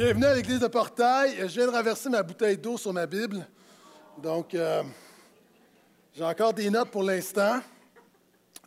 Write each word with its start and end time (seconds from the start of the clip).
Bienvenue 0.00 0.26
à 0.26 0.34
l'église 0.36 0.60
de 0.60 0.68
Portail. 0.68 1.34
Je 1.40 1.46
viens 1.46 1.66
de 1.66 1.72
renverser 1.72 2.08
ma 2.08 2.22
bouteille 2.22 2.56
d'eau 2.56 2.78
sur 2.78 2.92
ma 2.92 3.04
Bible. 3.04 3.44
Donc, 4.16 4.54
euh, 4.54 4.84
j'ai 6.14 6.22
encore 6.22 6.54
des 6.54 6.70
notes 6.70 6.92
pour 6.92 7.02
l'instant. 7.02 7.58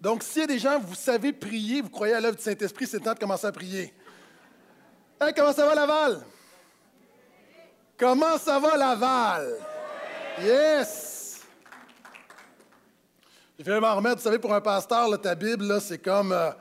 Donc, 0.01 0.23
s'il 0.23 0.41
y 0.41 0.43
a 0.43 0.47
des 0.47 0.59
gens, 0.59 0.77
vous 0.77 0.93
savez 0.93 1.31
prier, 1.31 1.81
vous 1.81 1.89
croyez 1.89 2.15
à 2.15 2.19
l'œuvre 2.19 2.35
du 2.35 2.43
Saint-Esprit, 2.43 2.85
c'est 2.85 2.97
le 2.97 3.03
temps 3.05 3.13
de 3.13 3.19
commencer 3.19 3.47
à 3.47 3.51
prier. 3.53 3.93
Hey, 5.21 5.33
comment 5.33 5.53
ça 5.53 5.65
va, 5.65 5.73
Laval? 5.73 6.21
Comment 7.97 8.37
ça 8.37 8.59
va, 8.59 8.75
Laval? 8.75 9.55
Yes! 10.41 11.43
Je 13.57 13.63
vais 13.71 13.79
m'en 13.79 13.95
remettre. 13.95 14.17
Vous 14.17 14.23
savez, 14.23 14.39
pour 14.39 14.53
un 14.53 14.59
pasteur, 14.59 15.21
ta 15.21 15.33
Bible, 15.33 15.79
c'est 15.79 15.99
comme. 15.99 16.33
euh, 16.33 16.51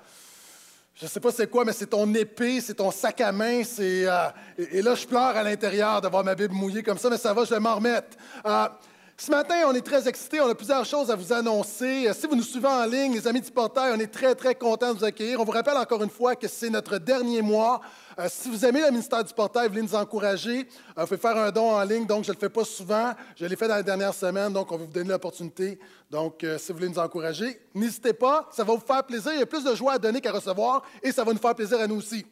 je 1.00 1.06
sais 1.06 1.20
pas 1.20 1.32
c'est 1.32 1.48
quoi, 1.48 1.64
mais 1.64 1.72
c'est 1.72 1.86
ton 1.86 2.12
épée, 2.14 2.60
c'est 2.60 2.74
ton 2.74 2.90
sac 2.90 3.20
à 3.22 3.32
main. 3.32 3.64
C'est, 3.64 4.06
euh, 4.06 4.28
et, 4.58 4.78
et 4.78 4.82
là, 4.82 4.94
je 4.94 5.06
pleure 5.06 5.36
à 5.36 5.42
l'intérieur 5.42 6.00
d'avoir 6.00 6.22
ma 6.24 6.34
Bible 6.34 6.54
mouillée 6.54 6.82
comme 6.82 6.98
ça, 6.98 7.08
mais 7.08 7.16
ça 7.16 7.32
va, 7.32 7.44
je 7.44 7.50
vais 7.50 7.60
m'en 7.60 7.76
remettre. 7.76 8.18
Euh, 8.44 8.68
ce 9.20 9.30
matin, 9.30 9.54
on 9.66 9.74
est 9.74 9.82
très 9.82 10.08
excités. 10.08 10.40
On 10.40 10.48
a 10.48 10.54
plusieurs 10.54 10.84
choses 10.86 11.10
à 11.10 11.14
vous 11.14 11.30
annoncer. 11.30 12.08
Euh, 12.08 12.14
Si 12.14 12.26
vous 12.26 12.34
nous 12.34 12.42
suivez 12.42 12.68
en 12.68 12.86
ligne, 12.86 13.12
les 13.12 13.28
amis 13.28 13.42
du 13.42 13.50
portail, 13.50 13.92
on 13.94 14.00
est 14.00 14.06
très, 14.06 14.34
très 14.34 14.54
contents 14.54 14.94
de 14.94 14.98
vous 14.98 15.04
accueillir. 15.04 15.38
On 15.38 15.44
vous 15.44 15.52
rappelle 15.52 15.76
encore 15.76 16.02
une 16.02 16.08
fois 16.08 16.34
que 16.36 16.48
c'est 16.48 16.70
notre 16.70 16.96
dernier 16.96 17.42
mois. 17.42 17.82
Euh, 18.18 18.28
si 18.30 18.48
vous 18.48 18.64
aimez 18.64 18.80
le 18.80 18.90
ministère 18.90 19.22
du 19.22 19.34
portail, 19.34 19.66
vous 19.66 19.74
voulez 19.74 19.82
nous 19.82 19.94
encourager, 19.94 20.60
euh, 20.96 21.02
vous 21.02 21.06
pouvez 21.06 21.18
faire 21.18 21.36
un 21.36 21.50
don 21.50 21.70
en 21.70 21.82
ligne. 21.82 22.06
Donc, 22.06 22.24
je 22.24 22.30
ne 22.30 22.34
le 22.34 22.40
fais 22.40 22.48
pas 22.48 22.64
souvent. 22.64 23.12
Je 23.36 23.44
l'ai 23.44 23.56
fait 23.56 23.68
dans 23.68 23.76
les 23.76 23.82
dernières 23.82 24.14
semaines. 24.14 24.54
Donc, 24.54 24.72
on 24.72 24.78
va 24.78 24.84
vous 24.84 24.90
donner 24.90 25.10
l'opportunité. 25.10 25.78
Donc, 26.10 26.42
euh, 26.42 26.56
si 26.56 26.72
vous 26.72 26.78
voulez 26.78 26.88
nous 26.88 26.98
encourager, 26.98 27.60
n'hésitez 27.74 28.14
pas. 28.14 28.48
Ça 28.50 28.64
va 28.64 28.72
vous 28.72 28.80
faire 28.80 29.04
plaisir. 29.04 29.32
Il 29.34 29.40
y 29.40 29.42
a 29.42 29.46
plus 29.46 29.64
de 29.64 29.74
joie 29.74 29.92
à 29.92 29.98
donner 29.98 30.22
qu'à 30.22 30.32
recevoir. 30.32 30.82
Et 31.02 31.12
ça 31.12 31.24
va 31.24 31.32
nous 31.34 31.38
faire 31.38 31.54
plaisir 31.54 31.78
à 31.78 31.86
nous 31.86 31.96
aussi. 31.96 32.24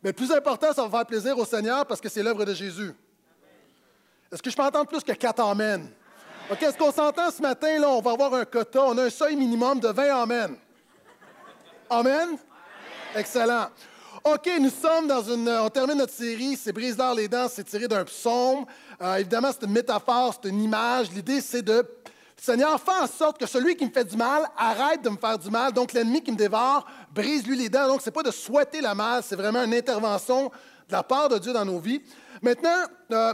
Mais 0.00 0.10
le 0.10 0.14
plus 0.14 0.30
important, 0.30 0.72
ça 0.72 0.86
va 0.86 0.98
faire 0.98 1.06
plaisir 1.06 1.36
au 1.36 1.44
Seigneur 1.44 1.84
parce 1.84 2.00
que 2.00 2.08
c'est 2.08 2.22
l'œuvre 2.22 2.44
de 2.44 2.54
Jésus. 2.54 2.92
Est-ce 4.30 4.40
que 4.40 4.50
je 4.50 4.56
peux 4.56 4.62
entendre 4.62 4.86
plus 4.86 5.02
que 5.02 5.12
quatre 5.12 5.40
Amen? 5.40 5.90
OK, 6.52 6.62
est-ce 6.62 6.76
qu'on 6.76 6.92
s'entend 6.92 7.30
ce 7.30 7.40
matin, 7.40 7.78
là, 7.78 7.88
on 7.88 8.02
va 8.02 8.10
avoir 8.10 8.34
un 8.34 8.44
quota, 8.44 8.82
on 8.84 8.98
a 8.98 9.04
un 9.04 9.10
seuil 9.10 9.36
minimum 9.36 9.80
de 9.80 9.88
20 9.88 10.22
Amen. 10.22 10.56
Amen? 11.88 12.36
Excellent. 13.16 13.68
OK, 14.22 14.50
nous 14.60 14.68
sommes 14.68 15.06
dans 15.06 15.22
une. 15.22 15.48
On 15.48 15.70
termine 15.70 15.96
notre 15.96 16.12
série, 16.12 16.54
c'est 16.56 16.74
Brise-leur 16.74 17.14
les 17.14 17.26
dents, 17.26 17.46
c'est 17.48 17.64
tiré 17.64 17.88
d'un 17.88 18.04
psaume. 18.04 18.66
Euh, 19.00 19.16
évidemment, 19.16 19.48
c'est 19.50 19.64
une 19.64 19.72
métaphore, 19.72 20.34
c'est 20.34 20.50
une 20.50 20.60
image. 20.60 21.10
L'idée, 21.12 21.40
c'est 21.40 21.62
de. 21.62 21.88
Seigneur, 22.36 22.78
fais 22.78 23.02
en 23.02 23.06
sorte 23.06 23.38
que 23.38 23.46
celui 23.46 23.74
qui 23.74 23.86
me 23.86 23.90
fait 23.90 24.04
du 24.04 24.16
mal 24.18 24.46
arrête 24.54 25.00
de 25.00 25.08
me 25.08 25.16
faire 25.16 25.38
du 25.38 25.48
mal. 25.48 25.72
Donc, 25.72 25.94
l'ennemi 25.94 26.22
qui 26.22 26.32
me 26.32 26.36
dévore, 26.36 26.84
brise-lui 27.14 27.56
les 27.56 27.70
dents. 27.70 27.88
Donc, 27.88 28.02
ce 28.02 28.10
n'est 28.10 28.12
pas 28.12 28.22
de 28.22 28.30
souhaiter 28.30 28.82
le 28.82 28.94
mal, 28.94 29.22
c'est 29.22 29.36
vraiment 29.36 29.62
une 29.62 29.72
intervention 29.72 30.48
de 30.86 30.92
la 30.92 31.02
part 31.02 31.30
de 31.30 31.38
Dieu 31.38 31.54
dans 31.54 31.64
nos 31.64 31.78
vies. 31.78 32.02
Maintenant, 32.42 32.84
euh, 33.10 33.32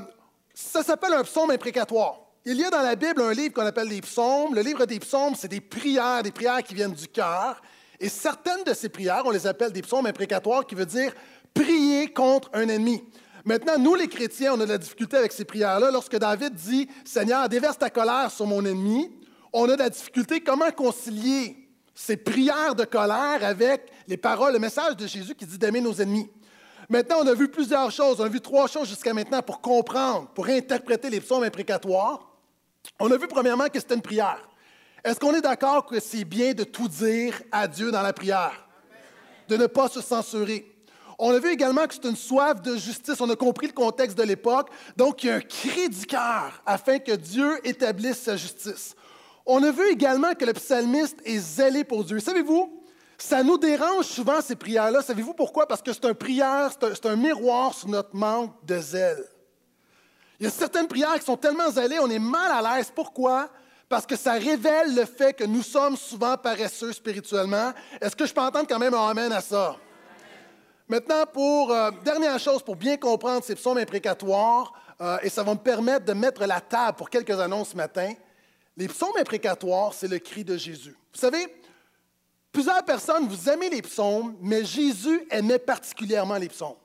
ça 0.55 0.85
s'appelle 0.85 1.15
un 1.15 1.25
psaume 1.25 1.51
imprécatoire. 1.51 2.28
Il 2.45 2.57
y 2.57 2.65
a 2.65 2.71
dans 2.71 2.83
la 2.83 2.95
Bible 2.95 3.21
un 3.21 3.33
livre 3.33 3.53
qu'on 3.53 3.67
appelle 3.67 3.89
les 3.89 4.01
psaumes. 4.01 4.55
Le 4.55 4.63
livre 4.63 4.87
des 4.87 5.01
psaumes, 5.01 5.35
c'est 5.37 5.49
des 5.49 5.61
prières, 5.61 6.23
des 6.23 6.31
prières 6.31 6.63
qui 6.63 6.75
viennent 6.75 6.95
du 6.95 7.09
cœur. 7.09 7.61
Et 8.01 8.09
certaines 8.09 8.63
de 8.65 8.73
ces 8.73 8.89
prières, 8.89 9.23
on 9.27 9.31
les 9.31 9.47
appelle 9.47 9.73
des 9.73 9.83
psaumes 9.83 10.07
imprécatoires, 10.07 10.67
qui 10.67 10.75
veut 10.75 10.87
dire 10.87 11.13
prier 11.53 12.13
contre 12.13 12.49
un 12.53 12.69
ennemi. 12.69 13.03
Maintenant, 13.45 13.79
nous, 13.79 13.95
les 13.95 14.09
chrétiens, 14.09 14.55
on 14.55 14.61
a 14.61 14.67
de 14.67 14.71
la 14.71 14.79
difficulté 14.79 15.17
avec 15.17 15.33
ces 15.33 15.45
prières-là. 15.45 15.91
Lorsque 15.91 16.17
David 16.17 16.55
dit 16.55 16.89
Seigneur, 17.05 17.49
déverse 17.49 17.79
ta 17.79 17.91
colère 17.91 18.31
sur 18.31 18.47
mon 18.47 18.65
ennemi, 18.65 19.11
on 19.53 19.69
a 19.69 19.75
de 19.75 19.83
la 19.83 19.91
difficulté 19.91 20.41
comment 20.41 20.71
concilier 20.71 21.57
ces 21.95 22.17
prières 22.17 22.75
de 22.77 22.85
colère 22.85 23.41
avec 23.43 23.91
les 24.07 24.17
paroles, 24.17 24.53
le 24.53 24.59
message 24.59 24.97
de 24.97 25.07
Jésus 25.07 25.35
qui 25.35 25.47
dit 25.47 25.59
d'aimer 25.59 25.81
nos 25.81 25.95
ennemis. 25.95 26.31
Maintenant, 26.89 27.17
on 27.23 27.27
a 27.27 27.35
vu 27.35 27.49
plusieurs 27.49 27.91
choses. 27.91 28.21
On 28.21 28.25
a 28.25 28.29
vu 28.29 28.41
trois 28.41 28.69
choses 28.69 28.89
jusqu'à 28.89 29.13
maintenant 29.13 29.43
pour 29.43 29.61
comprendre, 29.61 30.29
pour 30.29 30.47
interpréter 30.47 31.11
les 31.11 31.21
psaumes 31.21 31.43
imprécatoires. 31.43 32.28
On 33.01 33.11
a 33.11 33.17
vu 33.17 33.29
premièrement 33.29 33.69
que 33.69 33.79
c'était 33.79 33.95
une 33.95 34.03
prière. 34.03 34.49
Est-ce 35.05 35.21
qu'on 35.21 35.35
est 35.35 35.41
d'accord 35.41 35.87
que 35.87 36.01
c'est 36.01 36.25
bien 36.25 36.53
de 36.53 36.65
tout 36.65 36.89
dire 36.89 37.41
à 37.53 37.69
Dieu 37.69 37.91
dans 37.91 38.03
la 38.03 38.13
prière? 38.13 38.69
De 39.49 39.57
ne 39.57 39.67
pas 39.67 39.89
se 39.89 40.01
censurer. 40.01 40.75
On 41.19 41.33
a 41.33 41.39
vu 41.39 41.51
également 41.51 41.87
que 41.87 41.95
c'est 41.95 42.05
une 42.05 42.17
soif 42.17 42.61
de 42.63 42.77
justice. 42.77 43.21
On 43.21 43.31
a 43.31 43.37
compris 43.37 43.69
le 43.69 43.73
contexte 43.73 44.19
de 44.19 44.23
l'époque. 44.23 44.71
Donc, 44.97 45.23
il 45.23 45.29
y 45.29 45.31
a 45.31 45.37
un 45.37 45.41
cri 45.41 45.89
du 45.89 46.07
cœur 46.07 46.63
afin 46.67 46.99
que 46.99 47.13
Dieu 47.13 47.59
établisse 47.67 48.23
sa 48.23 48.37
justice. 48.37 48.95
On 49.47 49.63
a 49.63 49.71
vu 49.71 49.89
également 49.91 50.35
que 50.35 50.45
le 50.45 50.53
psalmiste 50.53 51.19
est 51.25 51.39
zélé 51.39 51.85
pour 51.85 52.05
Dieu. 52.05 52.21
Savez-vous, 52.21 52.83
ça 53.17 53.43
nous 53.43 53.59
dérange 53.59 54.07
souvent 54.07 54.41
ces 54.41 54.57
prières-là. 54.57 55.03
Savez-vous 55.03 55.35
pourquoi? 55.35 55.67
Parce 55.67 55.83
que 55.83 55.93
c'est 55.93 56.05
un 56.05 56.15
prière, 56.15 56.71
c'est 56.73 56.87
un, 56.87 56.95
c'est 56.95 57.07
un 57.07 57.17
miroir 57.17 57.75
sur 57.75 57.89
notre 57.89 58.15
manque 58.15 58.53
de 58.65 58.79
zèle. 58.79 59.25
Il 60.41 60.45
y 60.45 60.47
a 60.47 60.51
certaines 60.51 60.87
prières 60.87 61.19
qui 61.19 61.25
sont 61.25 61.37
tellement 61.37 61.71
zélées, 61.71 61.99
on 61.99 62.11
est 62.11 62.19
mal 62.19 62.53
à 62.53 62.77
l'aise. 62.77 62.93
Pourquoi? 62.95 63.49
Parce 63.89 64.07
que 64.07 64.17
ça 64.17 64.33
révèle 64.35 64.95
le 64.95 65.05
fait 65.05 65.33
que 65.33 65.45
nous 65.45 65.63
sommes 65.63 65.97
souvent 65.97 66.37
paresseux 66.37 66.93
spirituellement. 66.93 67.73
Est-ce 68.01 68.15
que 68.15 68.27
je 68.27 68.33
peux 68.33 68.41
entendre 68.41 68.67
quand 68.69 68.79
même 68.79 68.95
un 68.95 69.09
Amen 69.09 69.33
à 69.33 69.41
ça? 69.41 69.77
Maintenant, 70.89 71.25
pour 71.27 71.73
euh, 71.73 71.91
dernière 72.05 72.39
chose, 72.39 72.63
pour 72.63 72.77
bien 72.77 72.97
comprendre 72.97 73.43
ces 73.43 73.55
psaumes 73.55 73.79
imprécatoires, 73.79 74.73
euh, 75.01 75.19
et 75.23 75.29
ça 75.29 75.43
va 75.43 75.55
me 75.55 75.59
permettre 75.59 76.05
de 76.07 76.13
mettre 76.13 76.45
la 76.47 76.61
table 76.61 76.97
pour 76.97 77.11
quelques 77.11 77.39
annonces 77.39 77.71
ce 77.71 77.77
matin. 77.77 78.13
Les 78.77 78.89
psaumes 78.89 79.17
imprécatoires, 79.19 79.93
c'est 79.93 80.09
le 80.09 80.19
cri 80.19 80.45
de 80.45 80.57
Jésus. 80.57 80.97
Vous 81.13 81.21
savez, 81.21 81.47
plusieurs 82.53 82.85
personnes, 82.85 83.27
vous 83.27 83.49
aimez 83.49 83.71
les 83.71 83.83
psaumes, 83.83 84.37
mais 84.41 84.65
Jésus 84.65 85.27
aimait 85.31 85.59
particulièrement 85.59 86.37
les 86.37 86.49
psaumes. 86.49 86.77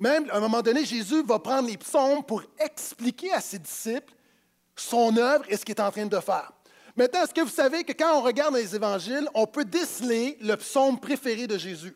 Même, 0.00 0.28
à 0.30 0.36
un 0.36 0.40
moment 0.40 0.62
donné, 0.62 0.84
Jésus 0.84 1.22
va 1.22 1.38
prendre 1.38 1.68
les 1.68 1.76
psaumes 1.76 2.24
pour 2.24 2.42
expliquer 2.58 3.32
à 3.32 3.40
ses 3.40 3.58
disciples 3.58 4.12
son 4.76 5.16
œuvre 5.16 5.44
et 5.48 5.56
ce 5.56 5.64
qu'il 5.64 5.74
est 5.74 5.80
en 5.80 5.90
train 5.90 6.06
de 6.06 6.20
faire. 6.20 6.52
Maintenant, 6.96 7.22
est-ce 7.22 7.34
que 7.34 7.40
vous 7.40 7.48
savez 7.48 7.84
que 7.84 7.92
quand 7.92 8.18
on 8.18 8.22
regarde 8.22 8.54
les 8.54 8.74
évangiles, 8.74 9.28
on 9.34 9.46
peut 9.46 9.64
déceler 9.64 10.36
le 10.40 10.56
psaume 10.56 10.98
préféré 10.98 11.46
de 11.46 11.58
Jésus? 11.58 11.94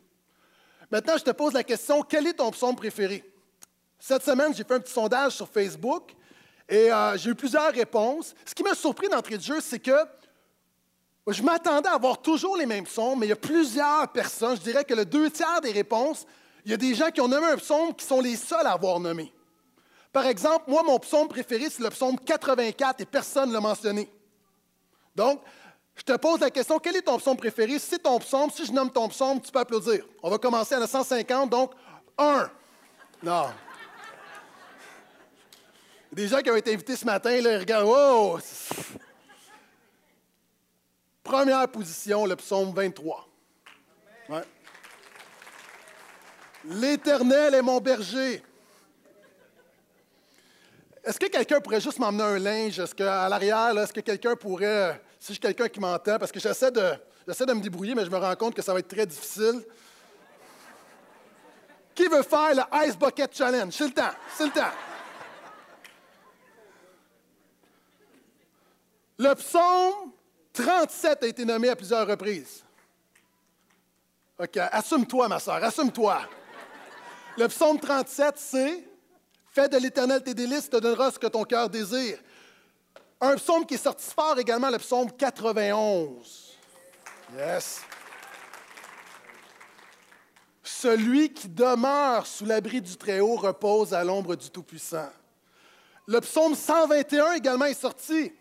Maintenant, 0.91 1.17
je 1.17 1.25
te 1.25 1.31
pose 1.31 1.53
la 1.53 1.65
question, 1.65 2.03
quel 2.03 2.27
est 2.27 2.35
ton 2.35 2.51
psaume 2.51 2.75
préféré? 2.75 3.25
Cette 3.99 4.25
semaine, 4.25 4.55
j'ai 4.55 4.65
fait 4.65 4.75
un 4.75 4.81
petit 4.81 4.93
sondage 4.93 5.33
sur 5.33 5.49
Facebook 5.49 6.15
et 6.69 6.93
euh, 6.93 7.17
j'ai 7.17 7.31
eu 7.31 7.35
plusieurs 7.35 7.73
réponses. 7.73 8.35
Ce 8.45 8.55
qui 8.55 8.63
m'a 8.63 8.75
surpris 8.75 9.09
d'entrée 9.09 9.37
de 9.37 9.43
jeu, 9.43 9.61
c'est 9.61 9.79
que 9.79 9.97
je 11.27 11.43
m'attendais 11.43 11.89
à 11.89 11.95
avoir 11.95 12.23
toujours 12.23 12.57
les 12.57 12.67
mêmes 12.67 12.85
psaumes, 12.85 13.19
mais 13.19 13.27
il 13.27 13.31
y 13.31 13.33
a 13.33 13.37
plusieurs 13.37 14.09
personnes, 14.09 14.57
je 14.57 14.63
dirais 14.63 14.85
que 14.85 14.95
le 14.95 15.05
deux 15.05 15.31
tiers 15.31 15.61
des 15.61 15.73
réponses, 15.73 16.27
il 16.69 16.73
y 16.73 16.75
a 16.75 16.77
des 16.77 16.95
gens 16.95 17.11
qui 17.11 17.23
ont 17.23 17.29
nommé 17.29 17.47
un 17.47 17.57
psaume 17.57 17.95
qui 17.95 18.05
sont 18.05 18.21
les 18.21 18.37
seuls 18.37 18.67
à 18.67 18.73
avoir 18.73 19.01
nommé. 19.01 19.33
Par 20.13 20.27
exemple, 20.27 20.65
moi, 20.69 20.83
mon 20.83 20.99
psaume 20.99 21.27
préféré, 21.27 21.71
c'est 21.71 21.83
le 21.83 21.89
psaume 21.89 22.19
84 22.21 23.01
et 23.01 23.07
personne 23.07 23.49
ne 23.49 23.55
l'a 23.55 23.61
mentionné. 23.61 24.07
Donc, 25.17 25.41
je 25.95 26.03
te 26.03 26.15
pose 26.19 26.41
la 26.41 26.51
question, 26.51 26.79
quel 26.79 26.97
est 26.97 27.01
ton 27.01 27.17
psaume 27.17 27.39
préféré? 27.39 27.79
Si 27.79 27.87
c'est 27.89 28.03
ton 28.03 28.19
psaume, 28.19 28.51
si 28.51 28.67
je 28.67 28.73
nomme 28.73 28.91
ton 28.91 29.09
psaume, 29.09 29.41
tu 29.41 29.51
peux 29.51 29.61
applaudir. 29.61 30.05
On 30.23 30.29
va 30.29 30.37
commencer 30.37 30.75
à 30.75 30.79
la 30.79 30.87
150, 30.87 31.49
donc 31.49 31.73
1. 32.19 32.51
Non. 33.23 33.47
Des 36.13 36.29
gens 36.29 36.43
qui 36.43 36.51
ont 36.51 36.57
été 36.57 36.75
invités 36.75 36.97
ce 36.97 37.07
matin, 37.07 37.31
là, 37.41 37.53
ils 37.53 37.61
regardent, 37.61 37.87
wow! 37.87 38.39
Première 41.23 41.67
position, 41.69 42.27
le 42.27 42.37
psaume 42.37 42.75
23. 42.75 43.28
L'Éternel 46.69 47.55
est 47.55 47.63
mon 47.63 47.81
berger. 47.81 48.43
Est-ce 51.03 51.19
que 51.19 51.27
quelqu'un 51.27 51.61
pourrait 51.61 51.81
juste 51.81 51.99
m'emmener 51.99 52.23
un 52.23 52.39
linge? 52.39 52.79
Est-ce 52.79 52.95
qu'à 52.95 53.29
l'arrière, 53.29 53.79
est-ce 53.79 53.93
que 53.93 54.01
quelqu'un 54.01 54.37
pourrait, 54.37 55.01
si 55.19 55.33
j'ai 55.33 55.39
quelqu'un 55.39 55.69
qui 55.69 55.81
m'entend, 55.81 56.19
parce 56.19 56.31
que 56.31 56.39
j'essaie 56.39 56.71
de, 56.71 56.93
j'essaie 57.27 57.47
de 57.47 57.55
me 57.55 57.63
débrouiller, 57.63 57.95
mais 57.95 58.05
je 58.05 58.11
me 58.11 58.19
rends 58.19 58.37
compte 58.37 58.55
que 58.55 58.61
ça 58.61 58.75
va 58.75 58.81
être 58.81 58.89
très 58.89 59.07
difficile. 59.07 59.65
Qui 61.95 62.07
veut 62.07 62.23
faire 62.23 62.55
le 62.55 62.87
Ice 62.87 62.99
Bucket 62.99 63.35
Challenge? 63.35 63.73
C'est 63.73 63.87
le 63.87 63.95
temps, 63.95 64.15
c'est 64.37 64.45
le 64.45 64.53
temps. 64.53 64.73
Le 69.19 69.35
psaume 69.35 70.13
37 70.53 71.23
a 71.23 71.27
été 71.27 71.45
nommé 71.45 71.71
à 71.71 71.77
plusieurs 71.77 72.07
reprises. 72.07 72.63
OK, 74.39 74.57
assume-toi, 74.59 75.29
ma 75.29 75.41
soeur, 75.41 75.65
assume-toi. 75.65 76.21
Le 77.39 77.47
psaume 77.47 77.79
37, 77.79 78.35
c'est 78.37 78.85
Fais 79.53 79.69
de 79.69 79.77
l'éternel 79.77 80.21
tes 80.25 80.35
délices, 80.35 80.69
te 80.69 80.77
donnera 80.77 81.13
ce 81.13 81.21
que 81.21 81.29
ton 81.29 81.45
cœur 81.45 81.71
désire. 81.71 82.19
Un 83.21 83.37
psaume 83.37 83.65
qui 83.65 83.75
est 83.75 83.79
sorti 83.79 84.11
fort 84.13 84.37
également, 84.41 84.71
le 84.71 84.79
psaume 84.79 85.13
91. 85.13 86.57
Yes. 87.37 87.83
Celui 90.65 91.33
qui 91.33 91.49
demeure 91.49 92.27
sous 92.27 92.45
l'abri 92.45 92.83
du 92.83 92.97
Très-Haut 92.97 93.37
repose 93.37 93.95
à 93.95 94.03
l'ombre 94.03 94.35
du 94.35 94.51
Tout-Puissant. 94.51 95.11
Le 96.09 96.21
psaume 96.21 96.57
121 96.57 97.35
également 97.35 97.67
est 97.67 97.81
sorti. 97.81 98.33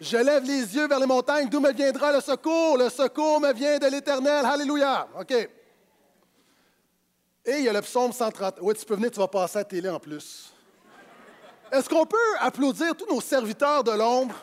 Je 0.00 0.16
lève 0.16 0.42
les 0.42 0.74
yeux 0.74 0.88
vers 0.88 0.98
les 0.98 1.06
montagnes, 1.06 1.48
d'où 1.48 1.60
me 1.60 1.72
viendra 1.72 2.12
le 2.12 2.20
secours? 2.20 2.76
Le 2.76 2.88
secours 2.90 3.40
me 3.40 3.52
vient 3.52 3.78
de 3.78 3.86
l'Éternel. 3.86 4.44
Alléluia. 4.44 5.06
OK. 5.20 5.57
Et 7.48 7.60
il 7.60 7.64
y 7.64 7.68
a 7.70 7.72
le 7.72 7.80
psaume 7.80 8.12
130. 8.12 8.56
Oui, 8.60 8.74
tu 8.74 8.84
peux 8.84 8.94
venir, 8.94 9.10
tu 9.10 9.18
vas 9.18 9.26
passer 9.26 9.56
à 9.56 9.60
la 9.60 9.64
télé 9.64 9.88
en 9.88 9.98
plus. 9.98 10.52
Est-ce 11.72 11.88
qu'on 11.88 12.04
peut 12.04 12.36
applaudir 12.40 12.94
tous 12.94 13.06
nos 13.06 13.22
serviteurs 13.22 13.82
de 13.82 13.92
l'ombre? 13.92 14.34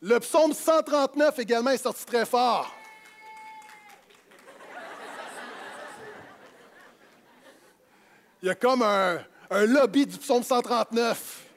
Le 0.00 0.20
psaume 0.20 0.52
139 0.52 1.40
également 1.40 1.70
est 1.70 1.82
sorti 1.82 2.04
très 2.04 2.24
fort. 2.24 2.72
Il 8.40 8.46
y 8.46 8.50
a 8.50 8.54
comme 8.54 8.82
un, 8.82 9.18
lobby 9.50 10.06
du 10.06 10.18
psaume 10.18 10.44
139. 10.44 11.47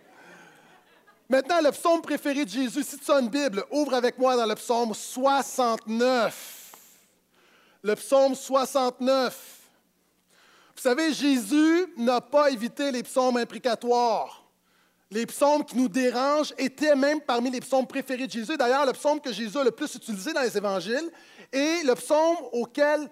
Maintenant, 1.31 1.61
le 1.61 1.71
psaume 1.71 2.01
préféré 2.01 2.43
de 2.43 2.49
Jésus, 2.49 2.83
si 2.83 2.97
tu 2.97 3.09
as 3.09 3.21
une 3.21 3.29
Bible, 3.29 3.63
ouvre 3.71 3.93
avec 3.93 4.17
moi 4.17 4.35
dans 4.35 4.45
le 4.45 4.53
psaume 4.55 4.93
69. 4.93 6.73
Le 7.83 7.95
psaume 7.95 8.35
69. 8.35 9.59
Vous 10.75 10.81
savez, 10.81 11.13
Jésus 11.13 11.85
n'a 11.95 12.19
pas 12.19 12.51
évité 12.51 12.91
les 12.91 13.01
psaumes 13.01 13.37
imprécatoires 13.37 14.41
les 15.11 15.25
psaumes 15.25 15.65
qui 15.65 15.75
nous 15.75 15.89
dérangent 15.89 16.53
étaient 16.57 16.95
même 16.95 17.19
parmi 17.19 17.51
les 17.51 17.59
psaumes 17.59 17.85
préférés 17.85 18.27
de 18.27 18.31
Jésus. 18.31 18.55
D'ailleurs, 18.55 18.85
le 18.85 18.93
psaume 18.93 19.19
que 19.19 19.33
Jésus 19.33 19.57
a 19.57 19.63
le 19.63 19.71
plus 19.71 19.93
utilisé 19.93 20.31
dans 20.31 20.41
les 20.41 20.57
évangiles 20.57 21.11
et 21.51 21.83
le 21.83 21.93
psaume 21.95 22.37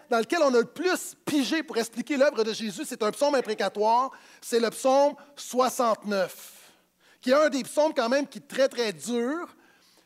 dans 0.09 0.17
lequel 0.17 0.39
on 0.41 0.53
a 0.53 0.59
le 0.59 0.63
plus 0.63 1.17
pigé 1.25 1.61
pour 1.61 1.77
expliquer 1.77 2.15
l'œuvre 2.15 2.45
de 2.45 2.53
Jésus, 2.53 2.83
c'est 2.85 3.03
un 3.03 3.11
psaume 3.11 3.35
imprécatoire, 3.35 4.11
c'est 4.39 4.61
le 4.61 4.69
psaume 4.69 5.13
69, 5.35 6.58
qui 7.21 7.31
est 7.31 7.33
un 7.33 7.49
des 7.49 7.63
psaumes 7.63 7.93
quand 7.93 8.09
même 8.09 8.27
qui 8.27 8.39
est 8.39 8.47
très, 8.47 8.67
très 8.67 8.93
dur. 8.93 9.55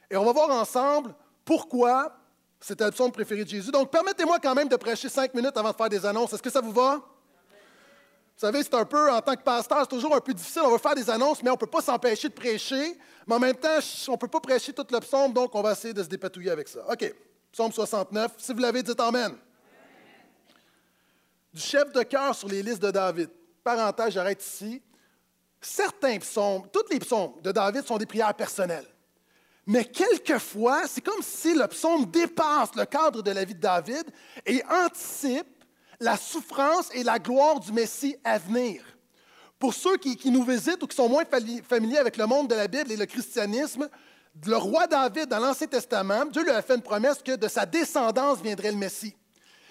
Et 0.09 0.17
on 0.17 0.25
va 0.25 0.31
voir 0.31 0.49
ensemble 0.49 1.13
pourquoi 1.45 2.15
c'était 2.59 2.85
le 2.85 2.91
psaume 2.91 3.11
préféré 3.11 3.43
de 3.43 3.49
Jésus. 3.49 3.71
Donc, 3.71 3.91
permettez-moi 3.91 4.39
quand 4.39 4.55
même 4.55 4.69
de 4.69 4.75
prêcher 4.77 5.09
cinq 5.09 5.33
minutes 5.33 5.55
avant 5.57 5.71
de 5.71 5.75
faire 5.75 5.89
des 5.89 6.05
annonces. 6.05 6.31
Est-ce 6.33 6.41
que 6.41 6.49
ça 6.49 6.61
vous 6.61 6.71
va? 6.71 6.95
Vous 6.95 8.39
savez, 8.39 8.63
c'est 8.63 8.73
un 8.73 8.85
peu, 8.85 9.11
en 9.11 9.21
tant 9.21 9.35
que 9.35 9.43
pasteur, 9.43 9.79
c'est 9.81 9.89
toujours 9.89 10.15
un 10.15 10.19
peu 10.19 10.33
difficile. 10.33 10.61
On 10.65 10.71
va 10.71 10.79
faire 10.79 10.95
des 10.95 11.09
annonces, 11.09 11.43
mais 11.43 11.49
on 11.49 11.53
ne 11.53 11.59
peut 11.59 11.67
pas 11.67 11.81
s'empêcher 11.81 12.29
de 12.29 12.33
prêcher. 12.33 12.97
Mais 13.27 13.35
en 13.35 13.39
même 13.39 13.55
temps, 13.55 13.79
on 14.07 14.11
ne 14.13 14.17
peut 14.17 14.27
pas 14.27 14.39
prêcher 14.39 14.73
toute 14.73 14.91
le 14.91 14.99
psaume, 14.99 15.33
donc 15.33 15.53
on 15.53 15.61
va 15.61 15.73
essayer 15.73 15.93
de 15.93 16.01
se 16.01 16.07
dépatouiller 16.07 16.51
avec 16.51 16.67
ça. 16.67 16.79
OK, 16.89 17.13
psaume 17.51 17.71
69. 17.71 18.31
Si 18.37 18.53
vous 18.53 18.59
l'avez, 18.59 18.81
dites 18.81 18.99
Amen. 18.99 19.35
Du 21.53 21.61
chef 21.61 21.91
de 21.91 22.01
cœur 22.01 22.33
sur 22.33 22.47
les 22.47 22.63
listes 22.63 22.81
de 22.81 22.89
David. 22.91 23.29
Parenthèse, 23.63 24.13
j'arrête 24.13 24.43
ici. 24.43 24.81
Certains 26.03 26.19
psaumes, 26.19 26.63
toutes 26.73 26.91
les 26.91 26.99
psaumes 26.99 27.31
de 27.41 27.53
David 27.53 27.85
sont 27.85 27.97
des 27.97 28.05
prières 28.05 28.33
personnelles. 28.33 28.87
Mais 29.65 29.85
quelquefois, 29.85 30.85
c'est 30.85 30.99
comme 30.99 31.21
si 31.21 31.53
le 31.53 31.65
psaume 31.67 32.05
dépasse 32.11 32.75
le 32.75 32.83
cadre 32.83 33.21
de 33.21 33.31
la 33.31 33.45
vie 33.45 33.55
de 33.55 33.61
David 33.61 34.03
et 34.45 34.61
anticipe 34.69 35.63
la 36.01 36.17
souffrance 36.17 36.89
et 36.93 37.03
la 37.03 37.19
gloire 37.19 37.61
du 37.61 37.71
Messie 37.71 38.17
à 38.21 38.37
venir. 38.37 38.83
Pour 39.57 39.73
ceux 39.73 39.95
qui, 39.95 40.29
nous 40.29 40.43
visitent 40.43 40.83
ou 40.83 40.87
qui 40.87 40.97
sont 40.97 41.07
moins 41.07 41.23
familiers 41.69 41.99
avec 41.99 42.17
le 42.17 42.25
monde 42.25 42.49
de 42.49 42.55
la 42.55 42.67
Bible 42.67 42.91
et 42.91 42.97
le 42.97 43.05
christianisme, 43.05 43.87
le 44.45 44.57
roi 44.57 44.87
David, 44.87 45.27
dans 45.27 45.39
l'Ancien 45.39 45.67
Testament, 45.67 46.25
Dieu 46.25 46.43
lui 46.43 46.51
a 46.51 46.61
fait 46.61 46.75
une 46.75 46.81
promesse 46.81 47.23
que 47.23 47.37
de 47.37 47.47
sa 47.47 47.65
descendance 47.65 48.41
viendrait 48.41 48.71
le 48.71 48.77
Messie. 48.77 49.15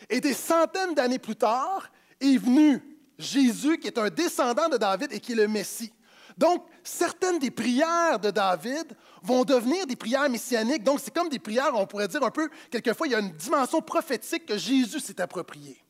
Et 0.09 0.19
des 0.19 0.33
centaines 0.33 0.95
d'années 0.95 1.19
plus 1.19 1.37
tard, 1.37 1.91
est 2.19 2.39
venu 2.39 2.81
Jésus, 3.19 3.77
qui 3.77 3.89
est 3.89 3.99
un 3.99 4.09
descendant 4.09 4.71
de 4.71 4.79
David 4.79 5.13
et 5.13 5.21
qui 5.21 5.33
est 5.33 5.37
le 5.37 5.49
Messie. 5.49 5.93
Donc, 6.37 6.65
certaines 6.83 7.39
des 7.39 7.51
prières 7.51 8.19
de 8.19 8.31
David 8.31 8.97
vont 9.23 9.45
devenir 9.45 9.87
des 9.87 9.97
prières 9.97 10.29
messianiques. 10.29 10.83
Donc, 10.83 11.01
c'est 11.01 11.13
comme 11.13 11.29
des 11.29 11.39
prières, 11.39 11.73
on 11.75 11.87
pourrait 11.87 12.09
dire 12.09 12.23
un 12.23 12.31
peu, 12.31 12.49
quelquefois, 12.71 13.07
il 13.07 13.11
y 13.11 13.15
a 13.15 13.21
une 13.21 13.33
dimension 13.33 13.81
prophétique 13.81 14.47
que 14.47 14.59
Jésus 14.59 15.01
s'est 15.01 15.21
appropriée. 15.21 15.83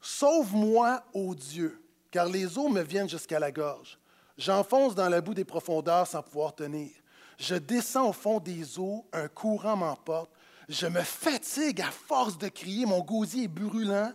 Sauve-moi, 0.00 1.02
ô 1.12 1.34
Dieu, 1.34 1.82
car 2.10 2.26
les 2.26 2.56
eaux 2.56 2.68
me 2.68 2.82
viennent 2.82 3.08
jusqu'à 3.08 3.38
la 3.38 3.52
gorge. 3.52 3.98
J'enfonce 4.38 4.94
dans 4.94 5.08
la 5.08 5.20
boue 5.20 5.34
des 5.34 5.44
profondeurs 5.44 6.06
sans 6.06 6.22
pouvoir 6.22 6.54
tenir. 6.54 6.90
Je 7.38 7.54
descends 7.54 8.08
au 8.08 8.12
fond 8.12 8.40
des 8.40 8.78
eaux, 8.78 9.06
un 9.12 9.28
courant 9.28 9.76
m'emporte. 9.76 10.30
Je 10.68 10.86
me 10.86 11.00
fatigue 11.00 11.80
à 11.80 11.90
force 11.90 12.38
de 12.38 12.48
crier, 12.48 12.86
mon 12.86 13.00
gosier 13.00 13.44
est 13.44 13.48
brûlant. 13.48 14.12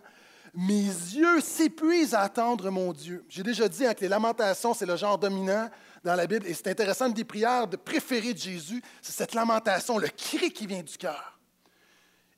Mes 0.56 0.86
yeux 0.86 1.42
s'épuisent 1.42 2.14
à 2.14 2.22
attendre 2.22 2.70
mon 2.70 2.90
Dieu. 2.90 3.22
J'ai 3.28 3.42
déjà 3.42 3.68
dit 3.68 3.84
que 3.94 4.00
les 4.00 4.08
lamentations, 4.08 4.72
c'est 4.72 4.86
le 4.86 4.96
genre 4.96 5.18
dominant 5.18 5.68
dans 6.02 6.14
la 6.14 6.26
Bible, 6.26 6.46
et 6.46 6.54
c'est 6.54 6.68
intéressant, 6.68 7.08
une 7.08 7.12
des 7.12 7.24
prières 7.24 7.66
de 7.66 7.76
préférées 7.76 8.32
de 8.32 8.38
Jésus, 8.38 8.82
c'est 9.02 9.12
cette 9.12 9.34
lamentation, 9.34 9.98
le 9.98 10.08
cri 10.08 10.50
qui 10.50 10.66
vient 10.66 10.82
du 10.82 10.96
cœur. 10.96 11.35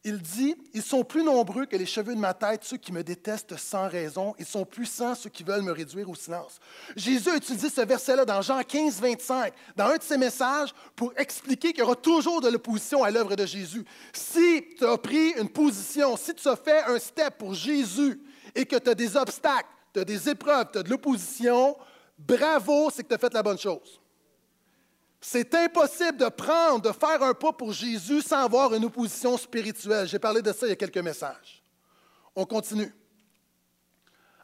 Il 0.05 0.19
dit, 0.19 0.55
Ils 0.75 0.83
sont 0.83 1.03
plus 1.03 1.25
nombreux 1.25 1.67
que 1.67 1.77
les 1.77 1.87
cheveux 1.87 2.15
de 2.15 2.21
ma 2.21 2.33
tête, 2.33 2.63
ceux 2.63 2.77
qui 2.77 2.93
me 2.93 3.03
détestent 3.03 3.57
sans 3.57 3.89
raison. 3.89 4.35
Ils 4.39 4.47
sont 4.47 4.65
puissants, 4.65 5.15
ceux 5.15 5.29
qui 5.29 5.43
veulent 5.43 5.63
me 5.63 5.73
réduire 5.73 6.09
au 6.09 6.15
silence. 6.15 6.61
Jésus 6.95 7.29
a 7.29 7.37
utilisé 7.37 7.69
ce 7.69 7.81
verset-là 7.81 8.25
dans 8.25 8.41
Jean 8.41 8.63
15, 8.63 9.01
25, 9.01 9.53
dans 9.75 9.87
un 9.87 9.97
de 9.97 10.03
ses 10.03 10.17
messages, 10.17 10.71
pour 10.95 11.13
expliquer 11.17 11.73
qu'il 11.73 11.81
y 11.81 11.83
aura 11.83 11.97
toujours 11.97 12.41
de 12.41 12.49
l'opposition 12.49 13.03
à 13.03 13.11
l'œuvre 13.11 13.35
de 13.35 13.45
Jésus. 13.45 13.85
Si 14.13 14.65
tu 14.79 14.87
as 14.87 14.99
pris 14.99 15.31
une 15.31 15.49
position, 15.49 16.17
si 16.17 16.33
tu 16.33 16.47
as 16.47 16.57
fait 16.57 16.83
un 16.85 16.99
step 16.99 17.37
pour 17.37 17.55
Jésus 17.55 18.21
et 18.55 18.65
que 18.65 18.77
tu 18.77 18.91
as 18.91 18.95
des 18.95 19.17
obstacles, 19.17 19.69
tu 19.93 20.01
as 20.01 20.05
des 20.05 20.29
épreuves, 20.29 20.69
tu 20.73 20.79
as 20.79 20.83
de 20.85 20.91
l'opposition, 20.91 21.77
bravo, 22.17 22.89
c'est 22.95 23.03
que 23.03 23.09
tu 23.09 23.15
as 23.15 23.19
fait 23.19 23.35
la 23.35 23.43
bonne 23.43 23.59
chose. 23.59 24.01
C'est 25.21 25.53
impossible 25.55 26.17
de 26.17 26.29
prendre, 26.29 26.83
de 26.83 26.93
faire 26.93 27.23
un 27.23 27.35
pas 27.35 27.53
pour 27.53 27.73
Jésus 27.73 28.23
sans 28.23 28.45
avoir 28.45 28.73
une 28.75 28.85
opposition 28.85 29.37
spirituelle. 29.37 30.07
J'ai 30.07 30.19
parlé 30.19 30.43
de 30.43 30.53
ça 30.53 30.67
il 30.67 30.71
y 30.71 30.73
a 30.73 30.77
quelques 30.77 30.99
messages. 30.99 31.63
On 32.37 32.45
continue. 32.45 32.95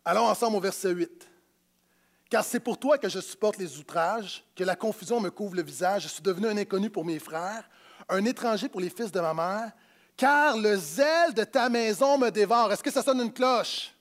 Allons 0.04 0.26
ensemble 0.26 0.56
au 0.56 0.60
verset 0.60 0.90
8. 0.90 1.28
Car 2.28 2.44
c'est 2.44 2.60
pour 2.60 2.78
toi 2.78 2.98
que 2.98 3.08
je 3.08 3.20
supporte 3.20 3.58
les 3.58 3.78
outrages, 3.78 4.44
que 4.56 4.64
la 4.64 4.74
confusion 4.74 5.20
me 5.20 5.30
couvre 5.30 5.54
le 5.54 5.62
visage. 5.62 6.02
Je 6.02 6.08
suis 6.08 6.22
devenu 6.22 6.48
un 6.48 6.56
inconnu 6.56 6.90
pour 6.90 7.04
mes 7.04 7.20
frères, 7.20 7.68
un 8.08 8.24
étranger 8.24 8.68
pour 8.68 8.80
les 8.80 8.90
fils 8.90 9.12
de 9.12 9.20
ma 9.20 9.32
mère, 9.32 9.70
car 10.16 10.56
le 10.56 10.76
zèle 10.76 11.34
de 11.34 11.44
ta 11.44 11.68
maison 11.68 12.18
me 12.18 12.30
dévore. 12.30 12.72
Est-ce 12.72 12.82
que 12.82 12.90
ça 12.90 13.02
sonne 13.02 13.20
une 13.20 13.32
cloche? 13.32 13.94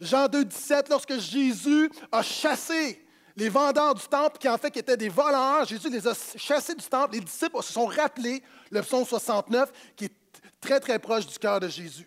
Jean 0.00 0.28
2, 0.28 0.44
17, 0.44 0.88
lorsque 0.90 1.18
Jésus 1.18 1.90
a 2.12 2.22
chassé 2.22 3.04
les 3.40 3.48
vendeurs 3.48 3.94
du 3.94 4.06
temple, 4.06 4.36
qui 4.36 4.46
en 4.50 4.58
fait 4.58 4.76
étaient 4.76 4.98
des 4.98 5.08
voleurs, 5.08 5.64
Jésus 5.64 5.88
les 5.88 6.06
a 6.06 6.12
chassés 6.36 6.74
du 6.74 6.84
temple. 6.84 7.14
Les 7.14 7.20
disciples 7.20 7.62
se 7.62 7.72
sont 7.72 7.86
rappelés 7.86 8.42
le 8.70 8.82
psaume 8.82 9.06
69, 9.06 9.72
qui 9.96 10.04
est 10.04 10.12
très, 10.60 10.78
très 10.78 10.98
proche 10.98 11.26
du 11.26 11.38
cœur 11.38 11.58
de 11.58 11.66
Jésus. 11.66 12.06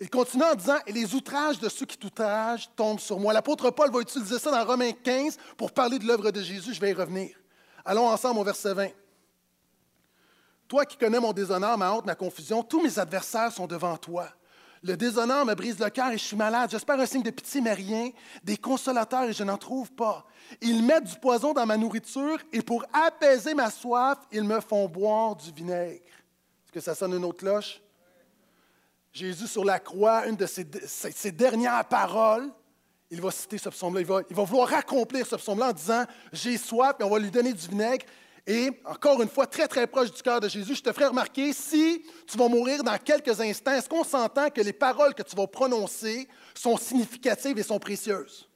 Il 0.00 0.10
continue 0.10 0.42
en 0.42 0.56
disant 0.56 0.78
Et 0.84 0.92
les 0.92 1.14
outrages 1.14 1.60
de 1.60 1.68
ceux 1.68 1.86
qui 1.86 1.96
t'outragent 1.96 2.68
tombent 2.74 2.98
sur 2.98 3.20
moi. 3.20 3.32
L'apôtre 3.32 3.70
Paul 3.70 3.92
va 3.92 4.00
utiliser 4.00 4.40
ça 4.40 4.50
dans 4.50 4.64
Romains 4.64 4.90
15 4.90 5.38
pour 5.56 5.70
parler 5.70 6.00
de 6.00 6.04
l'œuvre 6.04 6.32
de 6.32 6.42
Jésus. 6.42 6.74
Je 6.74 6.80
vais 6.80 6.90
y 6.90 6.94
revenir. 6.94 7.36
Allons 7.84 8.08
ensemble 8.08 8.40
au 8.40 8.44
verset 8.44 8.74
20. 8.74 8.88
Toi 10.66 10.86
qui 10.86 10.96
connais 10.96 11.20
mon 11.20 11.32
déshonneur, 11.32 11.78
ma 11.78 11.92
honte, 11.92 12.04
ma 12.04 12.16
confusion, 12.16 12.64
tous 12.64 12.82
mes 12.82 12.98
adversaires 12.98 13.52
sont 13.52 13.68
devant 13.68 13.96
toi. 13.96 14.28
Le 14.82 14.96
déshonneur 14.96 15.44
me 15.44 15.54
brise 15.54 15.78
le 15.78 15.90
cœur 15.90 16.10
et 16.10 16.18
je 16.18 16.24
suis 16.24 16.36
malade. 16.36 16.70
J'espère 16.70 16.98
un 17.00 17.06
signe 17.06 17.22
de 17.22 17.30
pitié, 17.30 17.60
mais 17.60 17.72
rien. 17.72 18.10
Des 18.44 18.56
consolateurs 18.56 19.24
et 19.24 19.32
je 19.32 19.42
n'en 19.42 19.56
trouve 19.56 19.90
pas. 19.92 20.24
Ils 20.60 20.82
mettent 20.82 21.04
du 21.04 21.18
poison 21.18 21.52
dans 21.52 21.66
ma 21.66 21.76
nourriture 21.76 22.38
et 22.52 22.62
pour 22.62 22.84
apaiser 22.92 23.54
ma 23.54 23.70
soif, 23.70 24.18
ils 24.30 24.44
me 24.44 24.60
font 24.60 24.88
boire 24.88 25.36
du 25.36 25.50
vinaigre. 25.52 26.02
Est-ce 26.64 26.72
que 26.72 26.80
ça 26.80 26.94
sonne 26.94 27.14
une 27.14 27.24
autre 27.24 27.38
cloche? 27.38 27.80
Jésus 29.12 29.46
sur 29.46 29.64
la 29.64 29.80
croix, 29.80 30.26
une 30.26 30.36
de 30.36 30.46
ses, 30.46 31.32
dernières 31.32 31.84
paroles, 31.86 32.50
il 33.10 33.20
va 33.20 33.30
citer 33.30 33.58
ce 33.58 33.68
psaume-là. 33.70 34.00
Il 34.00 34.36
va, 34.36 34.42
vouloir 34.44 34.72
accomplir 34.74 35.26
ce 35.26 35.36
psaume-là 35.36 35.70
en 35.70 35.72
disant 35.72 36.04
J'ai 36.32 36.56
soif, 36.56 36.94
et 37.00 37.02
on 37.02 37.10
va 37.10 37.18
lui 37.18 37.30
donner 37.30 37.52
du 37.52 37.66
vinaigre. 37.66 38.04
Et 38.50 38.70
encore 38.86 39.20
une 39.20 39.28
fois, 39.28 39.46
très 39.46 39.68
très 39.68 39.86
proche 39.86 40.10
du 40.10 40.22
cœur 40.22 40.40
de 40.40 40.48
Jésus, 40.48 40.74
je 40.74 40.82
te 40.82 40.90
ferai 40.90 41.04
remarquer, 41.04 41.52
si 41.52 42.02
tu 42.26 42.38
vas 42.38 42.48
mourir 42.48 42.82
dans 42.82 42.96
quelques 42.96 43.38
instants, 43.42 43.72
est-ce 43.72 43.90
qu'on 43.90 44.02
s'entend 44.02 44.48
que 44.48 44.62
les 44.62 44.72
paroles 44.72 45.12
que 45.12 45.22
tu 45.22 45.36
vas 45.36 45.46
prononcer 45.46 46.26
sont 46.54 46.78
significatives 46.78 47.58
et 47.58 47.62
sont 47.62 47.78
précieuses? 47.78 48.48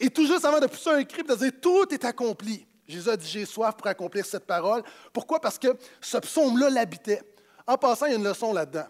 Et 0.00 0.10
tout 0.10 0.26
juste 0.26 0.44
avant 0.44 0.58
de 0.58 0.66
pousser 0.66 0.90
un 0.90 1.04
cri, 1.04 1.22
de 1.22 1.36
dire 1.36 1.52
tout 1.62 1.86
est 1.94 2.04
accompli. 2.04 2.66
Jésus 2.88 3.08
a 3.08 3.16
dit 3.16 3.28
j'ai 3.28 3.46
soif 3.46 3.76
pour 3.76 3.86
accomplir 3.86 4.26
cette 4.26 4.44
parole. 4.44 4.82
Pourquoi? 5.12 5.40
Parce 5.40 5.56
que 5.56 5.68
ce 6.00 6.18
psaume-là 6.18 6.68
l'habitait. 6.68 7.22
En 7.68 7.78
passant, 7.78 8.06
il 8.06 8.10
y 8.10 8.14
a 8.14 8.18
une 8.18 8.24
leçon 8.24 8.52
là-dedans. 8.52 8.88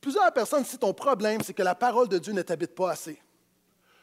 Plusieurs 0.00 0.32
personnes, 0.32 0.64
si 0.64 0.78
ton 0.78 0.94
problème, 0.94 1.40
c'est 1.44 1.54
que 1.54 1.64
la 1.64 1.74
parole 1.74 2.06
de 2.06 2.18
Dieu 2.18 2.32
ne 2.32 2.42
t'habite 2.42 2.76
pas 2.76 2.92
assez. 2.92 3.20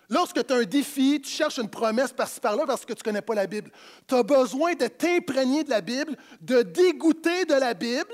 Lorsque 0.09 0.45
tu 0.45 0.53
as 0.53 0.57
un 0.57 0.63
défi, 0.63 1.19
tu 1.21 1.29
cherches 1.29 1.57
une 1.57 1.69
promesse 1.69 2.13
par-ci 2.13 2.39
par-là 2.39 2.63
parce 2.65 2.85
que 2.85 2.93
tu 2.93 2.99
ne 2.99 3.03
connais 3.03 3.21
pas 3.21 3.35
la 3.35 3.45
Bible. 3.45 3.71
Tu 4.07 4.15
as 4.15 4.23
besoin 4.23 4.73
de 4.73 4.87
t'imprégner 4.87 5.63
de 5.63 5.69
la 5.69 5.81
Bible, 5.81 6.15
de 6.39 6.61
dégoûter 6.61 7.45
de 7.45 7.55
la 7.55 7.73
Bible. 7.73 8.13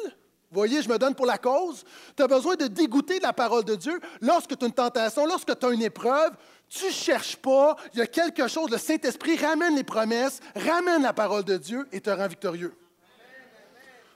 Voyez, 0.51 0.81
je 0.81 0.89
me 0.89 0.97
donne 0.97 1.15
pour 1.15 1.25
la 1.25 1.37
cause. 1.37 1.83
Tu 2.15 2.23
as 2.23 2.27
besoin 2.27 2.55
de 2.55 2.67
dégoûter 2.67 3.17
de 3.17 3.23
la 3.23 3.33
parole 3.33 3.63
de 3.63 3.75
Dieu. 3.75 3.99
Lorsque 4.21 4.57
tu 4.57 4.65
as 4.65 4.67
une 4.67 4.73
tentation, 4.73 5.25
lorsque 5.25 5.57
tu 5.57 5.65
as 5.65 5.69
une 5.69 5.81
épreuve, 5.81 6.31
tu 6.69 6.85
ne 6.85 6.91
cherches 6.91 7.35
pas, 7.35 7.75
il 7.93 7.99
y 7.99 8.01
a 8.01 8.07
quelque 8.07 8.47
chose, 8.47 8.69
le 8.69 8.77
Saint-Esprit 8.77 9.35
ramène 9.37 9.75
les 9.75 9.83
promesses, 9.83 10.39
ramène 10.55 11.03
la 11.03 11.13
parole 11.13 11.43
de 11.43 11.57
Dieu 11.57 11.87
et 11.91 12.01
te 12.01 12.09
rend 12.09 12.27
victorieux. 12.27 12.75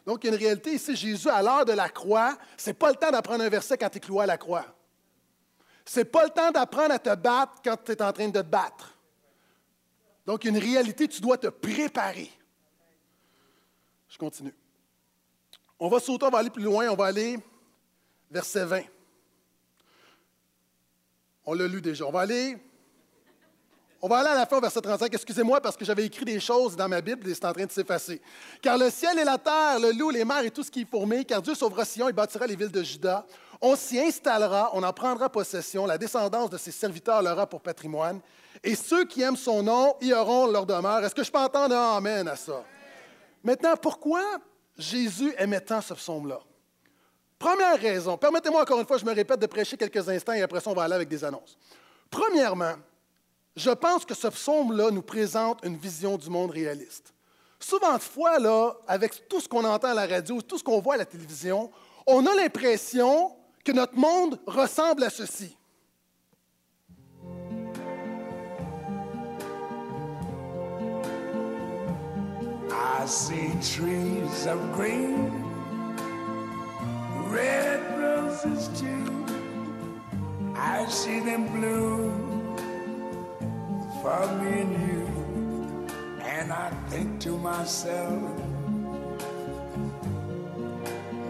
Donc, 0.05 0.23
il 0.23 0.27
y 0.27 0.29
a 0.29 0.33
une 0.35 0.41
réalité 0.41 0.73
ici. 0.73 0.95
Jésus, 0.95 1.29
à 1.29 1.41
l'heure 1.41 1.65
de 1.65 1.73
la 1.73 1.89
croix, 1.89 2.37
ce 2.55 2.69
n'est 2.69 2.73
pas 2.73 2.89
le 2.89 2.95
temps 2.95 3.11
d'apprendre 3.11 3.43
un 3.43 3.49
verset 3.49 3.77
quand 3.77 3.89
tu 3.89 3.97
es 3.97 4.01
cloué 4.01 4.23
à 4.23 4.25
la 4.25 4.37
croix. 4.37 4.65
Ce 5.87 6.01
n'est 6.01 6.05
pas 6.05 6.25
le 6.25 6.29
temps 6.29 6.51
d'apprendre 6.51 6.93
à 6.93 6.99
te 6.99 7.15
battre 7.15 7.61
quand 7.63 7.77
tu 7.77 7.93
es 7.93 8.01
en 8.01 8.11
train 8.11 8.27
de 8.27 8.41
te 8.41 8.45
battre. 8.45 8.93
Donc, 10.25 10.43
une 10.43 10.57
réalité, 10.57 11.07
tu 11.07 11.21
dois 11.21 11.37
te 11.37 11.47
préparer. 11.47 12.29
Je 14.09 14.17
continue. 14.17 14.53
On 15.79 15.87
va 15.87 16.01
sauter, 16.01 16.25
on 16.25 16.29
va 16.29 16.39
aller 16.39 16.49
plus 16.49 16.63
loin, 16.63 16.89
on 16.89 16.95
va 16.95 17.05
aller 17.05 17.39
verset 18.29 18.65
20. 18.65 18.81
On 21.45 21.53
l'a 21.53 21.67
lu 21.67 21.81
déjà. 21.81 22.05
On 22.05 22.11
va 22.11 22.21
aller. 22.21 22.57
On 23.99 24.07
va 24.07 24.17
aller 24.19 24.29
à 24.29 24.35
la 24.35 24.45
fin 24.45 24.57
au 24.57 24.61
verset 24.61 24.79
35. 24.79 25.11
Excusez-moi 25.11 25.59
parce 25.59 25.75
que 25.75 25.83
j'avais 25.83 26.05
écrit 26.05 26.25
des 26.25 26.39
choses 26.39 26.75
dans 26.75 26.87
ma 26.87 27.01
Bible 27.01 27.27
et 27.27 27.33
c'est 27.33 27.45
en 27.45 27.53
train 27.53 27.65
de 27.65 27.71
s'effacer. 27.71 28.21
Car 28.61 28.77
le 28.77 28.91
ciel 28.91 29.17
et 29.17 29.23
la 29.23 29.39
terre, 29.39 29.79
le 29.79 29.91
loup, 29.91 30.11
les 30.11 30.23
mers 30.23 30.43
et 30.43 30.51
tout 30.51 30.61
ce 30.61 30.69
qui 30.69 30.81
est 30.81 30.89
formé, 30.89 31.25
car 31.25 31.41
Dieu 31.41 31.55
sauvera 31.55 31.83
Sion 31.83 32.07
et 32.07 32.13
bâtira 32.13 32.45
les 32.45 32.55
villes 32.55 32.71
de 32.71 32.83
Juda. 32.83 33.25
On 33.59 33.75
s'y 33.75 33.99
installera, 33.99 34.69
on 34.73 34.83
en 34.83 34.93
prendra 34.93 35.29
possession, 35.29 35.87
la 35.87 35.97
descendance 35.97 36.51
de 36.51 36.57
ses 36.57 36.71
serviteurs 36.71 37.23
l'aura 37.23 37.47
pour 37.47 37.59
patrimoine, 37.59 38.19
et 38.63 38.75
ceux 38.75 39.05
qui 39.05 39.23
aiment 39.23 39.35
son 39.35 39.63
nom 39.63 39.95
y 39.99 40.13
auront 40.13 40.45
leur 40.45 40.67
demeure. 40.67 41.03
Est-ce 41.03 41.15
que 41.15 41.23
je 41.23 41.31
peux 41.31 41.39
entendre 41.39 41.75
un 41.75 41.97
Amen 41.97 42.27
à 42.27 42.35
ça? 42.35 42.63
Maintenant, 43.43 43.75
pourquoi 43.81 44.21
Jésus 44.77 45.33
aimait 45.39 45.61
tant 45.61 45.81
ce 45.81 45.95
psaume-là? 45.95 46.39
Première 47.39 47.79
raison, 47.79 48.15
permettez-moi 48.15 48.61
encore 48.61 48.79
une 48.79 48.85
fois, 48.85 48.97
je 48.99 49.05
me 49.05 49.13
répète, 49.13 49.39
de 49.39 49.47
prêcher 49.47 49.75
quelques 49.75 50.07
instants 50.07 50.33
et 50.33 50.41
après 50.43 50.59
ça, 50.59 50.69
on 50.69 50.73
va 50.73 50.83
aller 50.83 50.95
avec 50.95 51.07
des 51.07 51.23
annonces. 51.23 51.57
Premièrement, 52.11 52.73
je 53.57 53.71
pense 53.71 54.05
que 54.05 54.13
ce 54.13 54.27
psaume-là 54.27 54.91
nous 54.91 55.01
présente 55.01 55.65
une 55.65 55.77
vision 55.77 56.15
du 56.15 56.29
monde 56.29 56.51
réaliste. 56.51 57.11
Souvent 57.59 57.95
de 57.95 58.01
fois, 58.01 58.37
là, 58.37 58.73
avec 58.87 59.27
tout 59.27 59.41
ce 59.41 59.49
qu'on 59.49 59.65
entend 59.65 59.89
à 59.89 59.93
la 59.95 60.05
radio, 60.05 60.39
tout 60.43 60.59
ce 60.59 60.63
qu'on 60.63 60.79
voit 60.79 60.93
à 60.93 60.97
la 60.97 61.05
télévision, 61.05 61.71
on 62.05 62.23
a 62.27 62.35
l'impression 62.35 63.35
que 63.65 63.71
notre 63.71 63.95
monde 63.95 64.39
ressemble 64.45 65.03
à 65.03 65.09
ceci. 65.09 65.57
And 86.23 86.51
I 86.51 86.71
think 86.89 87.19
to 87.21 87.37
myself, 87.37 88.21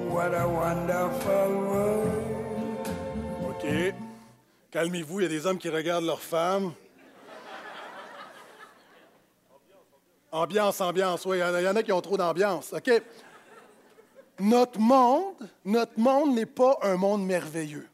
what 0.09 0.33
a 0.33 0.47
wonderful 0.47 1.49
world. 1.49 2.87
OK. 3.49 3.93
Calmez-vous, 4.71 5.21
il 5.21 5.23
y 5.23 5.25
a 5.25 5.29
des 5.29 5.45
hommes 5.47 5.57
qui 5.57 5.69
regardent 5.69 6.05
leurs 6.05 6.21
femmes. 6.21 6.73
Ambiance, 10.31 10.81
ambiance, 10.81 11.25
oui, 11.25 11.37
il 11.37 11.63
y 11.63 11.67
en 11.67 11.75
a 11.75 11.83
qui 11.83 11.91
ont 11.91 12.01
trop 12.01 12.17
d'ambiance. 12.17 12.73
OK 12.73 13.01
notre 14.39 14.79
monde, 14.79 15.49
notre 15.65 15.99
monde 15.99 16.35
n'est 16.35 16.45
pas 16.45 16.77
un 16.83 16.95
monde 16.95 17.25
merveilleux. 17.25 17.87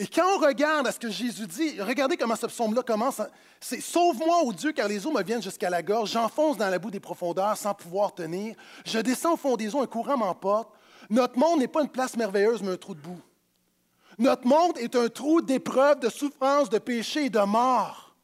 Et 0.00 0.06
quand 0.06 0.36
on 0.36 0.38
regarde 0.38 0.86
à 0.86 0.92
ce 0.92 1.00
que 1.00 1.10
Jésus 1.10 1.48
dit, 1.48 1.80
regardez 1.80 2.16
comment 2.16 2.36
ce 2.36 2.46
psaume-là 2.46 2.82
commence. 2.82 3.20
C'est 3.60 3.80
Sauve-moi, 3.80 4.42
ô 4.44 4.52
Dieu, 4.52 4.70
car 4.70 4.86
les 4.86 5.04
eaux 5.04 5.10
me 5.10 5.24
viennent 5.24 5.42
jusqu'à 5.42 5.68
la 5.68 5.82
gorge. 5.82 6.12
J'enfonce 6.12 6.56
dans 6.56 6.68
la 6.68 6.78
boue 6.78 6.92
des 6.92 7.00
profondeurs 7.00 7.56
sans 7.56 7.74
pouvoir 7.74 8.14
tenir. 8.14 8.54
Je 8.86 9.00
descends 9.00 9.34
au 9.34 9.36
fond 9.36 9.56
des 9.56 9.74
eaux, 9.74 9.80
un 9.80 9.88
courant 9.88 10.16
m'emporte. 10.16 10.72
Notre 11.10 11.36
monde 11.36 11.58
n'est 11.58 11.68
pas 11.68 11.82
une 11.82 11.88
place 11.88 12.16
merveilleuse, 12.16 12.62
mais 12.62 12.70
un 12.70 12.76
trou 12.76 12.94
de 12.94 13.00
boue. 13.00 13.20
Notre 14.18 14.46
monde 14.46 14.78
est 14.78 14.94
un 14.94 15.08
trou 15.08 15.42
d'épreuves, 15.42 15.98
de 15.98 16.10
souffrance, 16.10 16.70
de 16.70 16.78
péché 16.78 17.24
et 17.24 17.30
de 17.30 17.40
mort. 17.40 18.14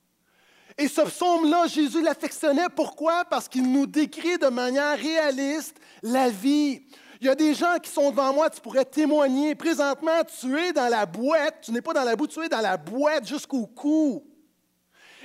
Et 0.78 0.86
ce 0.86 1.00
psaume-là, 1.00 1.66
Jésus 1.66 2.02
l'affectionnait. 2.02 2.68
Pourquoi? 2.74 3.24
Parce 3.24 3.48
qu'il 3.48 3.70
nous 3.70 3.86
décrit 3.86 4.38
de 4.38 4.48
manière 4.48 4.96
réaliste 4.96 5.76
la 6.02 6.30
vie. 6.30 6.82
Il 7.24 7.28
y 7.28 7.30
a 7.30 7.34
des 7.34 7.54
gens 7.54 7.78
qui 7.82 7.90
sont 7.90 8.10
devant 8.10 8.34
moi, 8.34 8.50
tu 8.50 8.60
pourrais 8.60 8.84
témoigner. 8.84 9.54
Présentement, 9.54 10.22
tu 10.38 10.58
es 10.58 10.74
dans 10.74 10.90
la 10.90 11.06
boîte, 11.06 11.62
tu 11.62 11.72
n'es 11.72 11.80
pas 11.80 11.94
dans 11.94 12.04
la 12.04 12.16
boue, 12.16 12.26
tu 12.26 12.38
es 12.44 12.50
dans 12.50 12.60
la 12.60 12.76
boîte 12.76 13.26
jusqu'au 13.26 13.66
cou. 13.66 14.22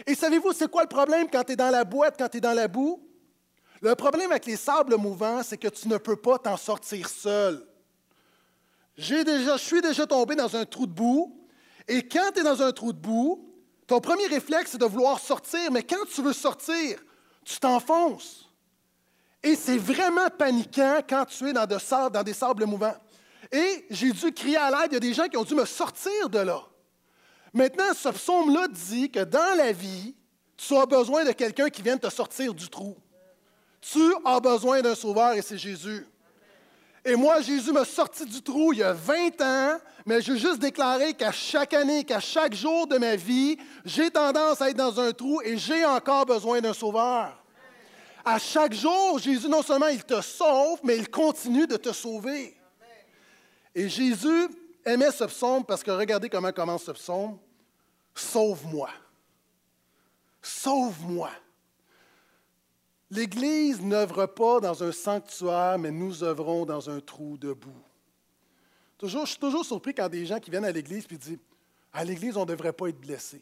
Et 0.07 0.15
savez-vous, 0.15 0.53
c'est 0.53 0.71
quoi 0.71 0.83
le 0.83 0.87
problème 0.87 1.27
quand 1.29 1.43
tu 1.43 1.51
es 1.51 1.55
dans 1.57 1.69
la 1.69 1.83
boîte, 1.83 2.15
quand 2.17 2.29
tu 2.29 2.37
es 2.37 2.39
dans 2.39 2.53
la 2.53 2.69
boue? 2.69 3.05
Le 3.81 3.95
problème 3.95 4.31
avec 4.31 4.45
les 4.45 4.55
sables 4.55 4.95
mouvants, 4.95 5.43
c'est 5.43 5.57
que 5.57 5.67
tu 5.67 5.89
ne 5.89 5.97
peux 5.97 6.15
pas 6.15 6.37
t'en 6.37 6.55
sortir 6.55 7.09
seul. 7.09 7.67
Déjà, 8.95 9.57
je 9.57 9.61
suis 9.61 9.81
déjà 9.81 10.07
tombé 10.07 10.37
dans 10.37 10.55
un 10.55 10.63
trou 10.63 10.87
de 10.87 10.93
boue, 10.93 11.37
et 11.85 12.07
quand 12.07 12.31
tu 12.33 12.39
es 12.39 12.43
dans 12.43 12.61
un 12.61 12.71
trou 12.71 12.93
de 12.93 12.97
boue, 12.97 13.45
ton 13.87 13.99
premier 13.99 14.27
réflexe, 14.27 14.71
c'est 14.71 14.77
de 14.77 14.85
vouloir 14.85 15.19
sortir, 15.19 15.69
mais 15.69 15.83
quand 15.83 16.05
tu 16.09 16.21
veux 16.21 16.31
sortir, 16.31 17.03
tu 17.43 17.59
t'enfonces. 17.59 18.48
Et 19.41 19.55
c'est 19.55 19.77
vraiment 19.77 20.29
paniquant 20.37 20.99
quand 21.07 21.25
tu 21.25 21.49
es 21.49 21.53
dans, 21.53 21.65
des 21.65 22.33
sables 22.33 22.65
mouvants. 22.65 22.95
Et 23.51 23.85
j'ai 23.89 24.11
dû 24.11 24.31
crier 24.33 24.57
à 24.57 24.69
l'aide, 24.69 24.91
il 24.91 24.93
y 24.93 24.97
a 24.97 24.99
des 24.99 25.13
gens 25.13 25.27
qui 25.27 25.37
ont 25.37 25.43
dû 25.43 25.55
me 25.55 25.65
sortir 25.65 26.29
de 26.29 26.39
là. 26.39 26.61
Maintenant, 27.53 27.93
ce 27.95 28.09
psaume-là 28.09 28.67
dit 28.67 29.09
que 29.09 29.23
dans 29.23 29.57
la 29.57 29.71
vie, 29.71 30.15
tu 30.55 30.75
as 30.75 30.85
besoin 30.85 31.23
de 31.23 31.31
quelqu'un 31.31 31.69
qui 31.69 31.81
vienne 31.81 31.99
te 31.99 32.09
sortir 32.09 32.53
du 32.53 32.69
trou. 32.69 32.97
Tu 33.81 34.13
as 34.25 34.39
besoin 34.39 34.81
d'un 34.81 34.93
sauveur 34.93 35.33
et 35.33 35.41
c'est 35.41 35.57
Jésus. 35.57 36.05
Et 37.05 37.15
moi, 37.15 37.41
Jésus 37.41 37.71
m'a 37.71 37.85
sorti 37.85 38.25
du 38.25 38.41
trou 38.41 38.73
il 38.73 38.79
y 38.79 38.83
a 38.83 38.93
20 38.93 39.41
ans, 39.41 39.79
mais 40.05 40.21
je 40.21 40.33
veux 40.33 40.37
juste 40.37 40.59
déclarer 40.59 41.13
qu'à 41.13 41.31
chaque 41.31 41.73
année, 41.73 42.03
qu'à 42.03 42.19
chaque 42.19 42.53
jour 42.53 42.87
de 42.87 42.97
ma 42.97 43.15
vie, 43.15 43.57
j'ai 43.85 44.11
tendance 44.11 44.61
à 44.61 44.69
être 44.69 44.77
dans 44.77 44.99
un 44.99 45.11
trou 45.13 45.41
et 45.41 45.57
j'ai 45.57 45.85
encore 45.85 46.25
besoin 46.25 46.59
d'un 46.59 46.73
sauveur. 46.73 47.38
À 48.25 48.37
chaque 48.37 48.73
jour, 48.73 49.19
Jésus, 49.19 49.47
non 49.47 49.61
seulement 49.61 49.87
il 49.87 50.03
te 50.03 50.21
sauve, 50.21 50.79
mais 50.83 50.97
il 50.97 51.09
continue 51.09 51.67
de 51.67 51.77
te 51.77 51.91
sauver. 51.93 52.55
Et 53.73 53.87
Jésus 53.87 54.49
aimait 54.85 55.11
ce 55.11 55.23
psaume 55.25 55.63
parce 55.65 55.83
que 55.83 55.91
regardez 55.91 56.29
comment 56.29 56.51
commence 56.51 56.83
ce 56.83 56.91
psaume. 56.91 57.37
Sauve-moi. 58.13 58.89
Sauve-moi. 60.41 61.29
L'Église 63.11 63.81
n'œuvre 63.81 64.25
pas 64.27 64.59
dans 64.59 64.83
un 64.83 64.91
sanctuaire, 64.91 65.79
mais 65.79 65.91
nous 65.91 66.23
œuvrons 66.23 66.65
dans 66.65 66.89
un 66.89 66.99
trou 66.99 67.37
de 67.37 67.53
boue. 67.53 67.83
Toujours, 68.97 69.25
je 69.25 69.31
suis 69.31 69.39
toujours 69.39 69.65
surpris 69.65 69.93
quand 69.93 70.09
des 70.09 70.25
gens 70.25 70.39
qui 70.39 70.51
viennent 70.51 70.65
à 70.65 70.71
l'Église 70.71 71.07
et 71.09 71.17
disent 71.17 71.39
À 71.91 72.03
l'Église, 72.03 72.37
on 72.37 72.41
ne 72.41 72.45
devrait 72.45 72.73
pas 72.73 72.89
être 72.89 72.99
blessé. 72.99 73.41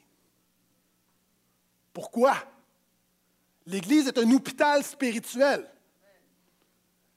Pourquoi? 1.91 2.35
L'Église 3.67 4.07
est 4.07 4.17
un 4.17 4.31
hôpital 4.31 4.81
spirituel. 4.81 5.69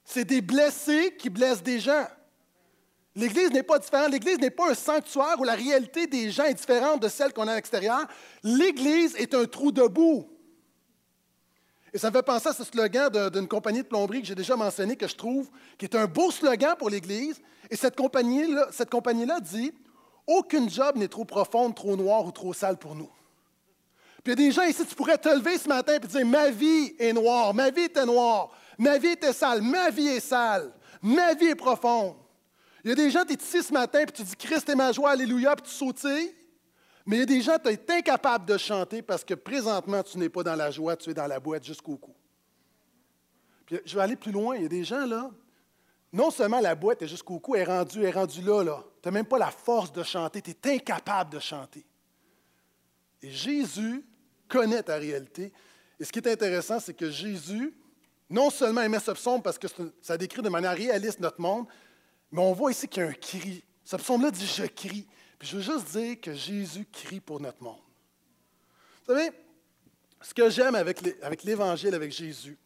C'est 0.03 0.25
des 0.25 0.41
blessés 0.41 1.15
qui 1.17 1.29
blessent 1.29 1.63
des 1.63 1.79
gens. 1.79 2.05
L'Église 3.15 3.51
n'est 3.51 3.63
pas 3.63 3.79
différente. 3.79 4.11
L'Église 4.11 4.37
n'est 4.37 4.51
pas 4.51 4.71
un 4.71 4.73
sanctuaire 4.73 5.39
où 5.39 5.45
la 5.45 5.55
réalité 5.55 6.07
des 6.07 6.29
gens 6.29 6.43
est 6.43 6.53
différente 6.53 7.01
de 7.01 7.07
celle 7.07 7.31
qu'on 7.31 7.47
a 7.47 7.53
à 7.53 7.55
l'extérieur. 7.55 8.05
L'Église 8.43 9.15
est 9.15 9.33
un 9.33 9.45
trou 9.45 9.71
de 9.71 9.87
boue. 9.87 10.29
Et 11.93 11.97
ça 11.97 12.09
me 12.09 12.15
fait 12.15 12.23
penser 12.23 12.49
à 12.49 12.53
ce 12.53 12.65
slogan 12.65 13.29
d'une 13.29 13.47
compagnie 13.47 13.81
de 13.81 13.87
plomberie 13.87 14.21
que 14.21 14.27
j'ai 14.27 14.35
déjà 14.35 14.57
mentionné, 14.57 14.97
que 14.97 15.07
je 15.07 15.15
trouve, 15.15 15.49
qui 15.77 15.85
est 15.85 15.95
un 15.95 16.05
beau 16.05 16.31
slogan 16.31 16.75
pour 16.77 16.89
l'Église. 16.89 17.41
Et 17.69 17.77
cette 17.77 17.95
compagnie-là 17.95 19.39
dit 19.39 19.73
Aucune 20.27 20.69
job 20.69 20.97
n'est 20.97 21.07
trop 21.07 21.25
profonde, 21.25 21.75
trop 21.75 21.95
noire 21.95 22.25
ou 22.25 22.31
trop 22.31 22.53
sale 22.53 22.77
pour 22.77 22.95
nous. 22.95 23.09
Puis 24.23 24.33
il 24.33 24.39
y 24.39 24.43
a 24.43 24.47
des 24.47 24.51
gens 24.51 24.63
ici, 24.63 24.85
tu 24.85 24.95
pourrais 24.95 25.17
te 25.17 25.29
lever 25.29 25.57
ce 25.57 25.67
matin 25.67 25.95
et 25.95 25.99
dire 25.99 26.25
Ma 26.25 26.49
vie 26.51 26.93
est 26.99 27.13
noire, 27.13 27.53
ma 27.53 27.71
vie 27.71 27.83
était 27.83 28.05
noire, 28.05 28.51
ma 28.77 28.97
vie 28.97 29.09
était 29.09 29.33
sale, 29.33 29.61
ma 29.61 29.89
vie 29.89 30.07
est 30.07 30.19
sale, 30.19 30.71
ma 31.01 31.33
vie 31.33 31.47
est 31.47 31.55
profonde. 31.55 32.15
Il 32.83 32.89
y 32.89 32.93
a 32.93 32.95
des 32.95 33.09
gens, 33.09 33.23
tu 33.25 33.33
es 33.33 33.35
ici 33.35 33.63
ce 33.63 33.73
matin 33.73 33.99
et 34.01 34.05
tu 34.05 34.23
dis 34.23 34.35
Christ 34.35 34.69
est 34.69 34.75
ma 34.75 34.91
joie, 34.91 35.11
Alléluia, 35.11 35.55
puis 35.55 35.65
tu 35.65 35.71
sautilles. 35.71 36.35
Mais 37.05 37.17
il 37.17 37.19
y 37.19 37.23
a 37.23 37.25
des 37.25 37.41
gens, 37.41 37.57
tu 37.57 37.69
es 37.69 37.79
incapable 37.89 38.45
de 38.45 38.57
chanter 38.57 39.01
parce 39.01 39.23
que 39.23 39.33
présentement, 39.33 40.03
tu 40.03 40.17
n'es 40.17 40.29
pas 40.29 40.43
dans 40.43 40.55
la 40.55 40.69
joie, 40.69 40.95
tu 40.95 41.09
es 41.09 41.13
dans 41.13 41.27
la 41.27 41.39
boîte 41.39 41.63
jusqu'au 41.63 41.97
cou. 41.97 42.13
Puis 43.65 43.79
je 43.83 43.95
vais 43.95 44.01
aller 44.01 44.15
plus 44.15 44.31
loin. 44.31 44.55
Il 44.55 44.63
y 44.63 44.65
a 44.65 44.69
des 44.69 44.83
gens, 44.83 45.05
là, 45.05 45.31
non 46.13 46.29
seulement 46.29 46.59
la 46.59 46.75
boîte 46.75 47.01
est 47.01 47.07
jusqu'au 47.07 47.39
cou, 47.39 47.55
elle 47.55 47.61
est 47.61 47.65
rendue, 47.65 48.03
est 48.03 48.11
rendue 48.11 48.41
là, 48.41 48.63
là. 48.63 48.83
Tu 49.01 49.07
n'as 49.07 49.11
même 49.11 49.25
pas 49.25 49.39
la 49.39 49.49
force 49.49 49.91
de 49.91 50.03
chanter, 50.03 50.41
tu 50.41 50.51
es 50.51 50.75
incapable 50.75 51.31
de 51.31 51.39
chanter. 51.39 51.85
Et 53.21 53.31
Jésus 53.31 54.05
connaît 54.51 54.83
ta 54.83 54.97
réalité. 54.97 55.51
Et 55.99 56.03
ce 56.03 56.11
qui 56.11 56.19
est 56.19 56.27
intéressant, 56.27 56.79
c'est 56.79 56.93
que 56.93 57.09
Jésus, 57.09 57.73
non 58.29 58.49
seulement 58.49 58.81
aimait 58.81 58.99
ce 58.99 59.11
psaume 59.11 59.41
parce 59.41 59.57
que 59.57 59.67
ça 60.01 60.17
décrit 60.17 60.41
de 60.41 60.49
manière 60.49 60.75
réaliste 60.75 61.19
notre 61.19 61.39
monde, 61.39 61.65
mais 62.31 62.41
on 62.41 62.53
voit 62.53 62.71
ici 62.71 62.87
qu'il 62.87 63.03
y 63.03 63.05
a 63.05 63.09
un 63.09 63.13
cri. 63.13 63.63
Ce 63.83 63.95
psaume-là 63.95 64.31
dit 64.31 64.45
Je 64.45 64.65
crie 64.65 65.07
je 65.41 65.57
veux 65.57 65.61
juste 65.61 65.91
dire 65.91 66.21
que 66.21 66.33
Jésus 66.33 66.85
crie 66.91 67.19
pour 67.19 67.39
notre 67.39 67.61
monde. 67.63 67.79
Vous 69.05 69.13
savez, 69.13 69.31
ce 70.21 70.33
que 70.33 70.49
j'aime 70.49 70.75
avec 70.75 71.43
l'Évangile, 71.43 71.95
avec 71.95 72.11
Jésus, 72.11 72.57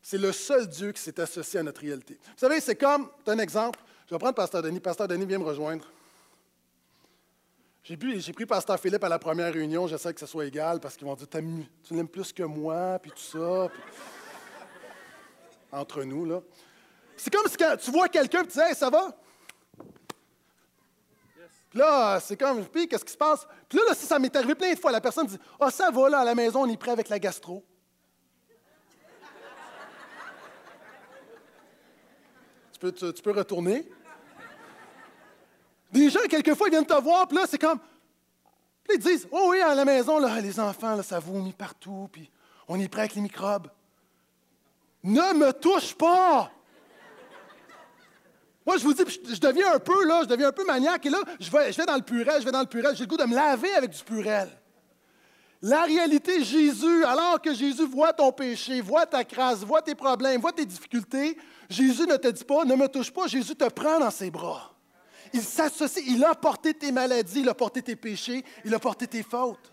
C'est 0.00 0.18
le 0.18 0.32
seul 0.32 0.66
Dieu 0.68 0.92
qui 0.92 1.02
s'est 1.02 1.20
associé 1.20 1.60
à 1.60 1.62
notre 1.62 1.80
réalité. 1.80 2.14
Vous 2.14 2.38
savez, 2.38 2.60
c'est 2.60 2.76
comme, 2.76 3.10
un 3.26 3.38
exemple, 3.38 3.80
je 4.06 4.14
vais 4.14 4.18
prendre 4.18 4.34
Pasteur 4.34 4.62
Denis. 4.62 4.80
Pasteur 4.80 5.08
Denis, 5.08 5.26
viens 5.26 5.38
me 5.38 5.44
rejoindre. 5.44 5.90
J'ai 7.88 7.96
pris, 7.96 8.44
Pasteur 8.44 8.78
Philippe 8.78 9.02
à 9.02 9.08
la 9.08 9.18
première 9.18 9.50
réunion, 9.50 9.86
j'essaie 9.86 10.12
que 10.12 10.20
ce 10.20 10.26
soit 10.26 10.44
égal 10.44 10.78
parce 10.78 10.94
qu'ils 10.94 11.06
vont 11.06 11.14
dire 11.14 11.26
Tu 11.26 11.94
l'aimes 11.94 12.08
plus 12.08 12.34
que 12.34 12.42
moi, 12.42 12.98
puis 13.00 13.10
tout 13.10 13.38
ça. 13.38 13.70
Entre 15.72 16.04
nous, 16.04 16.26
là. 16.26 16.42
C'est 17.16 17.32
comme 17.32 17.46
si 17.46 17.56
tu 17.56 17.90
vois 17.90 18.10
quelqu'un 18.10 18.42
et 18.42 18.46
tu 18.46 18.52
dis 18.52 18.60
Hey, 18.60 18.74
ça 18.74 18.90
va? 18.90 19.16
Puis 21.70 21.78
là, 21.78 22.20
c'est 22.20 22.36
comme 22.36 22.66
Puis 22.66 22.88
qu'est-ce 22.88 23.06
qui 23.06 23.12
se 23.12 23.16
passe? 23.16 23.46
Puis 23.66 23.78
là, 23.78 23.94
si 23.94 24.04
ça 24.04 24.18
m'est 24.18 24.36
arrivé 24.36 24.54
plein 24.54 24.74
de 24.74 24.78
fois, 24.78 24.92
la 24.92 25.00
personne 25.00 25.26
dit 25.26 25.38
Ah, 25.58 25.66
oh, 25.68 25.70
ça 25.70 25.90
va, 25.90 26.10
là, 26.10 26.18
à 26.18 26.24
la 26.24 26.34
maison, 26.34 26.64
on 26.64 26.68
est 26.68 26.76
prêt 26.76 26.90
avec 26.90 27.08
la 27.08 27.18
gastro. 27.18 27.64
tu, 32.74 32.78
peux, 32.78 32.92
tu 32.92 33.22
peux 33.22 33.32
retourner? 33.32 33.88
Des 35.90 36.10
gens, 36.10 36.20
quelquefois, 36.28 36.68
ils 36.68 36.72
viennent 36.72 36.86
te 36.86 37.00
voir, 37.00 37.26
puis 37.26 37.36
là, 37.36 37.44
c'est 37.48 37.58
comme. 37.58 37.78
Puis 38.84 38.96
ils 38.96 39.02
disent 39.02 39.28
Oh 39.30 39.48
oui, 39.50 39.60
à 39.60 39.74
la 39.74 39.84
maison, 39.84 40.18
les 40.40 40.60
enfants, 40.60 40.94
là, 40.94 41.02
ça 41.02 41.18
vomit 41.18 41.52
partout, 41.52 42.08
puis 42.12 42.30
on 42.66 42.78
est 42.78 42.88
prêt 42.88 43.02
avec 43.02 43.14
les 43.14 43.22
microbes. 43.22 43.68
Ne 45.02 45.34
me 45.34 45.52
touche 45.52 45.94
pas! 45.94 46.50
Moi, 48.66 48.76
je 48.76 48.84
vous 48.84 48.92
dis, 48.92 49.02
je 49.06 49.40
deviens 49.40 49.72
un 49.72 49.78
peu, 49.78 50.04
là, 50.06 50.20
je 50.24 50.26
deviens 50.26 50.48
un 50.48 50.52
peu 50.52 50.64
maniaque, 50.66 51.06
et 51.06 51.08
là, 51.08 51.20
je 51.40 51.50
vais, 51.50 51.72
je 51.72 51.78
vais 51.78 51.86
dans 51.86 51.96
le 51.96 52.02
purel, 52.02 52.40
je 52.40 52.44
vais 52.44 52.52
dans 52.52 52.60
le 52.60 52.66
purel, 52.66 52.94
j'ai 52.94 53.04
le 53.04 53.08
goût 53.08 53.16
de 53.16 53.24
me 53.24 53.34
laver 53.34 53.72
avec 53.72 53.90
du 53.90 54.04
purel. 54.04 54.50
La 55.62 55.84
réalité, 55.84 56.44
Jésus, 56.44 57.02
alors 57.04 57.40
que 57.40 57.54
Jésus 57.54 57.86
voit 57.86 58.12
ton 58.12 58.30
péché, 58.30 58.82
voit 58.82 59.06
ta 59.06 59.24
crasse, 59.24 59.60
voit 59.60 59.80
tes 59.80 59.94
problèmes, 59.94 60.40
voit 60.40 60.52
tes 60.52 60.66
difficultés, 60.66 61.38
Jésus 61.70 62.06
ne 62.06 62.16
te 62.16 62.28
dit 62.28 62.44
pas, 62.44 62.66
ne 62.66 62.74
me 62.74 62.88
touche 62.88 63.10
pas, 63.10 63.26
Jésus 63.26 63.56
te 63.56 63.68
prend 63.70 63.98
dans 63.98 64.10
ses 64.10 64.30
bras. 64.30 64.74
Il 65.32 65.42
s'associe, 65.42 66.04
il 66.06 66.24
a 66.24 66.34
porté 66.34 66.74
tes 66.74 66.92
maladies, 66.92 67.40
il 67.40 67.48
a 67.48 67.54
porté 67.54 67.82
tes 67.82 67.96
péchés, 67.96 68.44
il 68.64 68.74
a 68.74 68.78
porté 68.78 69.06
tes 69.06 69.22
fautes. 69.22 69.72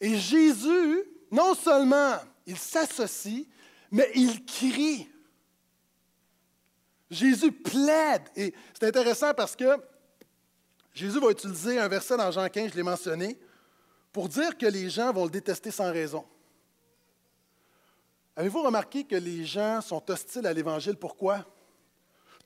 Et 0.00 0.16
Jésus, 0.16 1.04
non 1.30 1.54
seulement 1.54 2.16
il 2.46 2.58
s'associe, 2.58 3.46
mais 3.90 4.10
il 4.14 4.44
crie. 4.44 5.08
Jésus 7.10 7.52
plaide. 7.52 8.22
Et 8.36 8.54
c'est 8.72 8.86
intéressant 8.86 9.32
parce 9.34 9.54
que 9.54 9.78
Jésus 10.92 11.18
va 11.18 11.30
utiliser 11.30 11.78
un 11.78 11.88
verset 11.88 12.16
dans 12.16 12.30
Jean 12.30 12.48
15, 12.48 12.70
je 12.70 12.76
l'ai 12.76 12.82
mentionné, 12.82 13.38
pour 14.12 14.28
dire 14.28 14.56
que 14.56 14.66
les 14.66 14.90
gens 14.90 15.12
vont 15.12 15.24
le 15.24 15.30
détester 15.30 15.70
sans 15.70 15.92
raison. 15.92 16.24
Avez-vous 18.36 18.62
remarqué 18.62 19.04
que 19.04 19.16
les 19.16 19.44
gens 19.44 19.80
sont 19.80 20.10
hostiles 20.10 20.46
à 20.46 20.52
l'Évangile? 20.52 20.96
Pourquoi? 20.96 21.44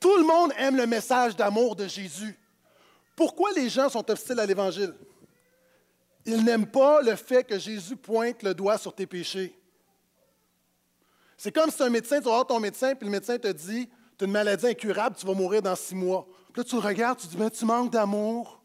Tout 0.01 0.17
le 0.17 0.25
monde 0.25 0.53
aime 0.57 0.77
le 0.77 0.87
message 0.87 1.35
d'amour 1.37 1.75
de 1.77 1.87
Jésus. 1.87 2.39
Pourquoi 3.17 3.51
les 3.53 3.69
gens 3.69 3.89
sont 3.89 4.09
hostiles 4.11 4.39
à 4.39 4.47
l'Évangile? 4.47 4.95
Ils 6.25 6.45
n'aiment 6.45 6.67
pas 6.67 7.03
le 7.03 7.17
fait 7.17 7.43
que 7.43 7.59
Jésus 7.59 7.97
pointe 7.97 8.43
le 8.43 8.55
doigt 8.55 8.79
sur 8.79 8.95
tes 8.95 9.07
péchés. 9.07 9.59
C'est 11.37 11.53
comme 11.53 11.71
si 11.71 11.83
un 11.83 11.89
médecin, 11.89 12.19
tu 12.19 12.25
vas 12.25 12.31
voir 12.31 12.47
ton 12.47 12.61
médecin, 12.61 12.95
puis 12.95 13.07
le 13.07 13.13
médecin 13.13 13.39
te 13.39 13.49
dit 13.49 13.89
Tu 14.17 14.25
as 14.25 14.27
une 14.27 14.33
maladie 14.33 14.67
incurable, 14.67 15.17
tu 15.17 15.27
vas 15.27 15.35
mourir 15.35 15.63
dans 15.63 15.77
six 15.77 15.95
mois. 15.95 16.27
Puis 16.53 16.63
là, 16.63 16.65
tu 16.65 16.77
regardes, 16.77 17.19
tu 17.19 17.27
dis 17.29 17.37
Mais 17.37 17.51
tu 17.51 17.65
manques 17.65 17.93
d'amour. 17.93 18.63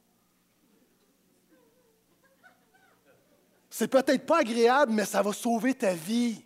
C'est 3.69 3.87
peut-être 3.87 4.25
pas 4.25 4.39
agréable, 4.39 4.91
mais 4.91 5.05
ça 5.05 5.21
va 5.21 5.33
sauver 5.33 5.73
ta 5.73 5.93
vie. 5.93 6.45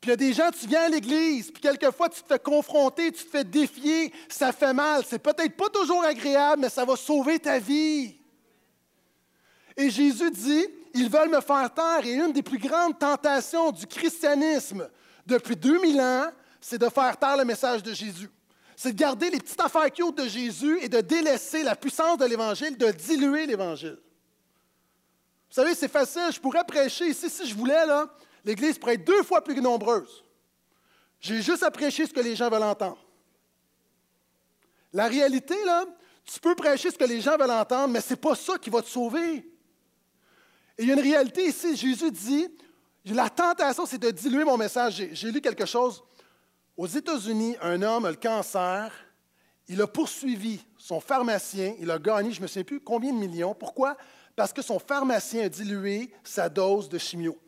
Puis 0.00 0.08
il 0.08 0.10
y 0.10 0.12
a 0.12 0.16
des 0.16 0.32
gens, 0.32 0.50
tu 0.50 0.66
viens 0.66 0.82
à 0.82 0.88
l'église, 0.88 1.50
puis 1.50 1.60
quelquefois 1.60 2.08
tu 2.08 2.22
te 2.22 2.28
fais 2.28 2.38
confronter, 2.38 3.10
tu 3.10 3.24
te 3.24 3.30
fais 3.30 3.42
défier, 3.42 4.12
ça 4.28 4.52
fait 4.52 4.72
mal. 4.72 5.02
C'est 5.08 5.18
peut-être 5.18 5.56
pas 5.56 5.68
toujours 5.70 6.04
agréable, 6.04 6.62
mais 6.62 6.68
ça 6.68 6.84
va 6.84 6.94
sauver 6.94 7.40
ta 7.40 7.58
vie. 7.58 8.16
Et 9.76 9.90
Jésus 9.90 10.30
dit, 10.30 10.66
ils 10.94 11.10
veulent 11.10 11.30
me 11.30 11.40
faire 11.40 11.72
taire. 11.74 12.04
Et 12.04 12.12
une 12.12 12.32
des 12.32 12.42
plus 12.42 12.58
grandes 12.58 12.98
tentations 12.98 13.72
du 13.72 13.86
christianisme 13.86 14.88
depuis 15.26 15.56
2000 15.56 16.00
ans, 16.00 16.30
c'est 16.60 16.78
de 16.78 16.88
faire 16.88 17.16
taire 17.16 17.36
le 17.36 17.44
message 17.44 17.82
de 17.82 17.92
Jésus. 17.92 18.30
C'est 18.76 18.92
de 18.92 18.98
garder 18.98 19.30
les 19.30 19.40
petites 19.40 19.60
affaires 19.60 19.90
cute 19.90 20.16
de 20.16 20.28
Jésus 20.28 20.78
et 20.80 20.88
de 20.88 21.00
délaisser 21.00 21.64
la 21.64 21.74
puissance 21.74 22.18
de 22.18 22.24
l'Évangile, 22.24 22.76
de 22.76 22.92
diluer 22.92 23.46
l'Évangile. 23.46 23.98
Vous 25.50 25.54
savez, 25.54 25.74
c'est 25.74 25.88
facile. 25.88 26.30
Je 26.32 26.38
pourrais 26.38 26.64
prêcher 26.64 27.06
ici 27.08 27.28
si 27.28 27.48
je 27.48 27.54
voulais, 27.54 27.84
là 27.84 28.08
l'Église 28.48 28.78
pourrait 28.78 28.94
être 28.94 29.04
deux 29.04 29.22
fois 29.24 29.44
plus 29.44 29.60
nombreuse. 29.60 30.24
J'ai 31.20 31.42
juste 31.42 31.62
à 31.62 31.70
prêcher 31.70 32.06
ce 32.06 32.14
que 32.14 32.20
les 32.20 32.34
gens 32.34 32.48
veulent 32.48 32.62
entendre. 32.62 33.04
La 34.90 35.06
réalité, 35.06 35.54
là, 35.66 35.84
tu 36.24 36.40
peux 36.40 36.54
prêcher 36.54 36.90
ce 36.90 36.96
que 36.96 37.04
les 37.04 37.20
gens 37.20 37.36
veulent 37.36 37.50
entendre, 37.50 37.88
mais 37.88 38.00
ce 38.00 38.14
n'est 38.14 38.20
pas 38.20 38.34
ça 38.34 38.56
qui 38.56 38.70
va 38.70 38.80
te 38.80 38.88
sauver. 38.88 39.34
Et 40.78 40.82
il 40.82 40.88
y 40.88 40.90
a 40.90 40.94
une 40.94 41.00
réalité 41.00 41.46
ici. 41.46 41.76
Jésus 41.76 42.10
dit, 42.10 42.48
la 43.04 43.28
tentation, 43.28 43.84
c'est 43.84 43.98
de 43.98 44.10
diluer 44.10 44.44
mon 44.44 44.56
message. 44.56 45.08
J'ai 45.12 45.30
lu 45.30 45.42
quelque 45.42 45.66
chose. 45.66 46.02
Aux 46.74 46.86
États-Unis, 46.86 47.54
un 47.60 47.82
homme 47.82 48.06
a 48.06 48.10
le 48.10 48.16
cancer. 48.16 48.90
Il 49.68 49.82
a 49.82 49.86
poursuivi 49.86 50.64
son 50.78 51.00
pharmacien. 51.00 51.74
Il 51.80 51.90
a 51.90 51.98
gagné, 51.98 52.32
je 52.32 52.38
ne 52.38 52.44
me 52.44 52.46
souviens 52.46 52.64
plus 52.64 52.80
combien 52.80 53.12
de 53.12 53.18
millions. 53.18 53.54
Pourquoi? 53.54 53.94
Parce 54.34 54.54
que 54.54 54.62
son 54.62 54.78
pharmacien 54.78 55.44
a 55.44 55.48
dilué 55.50 56.10
sa 56.24 56.48
dose 56.48 56.88
de 56.88 56.96
chimio. 56.96 57.38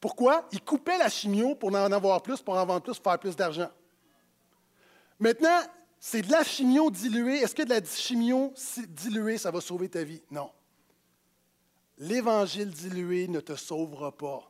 Pourquoi? 0.00 0.46
Il 0.52 0.62
coupait 0.62 0.98
la 0.98 1.08
chimio 1.08 1.54
pour 1.54 1.70
en 1.70 1.92
avoir 1.92 2.22
plus, 2.22 2.40
pour 2.40 2.54
en 2.54 2.64
vendre 2.64 2.82
plus, 2.82 2.98
pour 2.98 3.12
faire 3.12 3.18
plus 3.18 3.36
d'argent. 3.36 3.70
Maintenant, 5.18 5.60
c'est 5.98 6.22
de 6.22 6.30
la 6.30 6.44
chimio 6.44 6.90
diluée. 6.90 7.38
Est-ce 7.38 7.54
que 7.54 7.62
de 7.62 7.70
la 7.70 7.84
chimio 7.84 8.54
diluée, 8.88 9.38
ça 9.38 9.50
va 9.50 9.60
sauver 9.60 9.88
ta 9.88 10.04
vie? 10.04 10.22
Non. 10.30 10.50
L'évangile 11.98 12.70
dilué 12.70 13.26
ne 13.26 13.40
te 13.40 13.56
sauvera 13.56 14.12
pas. 14.12 14.48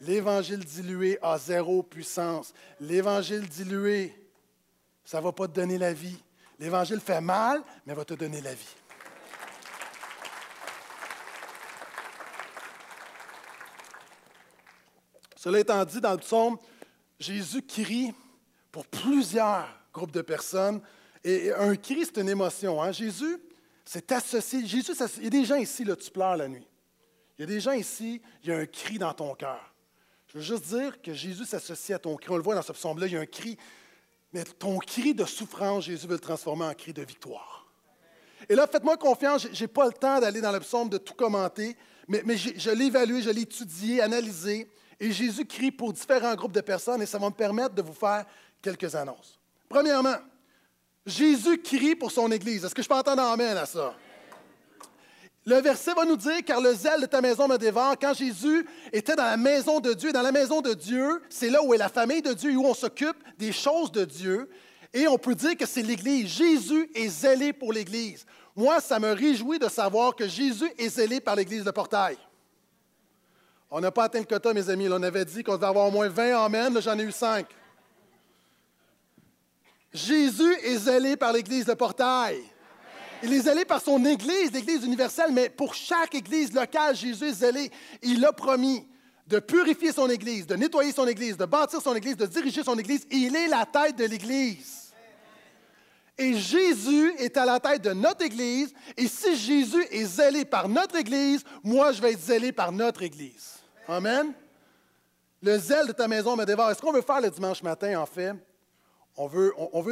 L'évangile 0.00 0.64
dilué 0.64 1.18
a 1.22 1.38
zéro 1.38 1.82
puissance. 1.82 2.52
L'évangile 2.78 3.48
dilué, 3.48 4.14
ça 5.04 5.18
ne 5.18 5.24
va 5.24 5.32
pas 5.32 5.48
te 5.48 5.54
donner 5.54 5.78
la 5.78 5.92
vie. 5.92 6.22
L'évangile 6.58 7.00
fait 7.00 7.20
mal, 7.20 7.62
mais 7.84 7.94
va 7.94 8.04
te 8.04 8.14
donner 8.14 8.40
la 8.40 8.54
vie. 8.54 8.74
Cela 15.36 15.60
étant 15.60 15.84
dit, 15.84 16.00
dans 16.00 16.12
le 16.12 16.18
psaume, 16.18 16.58
Jésus 17.20 17.62
crie 17.62 18.12
pour 18.72 18.86
plusieurs 18.86 19.68
groupes 19.92 20.10
de 20.10 20.22
personnes. 20.22 20.80
Et 21.22 21.52
un 21.52 21.76
cri, 21.76 22.04
c'est 22.04 22.20
une 22.20 22.28
émotion. 22.28 22.82
Hein. 22.82 22.92
Jésus 22.92 23.38
s'est 23.84 24.12
associé. 24.12 24.66
Jésus, 24.66 24.92
il 25.18 25.24
y 25.24 25.26
a 25.26 25.30
des 25.30 25.44
gens 25.44 25.56
ici, 25.56 25.84
là, 25.84 25.94
tu 25.94 26.10
pleures 26.10 26.36
la 26.36 26.48
nuit. 26.48 26.66
Il 27.38 27.42
y 27.42 27.44
a 27.44 27.46
des 27.46 27.60
gens 27.60 27.72
ici, 27.72 28.20
il 28.42 28.48
y 28.48 28.52
a 28.52 28.56
un 28.56 28.66
cri 28.66 28.98
dans 28.98 29.12
ton 29.12 29.34
cœur. 29.34 29.74
Je 30.28 30.38
veux 30.38 30.44
juste 30.44 30.64
dire 30.68 31.00
que 31.02 31.12
Jésus 31.12 31.44
s'associe 31.44 31.94
à 31.94 31.98
ton 31.98 32.16
cri. 32.16 32.30
On 32.30 32.36
le 32.36 32.42
voit 32.42 32.54
dans 32.54 32.62
ce 32.62 32.72
psaume-là, 32.72 33.06
il 33.06 33.12
y 33.12 33.16
a 33.16 33.20
un 33.20 33.26
cri. 33.26 33.58
Mais 34.32 34.42
ton 34.44 34.78
cri 34.78 35.14
de 35.14 35.24
souffrance, 35.24 35.84
Jésus 35.84 36.06
veut 36.06 36.14
le 36.14 36.20
transformer 36.20 36.64
en 36.64 36.74
cri 36.74 36.92
de 36.92 37.02
victoire. 37.02 37.66
Et 38.48 38.54
là, 38.54 38.66
faites-moi 38.66 38.96
confiance, 38.96 39.46
je 39.52 39.60
n'ai 39.60 39.68
pas 39.68 39.86
le 39.86 39.92
temps 39.92 40.20
d'aller 40.20 40.40
dans 40.40 40.52
le 40.52 40.60
psaume, 40.60 40.88
de 40.88 40.98
tout 40.98 41.14
commenter, 41.14 41.76
mais, 42.08 42.22
mais 42.24 42.36
je 42.36 42.70
l'ai 42.70 42.86
évalué, 42.86 43.22
je 43.22 43.30
l'ai 43.30 43.42
étudié, 43.42 44.00
analysé. 44.00 44.70
Et 44.98 45.12
Jésus 45.12 45.44
crie 45.44 45.70
pour 45.70 45.92
différents 45.92 46.34
groupes 46.34 46.52
de 46.52 46.60
personnes 46.60 47.02
et 47.02 47.06
ça 47.06 47.18
va 47.18 47.26
me 47.26 47.34
permettre 47.34 47.74
de 47.74 47.82
vous 47.82 47.92
faire 47.92 48.24
quelques 48.62 48.94
annonces. 48.94 49.38
Premièrement, 49.68 50.16
Jésus 51.04 51.60
crie 51.62 51.94
pour 51.94 52.10
son 52.10 52.30
Église. 52.32 52.64
Est-ce 52.64 52.74
que 52.74 52.82
je 52.82 52.88
peux 52.88 52.94
entendre 52.94 53.22
amène 53.22 53.56
à 53.56 53.66
ça? 53.66 53.94
Le 55.44 55.60
verset 55.60 55.94
va 55.94 56.04
nous 56.04 56.16
dire, 56.16 56.44
car 56.44 56.60
le 56.60 56.74
zèle 56.74 57.02
de 57.02 57.06
ta 57.06 57.20
maison 57.20 57.46
me 57.46 57.56
dévore. 57.56 57.94
Quand 58.00 58.12
Jésus 58.14 58.66
était 58.92 59.14
dans 59.14 59.24
la 59.24 59.36
maison 59.36 59.78
de 59.78 59.92
Dieu, 59.92 60.10
dans 60.12 60.22
la 60.22 60.32
maison 60.32 60.60
de 60.60 60.74
Dieu, 60.74 61.22
c'est 61.30 61.50
là 61.50 61.62
où 61.62 61.72
est 61.72 61.78
la 61.78 61.88
famille 61.88 62.22
de 62.22 62.32
Dieu, 62.32 62.56
où 62.56 62.64
on 62.64 62.74
s'occupe 62.74 63.16
des 63.38 63.52
choses 63.52 63.92
de 63.92 64.04
Dieu. 64.04 64.50
Et 64.92 65.06
on 65.06 65.18
peut 65.18 65.36
dire 65.36 65.56
que 65.56 65.64
c'est 65.64 65.82
l'Église. 65.82 66.26
Jésus 66.26 66.90
est 66.96 67.08
zélé 67.08 67.52
pour 67.52 67.72
l'Église. 67.72 68.26
Moi, 68.56 68.80
ça 68.80 68.98
me 68.98 69.12
réjouit 69.12 69.60
de 69.60 69.68
savoir 69.68 70.16
que 70.16 70.26
Jésus 70.26 70.68
est 70.78 70.88
zélé 70.88 71.20
par 71.20 71.36
l'Église 71.36 71.62
de 71.62 71.70
Portail. 71.70 72.16
On 73.70 73.80
n'a 73.80 73.90
pas 73.90 74.04
atteint 74.04 74.20
le 74.20 74.24
quota, 74.24 74.54
mes 74.54 74.70
amis. 74.70 74.88
on 74.88 75.02
avait 75.02 75.24
dit 75.24 75.42
qu'on 75.42 75.54
devait 75.54 75.66
avoir 75.66 75.86
au 75.86 75.90
moins 75.90 76.08
20 76.08 76.44
amens. 76.44 76.70
Là, 76.70 76.80
j'en 76.80 76.98
ai 76.98 77.02
eu 77.02 77.12
5. 77.12 77.46
Jésus 79.92 80.54
est 80.62 80.76
zélé 80.76 81.16
par 81.16 81.32
l'Église 81.32 81.64
de 81.64 81.74
Portail. 81.74 82.42
Il 83.22 83.32
est 83.32 83.40
zélé 83.40 83.64
par 83.64 83.80
son 83.80 84.04
Église, 84.04 84.52
l'Église 84.52 84.84
universelle, 84.84 85.30
mais 85.32 85.48
pour 85.48 85.74
chaque 85.74 86.14
Église 86.14 86.52
locale, 86.52 86.94
Jésus 86.94 87.24
est 87.24 87.32
zélé. 87.32 87.70
Il 88.02 88.24
a 88.24 88.32
promis 88.32 88.86
de 89.26 89.38
purifier 89.38 89.90
son 89.90 90.08
Église, 90.08 90.46
de 90.46 90.54
nettoyer 90.54 90.92
son 90.92 91.06
Église, 91.06 91.36
de 91.36 91.46
bâtir 91.46 91.80
son 91.80 91.94
Église, 91.94 92.16
de 92.16 92.26
diriger 92.26 92.62
son 92.62 92.78
Église. 92.78 93.06
Il 93.10 93.34
est 93.34 93.48
la 93.48 93.64
tête 93.66 93.96
de 93.96 94.04
l'Église. 94.04 94.92
Et 96.18 96.34
Jésus 96.34 97.12
est 97.18 97.36
à 97.36 97.44
la 97.44 97.58
tête 97.58 97.82
de 97.82 97.92
notre 97.92 98.24
Église. 98.24 98.72
Et 98.96 99.08
si 99.08 99.36
Jésus 99.36 99.84
est 99.90 100.04
zélé 100.04 100.44
par 100.44 100.68
notre 100.68 100.96
Église, 100.96 101.42
moi, 101.62 101.92
je 101.92 102.00
vais 102.00 102.12
être 102.12 102.20
zélé 102.20 102.52
par 102.52 102.72
notre 102.72 103.02
Église. 103.02 103.55
Amen. 103.88 104.32
Le 105.42 105.58
zèle 105.58 105.86
de 105.86 105.92
ta 105.92 106.08
maison 106.08 106.36
me 106.36 106.44
dévore. 106.44 106.70
Est-ce 106.70 106.80
qu'on 106.80 106.92
veut 106.92 107.02
faire 107.02 107.20
le 107.20 107.30
dimanche 107.30 107.62
matin, 107.62 108.00
en 108.00 108.06
fait? 108.06 108.32
On 109.16 109.26
veut, 109.26 109.52
on, 109.56 109.84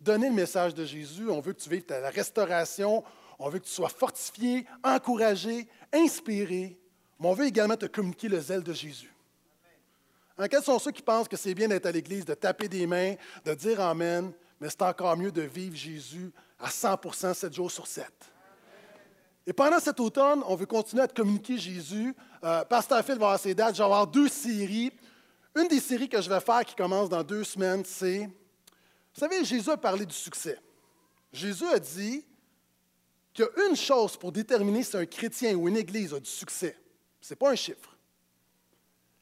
donner 0.00 0.28
le 0.28 0.34
message 0.34 0.74
de 0.74 0.84
Jésus. 0.84 1.28
On 1.28 1.40
veut 1.40 1.52
que 1.52 1.60
tu 1.60 1.68
vives 1.68 1.82
ta, 1.82 2.08
restauration. 2.10 3.04
On 3.38 3.48
veut 3.48 3.58
que 3.58 3.64
tu 3.64 3.72
sois 3.72 3.88
fortifié, 3.88 4.66
encouragé, 4.82 5.68
inspiré. 5.92 6.78
Mais 7.18 7.28
on 7.28 7.34
veut 7.34 7.46
également 7.46 7.76
te 7.76 7.86
communiquer 7.86 8.28
le 8.28 8.40
zèle 8.40 8.62
de 8.62 8.72
Jésus. 8.72 9.12
Hein, 10.38 10.48
quels 10.48 10.62
sont 10.62 10.78
ceux 10.78 10.92
qui 10.92 11.02
pensent 11.02 11.28
que 11.28 11.36
c'est 11.36 11.54
bien 11.54 11.68
d'être 11.68 11.86
à 11.86 11.92
l'Église, 11.92 12.24
de 12.24 12.34
taper 12.34 12.68
des 12.68 12.86
mains, 12.86 13.14
de 13.44 13.54
dire 13.54 13.80
Amen, 13.80 14.32
mais 14.58 14.70
c'est 14.70 14.82
encore 14.82 15.16
mieux 15.16 15.32
de 15.32 15.42
vivre 15.42 15.76
Jésus 15.76 16.32
à 16.58 16.68
100% 16.68 17.34
7 17.34 17.52
jours 17.52 17.70
sur 17.70 17.86
7? 17.86 18.06
Et 19.46 19.52
pendant 19.52 19.80
cet 19.80 19.98
automne, 20.00 20.42
on 20.46 20.54
veut 20.54 20.66
continuer 20.66 21.02
à 21.02 21.08
te 21.08 21.14
communiquer 21.14 21.58
Jésus. 21.58 22.14
Euh, 22.44 22.64
Pasteur 22.64 23.04
Phil 23.04 23.14
va 23.14 23.26
avoir 23.26 23.40
ses 23.40 23.54
dates. 23.54 23.74
Je 23.74 23.78
vais 23.78 23.84
avoir 23.84 24.06
deux 24.06 24.28
séries. 24.28 24.92
Une 25.56 25.68
des 25.68 25.80
séries 25.80 26.08
que 26.08 26.20
je 26.20 26.28
vais 26.28 26.40
faire 26.40 26.64
qui 26.64 26.74
commence 26.74 27.08
dans 27.08 27.22
deux 27.22 27.42
semaines, 27.42 27.84
c'est, 27.84 28.20
vous 28.20 29.20
savez, 29.20 29.44
Jésus 29.44 29.70
a 29.70 29.76
parlé 29.76 30.06
du 30.06 30.14
succès. 30.14 30.58
Jésus 31.32 31.66
a 31.66 31.78
dit 31.78 32.24
qu'il 33.32 33.44
y 33.44 33.48
a 33.48 33.68
une 33.68 33.76
chose 33.76 34.16
pour 34.16 34.30
déterminer 34.30 34.82
si 34.82 34.96
un 34.96 35.06
chrétien 35.06 35.54
ou 35.54 35.68
une 35.68 35.76
église 35.76 36.14
a 36.14 36.20
du 36.20 36.30
succès. 36.30 36.76
Ce 37.20 37.32
n'est 37.32 37.36
pas 37.36 37.50
un 37.50 37.56
chiffre. 37.56 37.96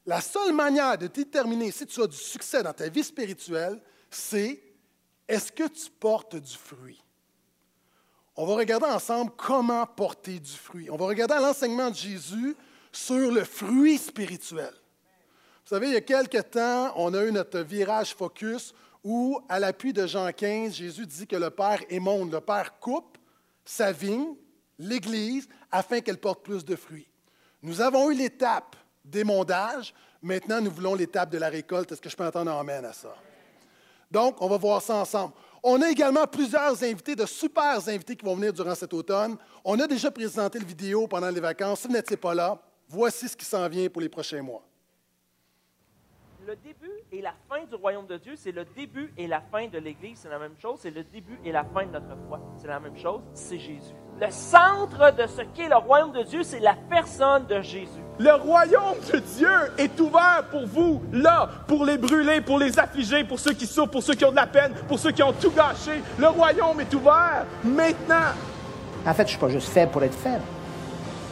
La 0.05 0.21
seule 0.21 0.53
manière 0.53 0.97
de 0.97 1.07
déterminer 1.07 1.71
si 1.71 1.85
tu 1.85 2.01
as 2.01 2.07
du 2.07 2.17
succès 2.17 2.63
dans 2.63 2.73
ta 2.73 2.89
vie 2.89 3.03
spirituelle, 3.03 3.81
c'est 4.09 4.61
est-ce 5.27 5.51
que 5.51 5.67
tu 5.67 5.91
portes 5.99 6.35
du 6.35 6.55
fruit? 6.55 7.03
On 8.41 8.45
va 8.45 8.55
regarder 8.55 8.85
ensemble 8.85 9.31
comment 9.35 9.85
porter 9.85 10.39
du 10.39 10.53
fruit. 10.53 10.89
On 10.89 10.95
va 10.95 11.07
regarder 11.07 11.33
l'enseignement 11.33 11.89
de 11.89 11.95
Jésus 11.95 12.55
sur 12.89 13.29
le 13.33 13.43
fruit 13.43 13.97
spirituel. 13.97 14.71
Vous 15.65 15.75
savez, 15.75 15.87
il 15.87 15.93
y 15.93 15.97
a 15.97 16.01
quelque 16.01 16.37
temps, 16.37 16.93
on 16.95 17.13
a 17.13 17.25
eu 17.25 17.33
notre 17.33 17.59
virage 17.59 18.15
focus 18.15 18.73
où, 19.03 19.41
à 19.49 19.59
l'appui 19.59 19.91
de 19.91 20.07
Jean 20.07 20.31
15, 20.31 20.73
Jésus 20.73 21.05
dit 21.05 21.27
que 21.27 21.35
le 21.35 21.49
Père 21.49 21.81
émonde, 21.89 22.31
le 22.31 22.39
Père 22.39 22.79
coupe 22.79 23.17
sa 23.65 23.91
vigne, 23.91 24.35
l'Église, 24.77 25.49
afin 25.69 25.99
qu'elle 25.99 26.17
porte 26.17 26.41
plus 26.41 26.63
de 26.63 26.77
fruits. 26.77 27.09
Nous 27.61 27.81
avons 27.81 28.09
eu 28.09 28.15
l'étape 28.15 28.77
d'émondage, 29.03 29.93
maintenant 30.21 30.61
nous 30.61 30.71
voulons 30.71 30.95
l'étape 30.95 31.29
de 31.29 31.39
la 31.39 31.49
récolte. 31.49 31.91
Est-ce 31.91 31.99
que 31.99 32.09
je 32.09 32.15
peux 32.15 32.25
entendre 32.25 32.51
un 32.51 32.61
amène 32.61 32.85
à 32.85 32.93
ça? 32.93 33.13
Donc, 34.09 34.41
on 34.41 34.47
va 34.47 34.55
voir 34.55 34.81
ça 34.81 34.95
ensemble. 34.95 35.33
On 35.63 35.81
a 35.81 35.89
également 35.89 36.25
plusieurs 36.25 36.81
invités, 36.83 37.15
de 37.15 37.25
super 37.25 37.87
invités 37.87 38.15
qui 38.15 38.25
vont 38.25 38.35
venir 38.35 38.53
durant 38.53 38.75
cet 38.75 38.93
automne. 38.93 39.37
On 39.63 39.79
a 39.79 39.87
déjà 39.87 40.09
présenté 40.09 40.59
le 40.59 40.65
vidéo 40.65 41.07
pendant 41.07 41.29
les 41.29 41.41
vacances. 41.41 41.81
Si 41.81 41.87
vous 41.87 41.93
n'étiez 41.93 42.17
pas 42.17 42.33
là, 42.33 42.61
voici 42.87 43.27
ce 43.27 43.35
qui 43.35 43.45
s'en 43.45 43.67
vient 43.67 43.89
pour 43.89 44.01
les 44.01 44.09
prochains 44.09 44.41
mois. 44.41 44.63
Et 47.11 47.21
la 47.21 47.33
fin 47.49 47.65
du 47.65 47.75
royaume 47.75 48.05
de 48.05 48.17
Dieu, 48.17 48.33
c'est 48.35 48.51
le 48.51 48.65
début 48.75 49.11
et 49.17 49.27
la 49.27 49.41
fin 49.41 49.67
de 49.67 49.77
l'Église, 49.79 50.19
c'est 50.21 50.29
la 50.29 50.37
même 50.37 50.55
chose. 50.61 50.79
C'est 50.81 50.91
le 50.91 51.03
début 51.03 51.39
et 51.43 51.51
la 51.51 51.63
fin 51.63 51.85
de 51.85 51.91
notre 51.91 52.15
foi, 52.27 52.39
c'est 52.57 52.67
la 52.67 52.79
même 52.79 52.97
chose. 52.97 53.21
C'est 53.33 53.57
Jésus. 53.57 53.93
Le 54.21 54.29
centre 54.29 55.15
de 55.15 55.25
ce 55.27 55.41
qu'est 55.53 55.69
le 55.69 55.77
royaume 55.77 56.11
de 56.11 56.23
Dieu, 56.23 56.43
c'est 56.43 56.59
la 56.59 56.75
personne 56.89 57.45
de 57.47 57.61
Jésus. 57.61 58.03
Le 58.19 58.33
royaume 58.33 58.97
de 59.11 59.19
Dieu 59.19 59.49
est 59.77 59.99
ouvert 59.99 60.43
pour 60.51 60.67
vous, 60.67 61.01
là, 61.11 61.49
pour 61.67 61.85
les 61.85 61.97
brûler, 61.97 62.41
pour 62.41 62.59
les 62.59 62.77
affliger, 62.77 63.23
pour 63.23 63.39
ceux 63.39 63.53
qui 63.53 63.65
souffrent, 63.65 63.91
pour 63.91 64.03
ceux 64.03 64.13
qui 64.13 64.25
ont 64.25 64.31
de 64.31 64.35
la 64.35 64.47
peine, 64.47 64.73
pour 64.87 64.99
ceux 64.99 65.11
qui 65.11 65.23
ont 65.23 65.33
tout 65.33 65.51
gâché. 65.51 66.01
Le 66.17 66.27
royaume 66.27 66.79
est 66.81 66.93
ouvert 66.93 67.45
maintenant. 67.63 68.33
En 69.05 69.13
fait, 69.13 69.23
je 69.23 69.23
ne 69.23 69.27
suis 69.29 69.39
pas 69.39 69.49
juste 69.49 69.69
faible 69.69 69.91
pour 69.91 70.03
être 70.03 70.17
faible. 70.17 70.43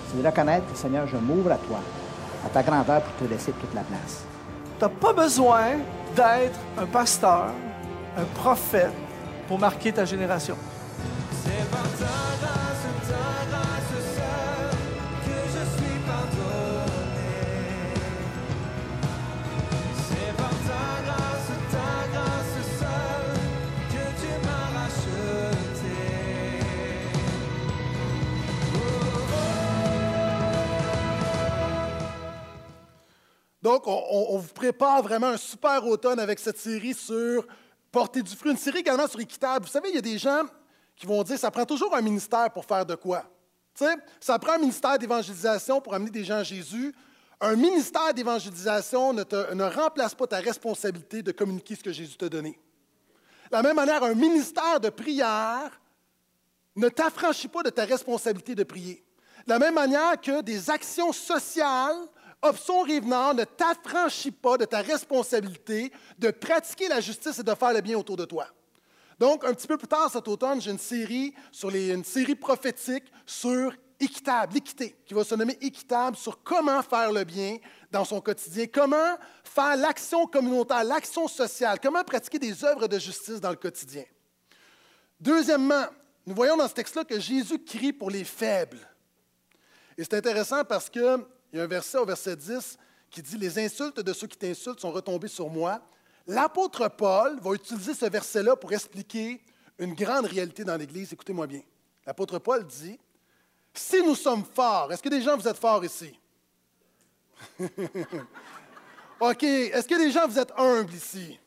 C'est 0.08 0.22
de 0.22 0.26
reconnaître 0.26 0.72
que, 0.72 0.78
Seigneur, 0.78 1.06
je 1.08 1.18
m'ouvre 1.18 1.52
à 1.52 1.58
toi, 1.58 1.80
à 2.46 2.50
ta 2.50 2.64
grandeur 2.64 3.02
pour 3.02 3.28
te 3.28 3.32
laisser 3.32 3.52
toute 3.52 3.74
la 3.74 3.82
place. 3.82 4.27
Tu 4.78 4.84
n'as 4.84 4.90
pas 4.90 5.14
besoin 5.14 5.78
d'être 6.16 6.60
un 6.78 6.86
pasteur, 6.86 7.48
un 8.18 8.26
prophète 8.36 8.92
pour 9.48 9.58
marquer 9.58 9.92
ta 9.92 10.06
génération. 10.06 10.56
Donc, 33.68 33.84
on, 33.86 34.38
vous 34.38 34.54
prépare 34.54 35.04
vraiment 35.04 35.28
un 35.28 35.36
super 35.36 35.86
automne 35.86 36.22
avec 36.22 36.40
cette 36.40 36.58
série 36.58 36.94
sur 36.94 37.46
porter 37.92 38.24
du 38.24 38.34
fruit, 38.34 38.52
une 38.52 38.58
série 38.58 38.80
également 38.80 39.10
sur 39.10 39.20
équitable. 39.20 39.66
Vous 39.66 39.72
savez, 39.72 39.90
il 39.90 39.96
y 39.96 39.98
a 39.98 40.02
des 40.02 40.18
gens 40.18 40.44
qui 40.96 41.06
vont 41.06 41.22
dire 41.22 41.38
ça 41.38 41.52
prend 41.52 41.66
toujours 41.66 41.94
un 41.94 42.00
ministère 42.00 42.50
pour 42.54 42.64
faire 42.64 42.86
de 42.86 42.96
quoi? 42.96 43.26
Tu 43.78 43.84
sais, 43.84 43.94
ça 44.22 44.40
prend 44.40 44.54
un 44.54 44.60
ministère 44.60 44.98
d'évangélisation 44.98 45.82
pour 45.82 45.94
amener 45.94 46.12
des 46.12 46.24
gens 46.24 46.38
à 46.38 46.44
Jésus. 46.44 46.96
Un 47.42 47.58
ministère 47.58 48.14
d'évangélisation 48.14 49.12
ne, 49.12 49.26
ne 49.54 49.64
remplace 49.66 50.16
pas 50.16 50.28
ta 50.28 50.38
responsabilité 50.38 51.22
de 51.22 51.34
communiquer 51.34 51.76
ce 51.76 51.84
que 51.84 51.92
Jésus 51.92 52.16
t'a 52.16 52.30
donné. 52.30 52.58
De 53.52 53.58
la 53.58 53.64
même 53.64 53.76
manière, 53.76 54.02
un 54.02 54.14
ministère 54.14 54.80
de 54.80 54.88
prière 54.88 55.78
ne 56.74 56.88
t'affranchit 56.88 57.50
pas 57.50 57.64
de 57.64 57.70
ta 57.70 57.84
responsabilité 57.84 58.56
de 58.56 58.64
prier. 58.64 59.04
De 59.46 59.52
la 59.52 59.60
même 59.60 59.74
manière 59.74 60.22
que 60.22 60.42
des 60.42 60.70
actions 60.70 61.12
sociales 61.12 61.98
Option 62.42 62.82
Rive-Nord 62.82 63.34
ne 63.34 63.44
t'affranchit 63.44 64.32
pas 64.32 64.58
de 64.58 64.66
ta 64.66 64.82
responsabilité 64.82 65.92
de 66.20 66.30
pratiquer 66.30 66.88
la 66.88 67.02
justice 67.02 67.40
et 67.40 67.44
de 67.44 67.56
faire 67.56 67.74
le 67.74 67.82
bien 67.82 67.98
autour 67.98 68.16
de 68.16 68.26
toi. 68.26 68.48
Donc, 69.20 69.44
un 69.44 69.54
petit 69.54 69.68
peu 69.68 69.78
plus 69.78 69.88
tard 69.88 70.12
cet 70.12 70.28
automne, 70.28 70.62
j'ai 70.62 70.72
une 70.72 70.78
série, 70.78 71.34
sur 71.52 71.70
une 71.70 72.04
série 72.04 72.36
prophétique 72.36 73.06
sur 73.26 73.74
équitable, 74.00 74.54
l'équité, 74.54 74.96
qui 75.06 75.16
va 75.16 75.24
se 75.24 75.34
nommer 75.34 75.58
équitable, 75.60 76.16
sur 76.16 76.44
comment 76.44 76.84
faire 76.84 77.12
le 77.12 77.24
bien 77.24 77.58
dans 77.92 78.06
son 78.06 78.22
quotidien, 78.22 78.68
comment 78.72 79.18
faire 79.44 79.76
l'action 79.76 80.28
communautaire, 80.28 80.84
l'action 80.84 81.28
sociale, 81.28 81.80
comment 81.82 82.04
pratiquer 82.04 82.38
des 82.38 82.64
œuvres 82.64 82.88
de 82.88 83.00
justice 83.00 83.42
dans 83.42 83.50
le 83.50 83.56
quotidien. 83.56 84.04
Deuxièmement, 85.20 85.86
nous 86.28 86.36
voyons 86.36 86.58
dans 86.58 86.68
ce 86.68 86.76
texte-là 86.76 87.06
que 87.06 87.20
Jésus 87.20 87.58
crie 87.64 87.94
pour 87.94 88.12
les 88.12 88.24
faibles. 88.24 88.88
Et 89.98 90.04
c'est 90.04 90.14
intéressant 90.14 90.64
parce 90.64 90.92
que 90.92 91.26
il 91.52 91.58
y 91.58 91.62
a 91.62 91.64
un 91.64 91.68
verset 91.68 91.98
au 91.98 92.06
verset 92.06 92.36
10 92.36 92.78
qui 93.10 93.22
dit 93.22 93.38
Les 93.38 93.58
insultes 93.60 94.00
de 94.00 94.14
ceux 94.14 94.28
qui 94.28 94.38
t'insultent 94.38 94.80
sont 94.80 94.92
retombées 94.92 95.28
sur 95.28 95.50
moi. 95.50 95.82
L'apôtre 96.26 96.90
Paul 96.90 97.40
va 97.40 97.54
utiliser 97.54 97.94
ce 97.94 98.06
verset-là 98.06 98.56
pour 98.56 98.74
expliquer 98.74 99.42
une 99.80 99.94
grande 99.94 100.26
réalité 100.26 100.64
dans 100.64 100.76
l'Église. 100.76 101.14
Écoutez-moi 101.14 101.48
bien. 101.48 101.62
L'apôtre 102.06 102.40
Paul 102.40 102.66
dit 102.66 103.00
Si 103.74 104.02
nous 104.04 104.16
sommes 104.16 104.44
forts, 104.44 104.92
est-ce 104.92 105.02
que 105.02 105.10
des 105.10 105.22
gens 105.22 105.38
vous 105.38 105.48
êtes 105.48 105.58
forts 105.58 105.86
ici? 105.86 106.20
OK. 109.20 109.44
Est-ce 109.44 109.88
que 109.88 109.98
des 109.98 110.12
gens 110.12 110.28
vous 110.28 110.40
êtes 110.40 110.52
humbles 110.58 110.94
ici? 110.94 111.40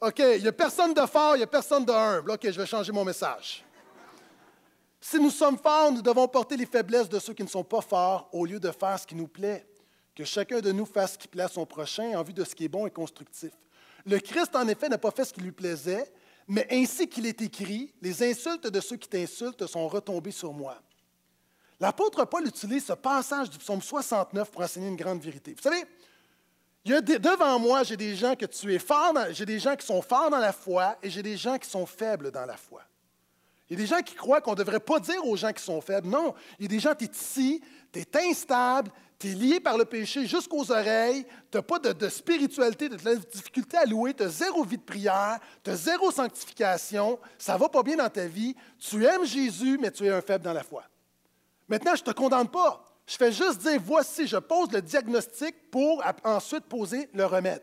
OK. 0.00 0.18
Il 0.18 0.42
n'y 0.42 0.48
a 0.48 0.52
personne 0.52 0.94
de 0.94 1.06
fort, 1.06 1.36
il 1.36 1.38
n'y 1.38 1.44
a 1.44 1.48
personne 1.48 1.84
de 1.84 1.92
humble. 1.92 2.30
OK, 2.30 2.40
je 2.44 2.60
vais 2.60 2.66
changer 2.66 2.92
mon 2.92 3.04
message. 3.04 3.64
Si 5.06 5.20
nous 5.20 5.30
sommes 5.30 5.58
forts, 5.58 5.92
nous 5.92 6.00
devons 6.00 6.26
porter 6.26 6.56
les 6.56 6.64
faiblesses 6.64 7.10
de 7.10 7.18
ceux 7.18 7.34
qui 7.34 7.42
ne 7.42 7.48
sont 7.48 7.62
pas 7.62 7.82
forts 7.82 8.26
au 8.32 8.46
lieu 8.46 8.58
de 8.58 8.70
faire 8.70 8.98
ce 8.98 9.06
qui 9.06 9.14
nous 9.14 9.28
plaît. 9.28 9.66
Que 10.14 10.24
chacun 10.24 10.60
de 10.60 10.72
nous 10.72 10.86
fasse 10.86 11.12
ce 11.12 11.18
qui 11.18 11.28
plaît 11.28 11.42
à 11.42 11.48
son 11.48 11.66
prochain 11.66 12.18
en 12.18 12.22
vue 12.22 12.32
de 12.32 12.42
ce 12.42 12.54
qui 12.54 12.64
est 12.64 12.68
bon 12.68 12.86
et 12.86 12.90
constructif. 12.90 13.50
Le 14.06 14.18
Christ, 14.18 14.56
en 14.56 14.66
effet, 14.66 14.88
n'a 14.88 14.96
pas 14.96 15.10
fait 15.10 15.26
ce 15.26 15.34
qui 15.34 15.42
lui 15.42 15.52
plaisait, 15.52 16.10
mais 16.48 16.66
ainsi 16.70 17.06
qu'il 17.06 17.26
est 17.26 17.42
écrit, 17.42 17.92
les 18.00 18.22
insultes 18.22 18.66
de 18.66 18.80
ceux 18.80 18.96
qui 18.96 19.06
t'insultent 19.06 19.66
sont 19.66 19.86
retombées 19.88 20.30
sur 20.30 20.54
moi. 20.54 20.80
L'apôtre 21.78 22.24
Paul 22.24 22.46
utilise 22.46 22.86
ce 22.86 22.94
passage 22.94 23.50
du 23.50 23.58
psaume 23.58 23.82
69 23.82 24.50
pour 24.50 24.62
enseigner 24.62 24.88
une 24.88 24.96
grande 24.96 25.20
vérité. 25.20 25.54
Vous 25.54 25.62
savez, 25.62 25.84
devant 27.18 27.58
moi, 27.58 27.82
j'ai 27.82 27.98
des 27.98 28.16
gens 28.16 28.34
que 28.34 28.46
tu 28.46 28.72
es 28.72 28.78
fort, 28.78 29.12
j'ai 29.32 29.44
des 29.44 29.58
gens 29.58 29.76
qui 29.76 29.84
sont 29.84 30.00
forts 30.00 30.30
dans 30.30 30.38
la 30.38 30.54
foi 30.54 30.96
et 31.02 31.10
j'ai 31.10 31.22
des 31.22 31.36
gens 31.36 31.58
qui 31.58 31.68
sont 31.68 31.84
faibles 31.84 32.30
dans 32.30 32.46
la 32.46 32.56
foi. 32.56 32.80
Il 33.68 33.78
y 33.78 33.80
a 33.80 33.82
des 33.82 33.86
gens 33.86 34.02
qui 34.02 34.14
croient 34.14 34.40
qu'on 34.40 34.52
ne 34.52 34.56
devrait 34.56 34.80
pas 34.80 35.00
dire 35.00 35.26
aux 35.26 35.36
gens 35.36 35.52
qui 35.52 35.62
sont 35.62 35.80
faibles. 35.80 36.08
Non, 36.08 36.34
il 36.58 36.64
y 36.64 36.66
a 36.66 36.68
des 36.68 36.80
gens, 36.80 36.94
tu 36.94 37.04
es 37.04 37.08
ici, 37.08 37.62
tu 37.92 38.00
es 38.00 38.28
instable, 38.28 38.90
tu 39.18 39.30
es 39.30 39.34
lié 39.34 39.60
par 39.60 39.78
le 39.78 39.86
péché 39.86 40.26
jusqu'aux 40.26 40.70
oreilles, 40.70 41.24
tu 41.50 41.56
n'as 41.56 41.62
pas 41.62 41.78
de, 41.78 42.08
spiritualité, 42.08 42.88
tu 42.90 42.94
as 42.94 42.98
de 42.98 43.04
la 43.04 43.16
difficulté 43.16 43.76
à 43.78 43.86
louer, 43.86 44.12
tu 44.12 44.22
as 44.22 44.28
zéro 44.28 44.64
vie 44.64 44.76
de 44.76 44.82
prière, 44.82 45.38
tu 45.62 45.70
as 45.70 45.76
zéro 45.76 46.10
sanctification, 46.10 47.18
ça 47.38 47.54
ne 47.54 47.58
va 47.58 47.68
pas 47.68 47.82
bien 47.82 47.96
dans 47.96 48.10
ta 48.10 48.26
vie, 48.26 48.54
tu 48.78 49.04
aimes 49.06 49.24
Jésus, 49.24 49.78
mais 49.80 49.90
tu 49.90 50.04
es 50.04 50.10
un 50.10 50.20
faible 50.20 50.44
dans 50.44 50.52
la 50.52 50.62
foi. 50.62 50.84
Maintenant, 51.66 51.94
je 51.94 52.02
ne 52.02 52.06
te 52.06 52.10
condamne 52.10 52.48
pas. 52.48 52.80
Je 53.06 53.16
fais 53.16 53.32
juste 53.32 53.58
dire, 53.58 53.80
voici, 53.82 54.26
je 54.26 54.36
pose 54.36 54.72
le 54.72 54.82
diagnostic 54.82 55.70
pour 55.70 56.02
ensuite 56.24 56.64
poser 56.64 57.08
le 57.12 57.24
remède. 57.24 57.62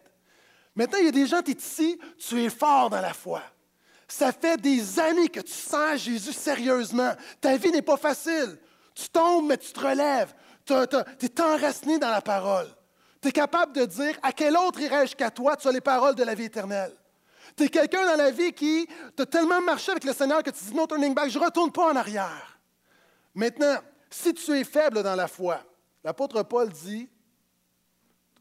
Maintenant, 0.75 0.99
il 0.99 1.05
y 1.05 1.09
a 1.09 1.11
des 1.11 1.27
gens, 1.27 1.41
tu 1.41 1.51
es 1.51 1.55
ici, 1.55 1.99
tu 2.17 2.43
es 2.43 2.49
fort 2.49 2.89
dans 2.89 3.01
la 3.01 3.13
foi. 3.13 3.41
Ça 4.11 4.33
fait 4.33 4.57
des 4.57 4.99
années 4.99 5.29
que 5.29 5.39
tu 5.39 5.53
sens 5.53 6.01
Jésus 6.01 6.33
sérieusement. 6.33 7.13
Ta 7.39 7.55
vie 7.55 7.71
n'est 7.71 7.81
pas 7.81 7.95
facile. 7.95 8.59
Tu 8.93 9.07
tombes, 9.07 9.47
mais 9.47 9.57
tu 9.57 9.71
te 9.71 9.79
relèves. 9.79 10.35
Tu 10.65 10.73
es 10.73 11.41
enraciné 11.41 11.97
dans 11.97 12.09
la 12.09 12.21
parole. 12.21 12.67
Tu 13.21 13.29
es 13.29 13.31
capable 13.31 13.71
de 13.71 13.85
dire 13.85 14.19
à 14.21 14.33
quel 14.33 14.57
autre 14.57 14.81
irais-je 14.81 15.15
qu'à 15.15 15.31
toi, 15.31 15.55
tu 15.55 15.65
as 15.69 15.71
les 15.71 15.79
paroles 15.79 16.13
de 16.13 16.25
la 16.25 16.35
vie 16.35 16.43
éternelle. 16.43 16.91
Tu 17.55 17.63
es 17.63 17.69
quelqu'un 17.69 18.05
dans 18.05 18.17
la 18.17 18.31
vie 18.31 18.51
qui 18.51 18.85
t'a 19.15 19.25
tellement 19.25 19.61
marché 19.61 19.91
avec 19.91 20.03
le 20.03 20.11
Seigneur 20.11 20.43
que 20.43 20.49
tu 20.49 20.61
dis 20.61 20.75
non 20.75 20.87
turning 20.87 21.15
back, 21.15 21.29
je 21.29 21.39
ne 21.39 21.45
retourne 21.45 21.71
pas 21.71 21.93
en 21.93 21.95
arrière. 21.95 22.59
Maintenant, 23.33 23.77
si 24.09 24.33
tu 24.33 24.51
es 24.51 24.65
faible 24.65 25.03
dans 25.03 25.15
la 25.15 25.29
foi, 25.29 25.63
l'apôtre 26.03 26.43
Paul 26.43 26.67
dit 26.67 27.09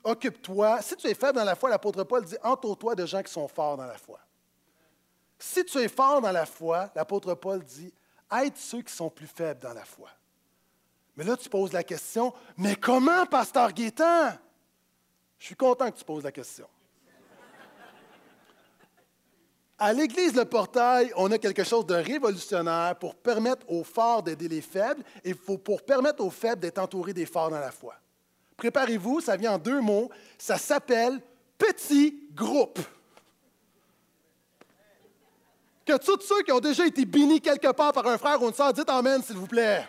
occupe-toi. 0.03 0.83
Si 0.83 0.97
tu 0.97 1.07
es 1.07 1.15
faible 1.15 1.39
dans 1.39 1.45
la 1.45 1.55
foi, 1.55 1.71
l'apôtre 1.71 2.03
Paul 2.03 2.25
dit 2.25 2.37
entoure-toi 2.43 2.97
de 2.97 3.07
gens 3.07 3.23
qui 3.23 3.33
sont 3.33 3.47
forts 3.47 3.77
dans 3.77 3.87
la 3.87 3.99
foi. 3.99 4.19
Si 5.41 5.65
tu 5.65 5.79
es 5.79 5.89
fort 5.89 6.21
dans 6.21 6.33
la 6.33 6.45
foi, 6.45 6.91
l'apôtre 6.95 7.35
Paul 7.35 7.65
dit 7.65 7.93
aide 8.31 8.57
ceux 8.57 8.83
qui 8.83 8.93
sont 8.93 9.09
plus 9.09 9.27
faibles 9.27 9.61
dans 9.61 9.73
la 9.73 9.85
foi. 9.85 10.11
Mais 11.17 11.25
là, 11.25 11.37
tu 11.37 11.49
poses 11.49 11.73
la 11.73 11.83
question 11.83 12.33
mais 12.59 12.77
comment, 12.77 13.25
pasteur 13.27 13.73
Guétan? 13.73 14.33
Je 15.39 15.47
suis 15.47 15.57
content 15.57 15.91
que 15.91 15.97
tu 15.97 16.05
poses 16.05 16.23
la 16.25 16.31
question. 16.31 16.69
À 19.79 19.95
l'Église 19.95 20.35
Le 20.35 20.45
Portail, 20.45 21.11
on 21.17 21.33
a 21.33 21.39
quelque 21.39 21.65
chose 21.65 21.87
de 21.87 21.95
révolutionnaire 21.95 22.97
pour 22.99 23.15
permettre 23.15 23.65
aux 23.71 23.83
forts 23.83 24.23
d'aider 24.23 24.47
les 24.47 24.61
faibles 24.61 25.03
et 25.25 25.35
pour 25.35 25.83
permettre 25.83 26.23
aux 26.23 26.29
faibles 26.29 26.61
d'être 26.61 26.79
entourés 26.79 27.15
des 27.15 27.25
forts 27.25 27.49
dans 27.49 27.59
la 27.59 27.71
foi. 27.71 27.95
Préparez-vous, 28.59 29.23
ça 29.23 29.39
vient 29.39 29.55
en 29.55 29.59
deux 29.59 29.81
mots. 29.81 30.11
Ça 30.37 30.59
s'appelle 30.59 31.19
petit 31.57 32.29
groupe. 32.35 32.79
Que 35.91 35.97
tous 35.97 36.21
ceux 36.25 36.43
qui 36.45 36.53
ont 36.53 36.61
déjà 36.61 36.87
été 36.87 37.05
bénis 37.05 37.41
quelque 37.41 37.73
part 37.73 37.93
par 37.93 38.07
un 38.07 38.17
frère 38.17 38.41
ou 38.41 38.47
une 38.47 38.55
soeur, 38.55 38.73
dites 38.73 38.89
Amen, 38.89 39.21
s'il 39.25 39.35
vous 39.35 39.49
plaît. 39.49 39.85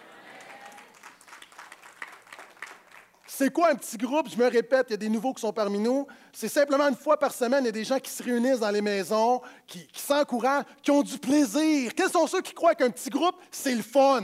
C'est 3.28 3.54
quoi 3.54 3.70
un 3.70 3.76
petit 3.76 3.98
groupe? 3.98 4.28
Je 4.28 4.36
me 4.36 4.50
répète, 4.50 4.88
il 4.90 4.92
y 4.92 4.94
a 4.96 4.98
des 4.98 5.10
nouveaux 5.10 5.32
qui 5.32 5.42
sont 5.42 5.54
parmi 5.54 5.78
nous. 5.78 6.08
C'est 6.34 6.48
simplement 6.48 6.88
une 6.88 6.96
fois 6.96 7.20
par 7.20 7.32
semaine, 7.32 7.66
il 7.66 7.68
y 7.68 7.70
a 7.70 7.72
des 7.72 7.84
gens 7.84 8.00
qui 8.00 8.10
se 8.10 8.24
réunissent 8.24 8.62
dans 8.62 8.72
les 8.72 8.82
maisons, 8.82 9.42
qui, 9.68 9.86
qui 9.86 10.02
s'encouragent, 10.02 10.66
qui 10.82 10.90
ont 10.90 11.04
du 11.04 11.20
plaisir. 11.20 11.94
Quels 11.96 12.10
sont 12.10 12.26
ceux 12.26 12.42
qui 12.42 12.56
croient 12.56 12.74
qu'un 12.74 12.90
petit 12.90 13.12
groupe, 13.12 13.36
c'est 13.52 13.76
le 13.76 13.84
fun? 13.84 14.24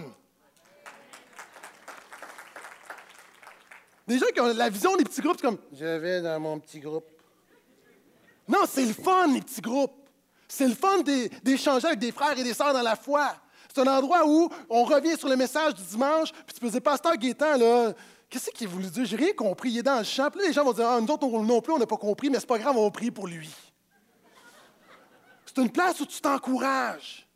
Des 4.07 4.17
gens 4.17 4.25
qui 4.33 4.41
ont 4.41 4.51
la 4.51 4.69
vision 4.69 4.95
des 4.95 5.03
petits 5.03 5.21
groupes, 5.21 5.37
c'est 5.39 5.45
comme 5.45 5.59
Je 5.71 5.85
vais 5.85 6.23
dans 6.23 6.39
mon 6.39 6.59
petit 6.59 6.79
groupe. 6.79 7.05
Non, 8.47 8.61
c'est 8.67 8.85
le 8.85 8.93
fun, 8.93 9.27
les 9.31 9.41
petits 9.41 9.61
groupes. 9.61 10.06
C'est 10.47 10.67
le 10.67 10.75
fun 10.75 10.99
d'échanger 11.43 11.87
avec 11.87 11.99
des 11.99 12.11
frères 12.11 12.37
et 12.37 12.43
des 12.43 12.53
sœurs 12.53 12.73
dans 12.73 12.81
la 12.81 12.95
foi. 12.95 13.35
C'est 13.73 13.81
un 13.81 13.87
endroit 13.87 14.25
où 14.25 14.49
on 14.69 14.83
revient 14.83 15.17
sur 15.17 15.27
le 15.27 15.35
message 15.35 15.75
du 15.75 15.83
dimanche, 15.83 16.31
puis 16.31 16.53
tu 16.53 16.59
peux 16.59 16.69
dire 16.69 16.81
Pasteur 16.81 17.15
Gaétan, 17.15 17.57
là, 17.57 17.93
qu'est-ce 18.29 18.49
qu'il 18.51 18.67
voulu 18.67 18.87
dire? 18.87 19.05
J'ai 19.05 19.17
rien 19.17 19.33
compris. 19.33 19.71
Il 19.71 19.79
est 19.79 19.83
dans 19.83 19.99
le 19.99 20.03
champ. 20.03 20.29
Puis 20.29 20.41
là, 20.41 20.47
les 20.47 20.53
gens 20.53 20.63
vont 20.63 20.73
dire 20.73 20.87
ah, 20.87 20.99
Nous 21.01 21.07
autres 21.07 21.27
non 21.27 21.61
plus, 21.61 21.73
on 21.73 21.77
n'a 21.77 21.85
pas 21.85 21.97
compris, 21.97 22.29
mais 22.29 22.39
c'est 22.39 22.47
pas 22.47 22.57
grave, 22.57 22.77
on 22.77 22.83
va 22.83 22.91
prier 22.91 23.11
pour 23.11 23.27
lui. 23.27 23.49
C'est 25.45 25.61
une 25.61 25.71
place 25.71 25.99
où 25.99 26.05
tu 26.05 26.19
t'encourages. 26.21 27.27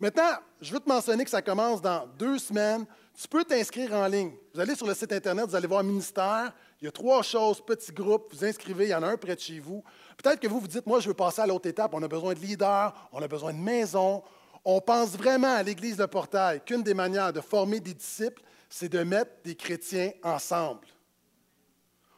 Maintenant, 0.00 0.30
je 0.60 0.72
veux 0.72 0.80
te 0.80 0.88
mentionner 0.88 1.24
que 1.24 1.30
ça 1.30 1.42
commence 1.42 1.80
dans 1.80 2.06
deux 2.18 2.38
semaines. 2.38 2.86
Tu 3.20 3.28
peux 3.28 3.44
t'inscrire 3.44 3.92
en 3.92 4.06
ligne. 4.06 4.32
Vous 4.54 4.60
allez 4.60 4.74
sur 4.74 4.86
le 4.86 4.94
site 4.94 5.12
Internet, 5.12 5.46
vous 5.46 5.54
allez 5.54 5.66
voir 5.66 5.82
ministère. 5.84 6.52
Il 6.80 6.86
y 6.86 6.88
a 6.88 6.92
trois 6.92 7.22
choses, 7.22 7.64
petit 7.64 7.92
groupe, 7.92 8.32
vous 8.32 8.44
inscrivez, 8.44 8.86
il 8.86 8.90
y 8.90 8.94
en 8.94 9.02
a 9.02 9.08
un 9.08 9.16
près 9.16 9.36
de 9.36 9.40
chez 9.40 9.60
vous. 9.60 9.84
Peut-être 10.16 10.40
que 10.40 10.48
vous 10.48 10.60
vous 10.60 10.66
dites, 10.66 10.86
moi, 10.86 10.98
je 11.00 11.08
veux 11.08 11.14
passer 11.14 11.42
à 11.42 11.46
l'autre 11.46 11.68
étape. 11.68 11.92
On 11.94 12.02
a 12.02 12.08
besoin 12.08 12.34
de 12.34 12.40
leaders, 12.40 12.92
on 13.12 13.22
a 13.22 13.28
besoin 13.28 13.52
de 13.52 13.58
maisons. 13.58 14.22
On 14.64 14.80
pense 14.80 15.10
vraiment 15.10 15.54
à 15.54 15.62
l'Église 15.62 15.96
de 15.96 16.06
Portail 16.06 16.62
qu'une 16.64 16.82
des 16.82 16.94
manières 16.94 17.32
de 17.32 17.40
former 17.40 17.80
des 17.80 17.94
disciples, 17.94 18.42
c'est 18.68 18.88
de 18.88 19.02
mettre 19.02 19.30
des 19.44 19.54
chrétiens 19.54 20.12
ensemble. 20.22 20.86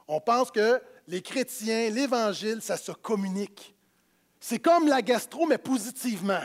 On 0.07 0.21
pense 0.21 0.51
que 0.51 0.81
les 1.09 1.23
chrétiens, 1.23 1.91
l'Évangile, 1.91 2.63
ça 2.63 2.77
se 2.77 2.93
communique. 2.93 3.75
C'est 4.39 4.59
comme 4.59 4.87
la 4.87 5.03
gastro, 5.03 5.47
mais 5.47 5.59
positivement. 5.59 6.43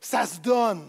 Ça 0.00 0.24
se 0.24 0.38
donne. 0.38 0.88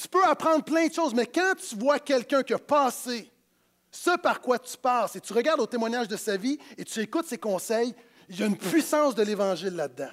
Tu 0.00 0.08
peux 0.08 0.24
apprendre 0.24 0.64
plein 0.64 0.86
de 0.86 0.92
choses, 0.94 1.12
mais 1.12 1.26
quand 1.26 1.52
tu 1.56 1.76
vois 1.76 1.98
quelqu'un 1.98 2.42
qui 2.42 2.54
a 2.54 2.58
passé 2.58 3.30
ce 3.90 4.16
par 4.16 4.40
quoi 4.40 4.58
tu 4.58 4.78
passes 4.78 5.16
et 5.16 5.20
tu 5.20 5.34
regardes 5.34 5.60
au 5.60 5.66
témoignage 5.66 6.08
de 6.08 6.16
sa 6.16 6.38
vie 6.38 6.58
et 6.78 6.84
tu 6.84 7.00
écoutes 7.00 7.26
ses 7.26 7.36
conseils, 7.36 7.94
il 8.30 8.40
y 8.40 8.42
a 8.42 8.46
une 8.46 8.56
puissance 8.56 9.14
de 9.14 9.22
l'Évangile 9.22 9.74
là-dedans. 9.76 10.08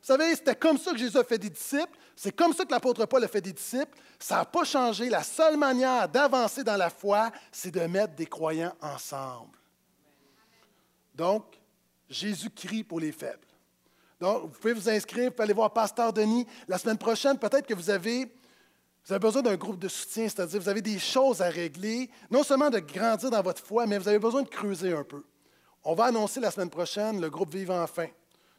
Vous 0.00 0.06
savez, 0.06 0.34
c'était 0.34 0.56
comme 0.56 0.76
ça 0.76 0.92
que 0.92 0.98
Jésus 0.98 1.16
a 1.16 1.24
fait 1.24 1.38
des 1.38 1.48
disciples, 1.48 1.96
c'est 2.14 2.32
comme 2.32 2.52
ça 2.52 2.66
que 2.66 2.70
l'apôtre 2.70 3.06
Paul 3.06 3.24
a 3.24 3.28
fait 3.28 3.40
des 3.40 3.52
disciples. 3.52 3.96
Ça 4.18 4.36
n'a 4.36 4.44
pas 4.44 4.64
changé. 4.64 5.08
La 5.08 5.22
seule 5.22 5.56
manière 5.56 6.06
d'avancer 6.08 6.62
dans 6.62 6.76
la 6.76 6.90
foi, 6.90 7.30
c'est 7.50 7.70
de 7.70 7.80
mettre 7.80 8.14
des 8.14 8.26
croyants 8.26 8.74
ensemble. 8.82 9.56
Donc, 11.14 11.44
Jésus 12.10 12.50
crie 12.50 12.84
pour 12.84 13.00
les 13.00 13.12
faibles. 13.12 13.46
Donc, 14.20 14.42
vous 14.42 14.48
pouvez 14.48 14.72
vous 14.74 14.88
inscrire, 14.88 15.26
vous 15.26 15.30
pouvez 15.30 15.44
aller 15.44 15.52
voir 15.54 15.72
Pasteur 15.72 16.12
Denis. 16.12 16.46
La 16.66 16.76
semaine 16.76 16.98
prochaine, 16.98 17.38
peut-être 17.38 17.66
que 17.66 17.74
vous 17.74 17.88
avez 17.88 18.30
vous 19.08 19.14
avez 19.14 19.20
besoin 19.20 19.40
d'un 19.40 19.56
groupe 19.56 19.78
de 19.78 19.88
soutien, 19.88 20.28
c'est-à-dire 20.28 20.60
vous 20.60 20.68
avez 20.68 20.82
des 20.82 20.98
choses 20.98 21.40
à 21.40 21.48
régler, 21.48 22.10
non 22.30 22.42
seulement 22.42 22.68
de 22.68 22.78
grandir 22.78 23.30
dans 23.30 23.40
votre 23.40 23.64
foi, 23.64 23.86
mais 23.86 23.96
vous 23.96 24.06
avez 24.06 24.18
besoin 24.18 24.42
de 24.42 24.48
creuser 24.48 24.92
un 24.92 25.02
peu. 25.02 25.24
On 25.82 25.94
va 25.94 26.04
annoncer 26.04 26.40
la 26.40 26.50
semaine 26.50 26.68
prochaine 26.68 27.18
le 27.18 27.30
groupe 27.30 27.54
Vivant 27.54 27.82
Enfin. 27.82 28.08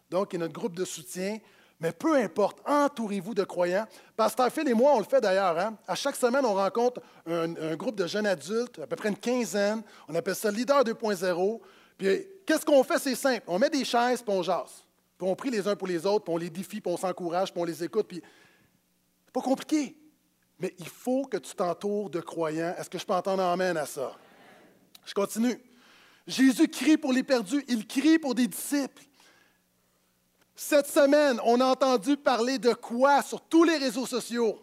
Donc, 0.10 0.34
y 0.34 0.38
a 0.38 0.40
notre 0.40 0.54
groupe 0.54 0.74
de 0.74 0.86
soutien. 0.86 1.38
Mais 1.80 1.92
peu 1.92 2.16
importe, 2.16 2.58
entourez-vous 2.68 3.36
de 3.36 3.44
croyants. 3.44 3.86
Pasteur 4.18 4.52
Phil 4.52 4.68
et 4.68 4.74
moi, 4.74 4.94
on 4.96 4.98
le 4.98 5.06
fait 5.06 5.22
d'ailleurs. 5.22 5.58
Hein. 5.60 5.78
À 5.88 5.94
chaque 5.94 6.16
semaine, 6.16 6.44
on 6.44 6.56
rencontre 6.56 7.00
un, 7.28 7.56
un, 7.56 7.76
groupe 7.76 7.96
de 7.96 8.08
jeunes 8.08 8.26
adultes, 8.26 8.80
à 8.80 8.88
peu 8.88 8.96
près 8.96 9.10
une 9.10 9.18
quinzaine. 9.18 9.84
On 10.08 10.16
appelle 10.16 10.36
ça 10.36 10.50
Leader 10.50 10.84
2.0. 10.84 11.60
Puis, 11.96 12.28
qu'est-ce 12.48 12.66
qu'on 12.66 12.84
fait? 12.84 12.98
C'est 12.98 13.14
simple. 13.14 13.44
On 13.46 13.60
met 13.60 13.70
des 13.70 13.86
chaises, 13.86 14.24
puis 14.24 14.34
on 14.34 14.42
jase. 14.42 14.84
Puis 15.16 15.28
on 15.28 15.36
prie 15.36 15.52
les 15.52 15.68
uns 15.68 15.76
pour 15.76 15.88
les 15.88 16.08
autres, 16.08 16.26
puis 16.26 16.34
on 16.34 16.38
les 16.38 16.50
défie, 16.50 16.82
puis 16.82 16.92
on 16.92 16.98
s'encourage, 16.98 17.54
puis 17.54 17.62
on 17.62 17.66
les 17.66 17.84
écoute. 17.84 18.08
Puis, 18.08 18.22
c'est 19.26 19.34
pas 19.34 19.42
compliqué. 19.42 19.96
Mais 20.60 20.76
il 20.78 20.90
faut 20.90 21.26
que 21.26 21.38
tu 21.38 21.56
t'entoures 21.56 22.10
de 22.10 22.20
croyants. 22.20 22.76
Est-ce 22.78 22.90
que 22.90 22.98
je 22.98 23.06
peux 23.06 23.14
entendre 23.14 23.44
amène 23.44 23.78
à 23.78 23.86
ça? 23.86 24.18
Je 25.06 25.14
continue. 25.14 25.60
Jésus 26.28 26.68
crie 26.68 26.98
pour 26.98 27.14
les 27.14 27.24
perdus, 27.24 27.64
il 27.68 27.88
crie 27.88 28.20
pour 28.20 28.36
des 28.36 28.48
disciples. 28.48 29.04
Cette 30.56 30.88
semaine, 30.88 31.40
on 31.46 31.62
a 31.62 31.66
entendu 31.66 32.18
parler 32.18 32.60
de 32.60 32.74
quoi 32.74 33.24
sur 33.24 33.42
tous 33.42 33.64
les 33.64 33.78
réseaux 33.78 34.06
sociaux? 34.06 34.60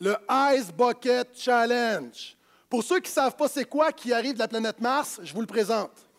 Le 0.00 0.16
Ice 0.54 0.72
Bucket 0.72 1.28
Challenge. 1.38 2.36
Pour 2.68 2.82
ceux 2.82 3.00
qui 3.00 3.10
ne 3.10 3.14
savent 3.14 3.36
pas 3.36 3.48
c'est 3.48 3.66
quoi 3.66 3.92
qui 3.92 4.12
arrive 4.12 4.34
de 4.34 4.38
la 4.38 4.48
planète 4.48 4.80
Mars, 4.80 5.20
je 5.22 5.34
vous 5.34 5.42
le 5.42 5.46
présente. 5.46 6.09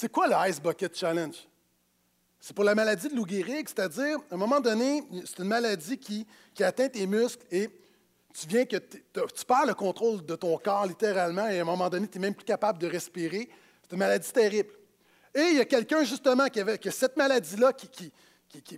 C'est 0.00 0.10
quoi 0.10 0.26
le 0.26 0.48
Ice 0.48 0.58
Bucket 0.58 0.96
Challenge? 0.96 1.36
C'est 2.40 2.56
pour 2.56 2.64
la 2.64 2.74
maladie 2.74 3.10
de 3.10 3.14
Lou 3.14 3.26
Gehrig, 3.28 3.68
c'est-à-dire, 3.68 4.16
à 4.30 4.34
un 4.34 4.38
moment 4.38 4.58
donné, 4.58 5.04
c'est 5.26 5.40
une 5.40 5.48
maladie 5.48 5.98
qui, 5.98 6.26
atteint 6.58 6.88
tes 6.88 7.06
muscles 7.06 7.44
et 7.50 7.68
tu 8.32 8.46
viens 8.46 8.64
que 8.64 8.76
tu 8.78 9.44
perds 9.46 9.66
le 9.66 9.74
contrôle 9.74 10.24
de 10.24 10.36
ton 10.36 10.56
corps 10.56 10.86
littéralement 10.86 11.46
et 11.48 11.58
à 11.58 11.60
un 11.60 11.66
moment 11.66 11.90
donné, 11.90 12.08
tu 12.08 12.18
n'es 12.18 12.28
même 12.28 12.34
plus 12.34 12.46
capable 12.46 12.78
de 12.78 12.86
respirer. 12.86 13.50
C'est 13.82 13.92
une 13.92 13.98
maladie 13.98 14.32
terrible. 14.32 14.70
Et 15.34 15.42
il 15.50 15.56
y 15.58 15.60
a 15.60 15.66
quelqu'un 15.66 16.02
justement 16.02 16.46
qui 16.46 16.60
avait 16.60 16.78
cette 16.90 17.18
maladie-là, 17.18 17.74
qui, 17.74 17.90
qui, 17.90 18.10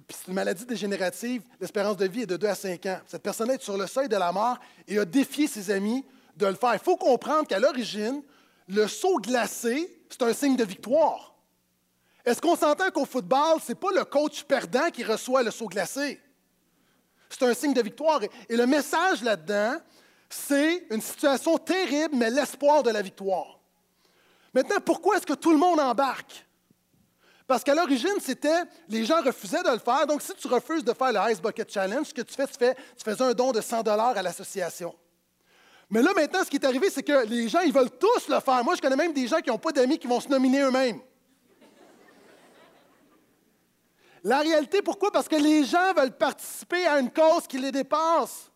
c'est 0.09 0.27
une 0.27 0.35
maladie 0.35 0.67
dégénérative, 0.67 1.43
l'espérance 1.61 1.99
de 1.99 2.09
vie 2.09 2.23
est 2.23 2.27
de 2.27 2.37
2 2.37 2.49
à 2.49 2.57
5 2.57 2.87
ans. 2.87 3.01
Cette 3.07 3.23
personne-là 3.23 3.55
est 3.55 3.63
sur 3.63 3.79
le 3.79 3.87
seuil 3.87 4.09
de 4.09 4.17
la 4.17 4.33
mort 4.33 4.59
et 4.89 4.99
a 4.99 5.05
défié 5.05 5.47
ses 5.47 5.71
amis 5.71 6.05
de 6.37 6.47
le 6.47 6.55
faire. 6.55 6.75
Il 6.75 6.81
faut 6.81 6.97
comprendre 6.97 7.47
qu'à 7.47 7.61
l'origine, 7.61 8.25
le 8.73 8.89
saut 8.89 9.19
glacé, 9.19 10.05
c'est 10.09 10.23
un 10.23 10.33
signe 10.33 10.57
de 10.57 10.65
victoire. 10.65 11.35
Est-ce 12.25 12.41
qu'on 12.41 12.57
s'entend 12.57 12.91
qu'au 12.91 13.05
football, 13.05 13.61
ce 13.61 13.73
n'est 13.73 13.79
pas 13.79 13.91
le 13.93 14.05
coach 14.05 14.45
perdant 14.45 14.91
qui 14.91 15.05
reçoit 15.05 15.43
le 15.43 15.51
saut 15.51 15.67
glacé? 15.67 16.21
C'est 17.29 17.43
un 17.43 17.55
signe 17.55 17.75
de 17.75 17.83
victoire. 17.83 18.21
Et 18.49 18.57
le 18.57 18.67
message 18.67 19.23
là-dedans, 19.23 19.77
c'est 20.29 20.87
une 20.91 21.01
situation 21.01 21.59
terrible, 21.59 22.15
mais 22.17 22.31
l'espoir 22.31 22.83
de 22.83 22.91
la 22.91 23.03
victoire. 23.03 23.59
Maintenant, 24.55 24.81
pourquoi 24.85 25.17
est-ce 25.17 25.27
que 25.27 25.35
tout 25.35 25.51
le 25.51 25.59
monde 25.59 25.81
embarque? 25.81 26.47
Parce 27.47 27.65
qu'à 27.65 27.75
l'origine, 27.75 28.21
c'était, 28.21 28.63
les 28.89 29.05
gens 29.05 29.21
refusaient 29.21 29.63
de 29.63 29.71
le 29.71 29.79
faire. 29.79 30.07
Donc, 30.07 30.23
si 30.23 30.33
tu 30.35 30.47
refuses 30.47 30.85
de 30.85 30.93
faire 30.93 31.13
le 31.13 31.33
Ice 31.33 31.41
Bucket 31.41 31.71
Challenge, 31.71 32.07
ce 32.07 32.15
que 32.15 32.23
tu 32.23 32.35
fais, 32.35 32.47
tu 32.47 32.55
fais, 32.55 32.75
tu 32.75 33.05
fais 33.05 33.21
un 33.21 33.33
don 33.33 33.53
de 33.53 33.61
100 33.61 33.83
à 33.87 34.23
l'association. 34.23 34.95
Mais 35.93 36.01
là, 36.01 36.15
maintenant, 36.15 36.43
ce 36.43 36.49
qui 36.49 36.57
est 36.57 36.65
arrivé, 36.65 36.89
c'est 36.89 37.03
que 37.03 37.27
les 37.27 37.51
gens, 37.51 37.61
ils 37.61 37.73
veulent 37.73 37.91
tous 37.91 38.27
le 38.27 38.41
faire. 38.41 38.65
Moi, 38.65 38.75
je 38.75 38.81
connais 38.81 38.97
même 38.97 39.13
des 39.13 39.27
gens 39.27 39.41
qui 39.41 39.51
n'ont 39.51 39.59
pas 39.59 39.73
d'amis 39.73 39.99
qui 39.99 40.07
vont 40.07 40.21
se 40.21 40.29
nominer 40.29 40.63
eux-mêmes. 40.63 40.99
La 44.25 44.39
réalité, 44.39 44.81
pourquoi? 44.81 45.13
Parce 45.13 45.29
que 45.29 45.37
les 45.37 45.65
gens 45.65 45.93
veulent 45.95 46.17
participer 46.17 46.87
à 46.87 46.99
une 46.99 47.11
cause 47.11 47.47
qui 47.47 47.59
les 47.59 47.71
dépasse. 47.71 48.51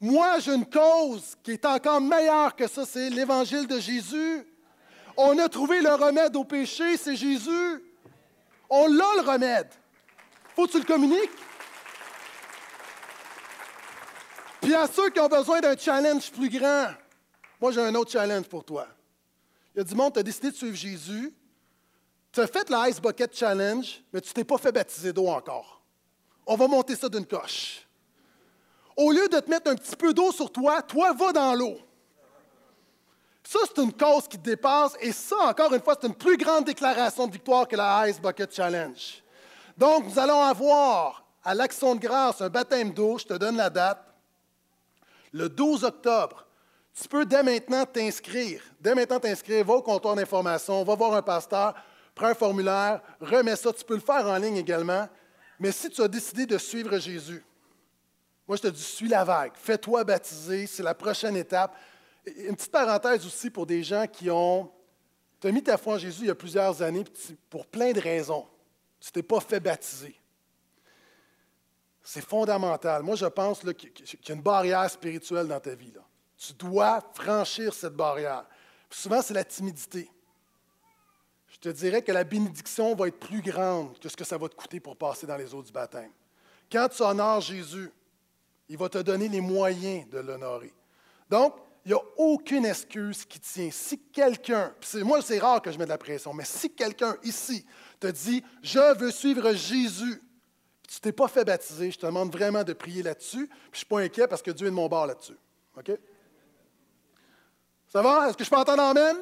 Moi, 0.00 0.38
j'ai 0.38 0.54
une 0.54 0.70
cause 0.70 1.34
qui 1.42 1.50
est 1.50 1.66
encore 1.66 2.00
meilleure 2.00 2.54
que 2.54 2.68
ça, 2.68 2.86
c'est 2.86 3.10
l'Évangile 3.10 3.66
de 3.66 3.80
Jésus. 3.80 4.46
On 5.16 5.36
a 5.38 5.48
trouvé 5.48 5.80
le 5.80 5.92
remède 5.92 6.36
au 6.36 6.44
péché, 6.44 6.96
c'est 6.96 7.16
Jésus. 7.16 7.82
On 8.70 8.86
l'a 8.86 9.16
le 9.16 9.28
remède. 9.28 9.70
Faut 10.54 10.68
que 10.68 10.70
tu 10.70 10.78
le 10.78 10.84
communiques. 10.84 11.32
Puis 14.60 14.74
à 14.74 14.86
ceux 14.86 15.10
qui 15.10 15.20
ont 15.20 15.28
besoin 15.28 15.60
d'un 15.60 15.76
challenge 15.76 16.30
plus 16.30 16.48
grand, 16.48 16.88
moi 17.60 17.72
j'ai 17.72 17.80
un 17.80 17.94
autre 17.94 18.10
challenge 18.10 18.46
pour 18.46 18.64
toi. 18.64 18.86
Il 19.74 19.78
y 19.78 19.80
a 19.80 19.84
du 19.84 19.94
monde, 19.94 20.12
tu 20.12 20.18
as 20.18 20.22
décidé 20.22 20.50
de 20.50 20.56
suivre 20.56 20.76
Jésus, 20.76 21.32
tu 22.32 22.40
as 22.40 22.46
fait 22.46 22.68
la 22.68 22.88
Ice 22.88 23.00
Bucket 23.00 23.34
Challenge, 23.34 24.02
mais 24.12 24.20
tu 24.20 24.32
t'es 24.32 24.44
pas 24.44 24.58
fait 24.58 24.72
baptiser 24.72 25.12
d'eau 25.12 25.28
encore. 25.28 25.80
On 26.46 26.56
va 26.56 26.66
monter 26.66 26.96
ça 26.96 27.08
d'une 27.08 27.26
coche. 27.26 27.86
Au 28.96 29.12
lieu 29.12 29.28
de 29.28 29.38
te 29.38 29.48
mettre 29.48 29.70
un 29.70 29.76
petit 29.76 29.94
peu 29.94 30.12
d'eau 30.12 30.32
sur 30.32 30.50
toi, 30.50 30.82
toi, 30.82 31.12
va 31.12 31.32
dans 31.32 31.54
l'eau. 31.54 31.78
Ça, 33.44 33.60
c'est 33.66 33.82
une 33.82 33.92
cause 33.92 34.28
qui 34.28 34.36
te 34.36 34.44
dépasse, 34.44 34.92
et 35.00 35.12
ça, 35.12 35.36
encore 35.38 35.72
une 35.72 35.80
fois, 35.80 35.96
c'est 36.00 36.06
une 36.06 36.14
plus 36.14 36.36
grande 36.36 36.64
déclaration 36.64 37.26
de 37.26 37.32
victoire 37.32 37.66
que 37.66 37.76
la 37.76 38.08
Ice 38.08 38.20
Bucket 38.20 38.54
Challenge. 38.54 39.22
Donc, 39.76 40.04
nous 40.04 40.18
allons 40.18 40.42
avoir 40.42 41.24
à 41.44 41.54
l'Action 41.54 41.94
de 41.94 42.00
grâce 42.00 42.40
un 42.40 42.50
baptême 42.50 42.92
d'eau, 42.92 43.16
je 43.18 43.24
te 43.24 43.34
donne 43.34 43.56
la 43.56 43.70
date, 43.70 44.07
le 45.32 45.48
12 45.48 45.84
octobre. 45.84 46.46
Tu 47.00 47.08
peux 47.08 47.24
dès 47.24 47.42
maintenant 47.42 47.84
t'inscrire. 47.86 48.62
Dès 48.80 48.94
maintenant 48.94 49.20
t'inscrire, 49.20 49.64
va 49.64 49.74
au 49.74 49.82
comptoir 49.82 50.16
d'information, 50.16 50.82
va 50.82 50.94
voir 50.94 51.14
un 51.14 51.22
pasteur, 51.22 51.74
prends 52.14 52.26
un 52.28 52.34
formulaire, 52.34 53.00
remets 53.20 53.56
ça. 53.56 53.72
Tu 53.72 53.84
peux 53.84 53.94
le 53.94 54.00
faire 54.00 54.26
en 54.26 54.36
ligne 54.36 54.56
également. 54.56 55.08
Mais 55.58 55.72
si 55.72 55.90
tu 55.90 56.02
as 56.02 56.08
décidé 56.08 56.46
de 56.46 56.58
suivre 56.58 56.98
Jésus, 56.98 57.44
moi 58.46 58.56
je 58.56 58.62
te 58.62 58.68
dis, 58.68 58.82
suis 58.82 59.08
la 59.08 59.24
vague. 59.24 59.52
Fais-toi 59.54 60.04
baptiser, 60.04 60.66
c'est 60.66 60.82
la 60.82 60.94
prochaine 60.94 61.36
étape. 61.36 61.76
Une 62.26 62.56
petite 62.56 62.72
parenthèse 62.72 63.24
aussi 63.24 63.50
pour 63.50 63.66
des 63.66 63.82
gens 63.82 64.06
qui 64.06 64.30
ont. 64.30 64.70
Tu 65.40 65.46
as 65.46 65.52
mis 65.52 65.62
ta 65.62 65.76
foi 65.76 65.94
en 65.94 65.98
Jésus 65.98 66.22
il 66.22 66.26
y 66.28 66.30
a 66.30 66.34
plusieurs 66.34 66.82
années, 66.82 67.04
pour 67.48 67.66
plein 67.66 67.92
de 67.92 68.00
raisons. 68.00 68.46
Tu 69.00 69.12
t'es 69.12 69.22
pas 69.22 69.40
fait 69.40 69.60
baptiser. 69.60 70.17
C'est 72.10 72.24
fondamental. 72.24 73.02
Moi, 73.02 73.16
je 73.16 73.26
pense 73.26 73.60
qu'il 73.60 73.90
y 73.92 74.32
a 74.32 74.34
une 74.34 74.40
barrière 74.40 74.90
spirituelle 74.90 75.46
dans 75.46 75.60
ta 75.60 75.74
vie. 75.74 75.92
Tu 76.38 76.54
dois 76.54 77.06
franchir 77.12 77.74
cette 77.74 77.92
barrière. 77.92 78.46
souvent, 78.88 79.20
c'est 79.20 79.34
la 79.34 79.44
timidité. 79.44 80.10
Je 81.48 81.58
te 81.58 81.68
dirais 81.68 82.00
que 82.00 82.10
la 82.10 82.24
bénédiction 82.24 82.94
va 82.94 83.08
être 83.08 83.18
plus 83.18 83.42
grande 83.42 83.98
que 83.98 84.08
ce 84.08 84.16
que 84.16 84.24
ça 84.24 84.38
va 84.38 84.48
te 84.48 84.54
coûter 84.54 84.80
pour 84.80 84.96
passer 84.96 85.26
dans 85.26 85.36
les 85.36 85.52
eaux 85.52 85.62
du 85.62 85.70
baptême. 85.70 86.10
Quand 86.72 86.88
tu 86.88 87.02
honores 87.02 87.42
Jésus, 87.42 87.92
il 88.70 88.78
va 88.78 88.88
te 88.88 88.96
donner 88.96 89.28
les 89.28 89.42
moyens 89.42 90.08
de 90.08 90.20
l'honorer. 90.20 90.72
Donc, 91.28 91.56
il 91.84 91.88
n'y 91.88 91.94
a 91.94 92.02
aucune 92.16 92.64
excuse 92.64 93.26
qui 93.26 93.38
tient. 93.38 93.68
Si 93.70 93.98
quelqu'un, 93.98 94.74
moi 95.04 95.20
c'est 95.20 95.40
rare 95.40 95.60
que 95.60 95.70
je 95.70 95.76
mette 95.76 95.88
de 95.88 95.92
la 95.92 95.98
pression, 95.98 96.32
mais 96.32 96.46
si 96.46 96.70
quelqu'un 96.70 97.18
ici 97.22 97.66
te 98.00 98.06
dit, 98.06 98.42
je 98.62 98.98
veux 98.98 99.10
suivre 99.10 99.52
Jésus, 99.52 100.22
tu 100.88 100.96
ne 100.96 101.00
t'es 101.00 101.12
pas 101.12 101.28
fait 101.28 101.44
baptiser, 101.44 101.90
je 101.90 101.98
te 101.98 102.06
demande 102.06 102.32
vraiment 102.32 102.64
de 102.64 102.72
prier 102.72 103.02
là-dessus, 103.02 103.46
puis 103.46 103.58
je 103.64 103.72
ne 103.72 103.76
suis 103.76 103.86
pas 103.86 104.00
inquiet 104.00 104.26
parce 104.26 104.40
que 104.40 104.50
Dieu 104.50 104.66
est 104.66 104.70
de 104.70 104.74
mon 104.74 104.88
bord 104.88 105.06
là-dessus. 105.06 105.36
OK? 105.76 105.92
Ça 107.88 108.00
va? 108.00 108.28
Est-ce 108.28 108.36
que 108.36 108.44
je 108.44 108.48
peux 108.48 108.56
entendre 108.56 108.82
Amen? 108.82 109.16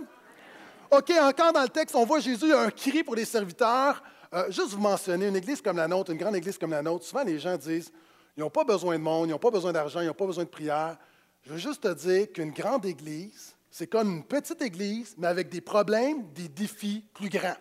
OK, 0.92 1.10
encore 1.20 1.52
dans 1.52 1.62
le 1.62 1.68
texte, 1.68 1.96
on 1.96 2.04
voit 2.04 2.20
Jésus 2.20 2.52
un 2.54 2.70
cri 2.70 3.02
pour 3.02 3.16
les 3.16 3.24
serviteurs. 3.24 4.00
Euh, 4.32 4.48
juste 4.50 4.68
vous 4.68 4.80
mentionner, 4.80 5.26
une 5.26 5.34
église 5.34 5.60
comme 5.60 5.76
la 5.76 5.88
nôtre, 5.88 6.12
une 6.12 6.18
grande 6.18 6.36
église 6.36 6.56
comme 6.56 6.70
la 6.70 6.82
nôtre, 6.82 7.04
souvent 7.04 7.24
les 7.24 7.40
gens 7.40 7.56
disent, 7.56 7.90
ils 8.36 8.40
n'ont 8.40 8.50
pas 8.50 8.64
besoin 8.64 8.96
de 8.96 9.02
monde, 9.02 9.28
ils 9.28 9.32
n'ont 9.32 9.38
pas 9.38 9.50
besoin 9.50 9.72
d'argent, 9.72 10.00
ils 10.00 10.06
n'ont 10.06 10.14
pas 10.14 10.26
besoin 10.26 10.44
de 10.44 10.48
prière. 10.48 10.96
Je 11.42 11.52
veux 11.52 11.58
juste 11.58 11.82
te 11.82 11.92
dire 11.92 12.30
qu'une 12.32 12.52
grande 12.52 12.86
église, 12.86 13.56
c'est 13.70 13.88
comme 13.88 14.08
une 14.08 14.24
petite 14.24 14.62
église, 14.62 15.16
mais 15.18 15.26
avec 15.26 15.48
des 15.48 15.60
problèmes, 15.60 16.30
des 16.32 16.48
défis 16.48 17.04
plus 17.12 17.28
grands. 17.28 17.56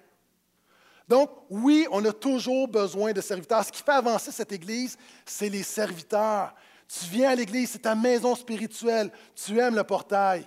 Donc, 1.07 1.29
oui, 1.49 1.87
on 1.91 2.03
a 2.05 2.11
toujours 2.11 2.67
besoin 2.67 3.13
de 3.13 3.21
serviteurs. 3.21 3.63
Ce 3.63 3.71
qui 3.71 3.81
fait 3.81 3.91
avancer 3.91 4.31
cette 4.31 4.51
église, 4.51 4.97
c'est 5.25 5.49
les 5.49 5.63
serviteurs. 5.63 6.53
Tu 6.87 7.05
viens 7.05 7.29
à 7.29 7.35
l'église, 7.35 7.71
c'est 7.71 7.79
ta 7.79 7.95
maison 7.95 8.35
spirituelle, 8.35 9.11
tu 9.35 9.57
aimes 9.59 9.75
le 9.75 9.83
portail. 9.83 10.45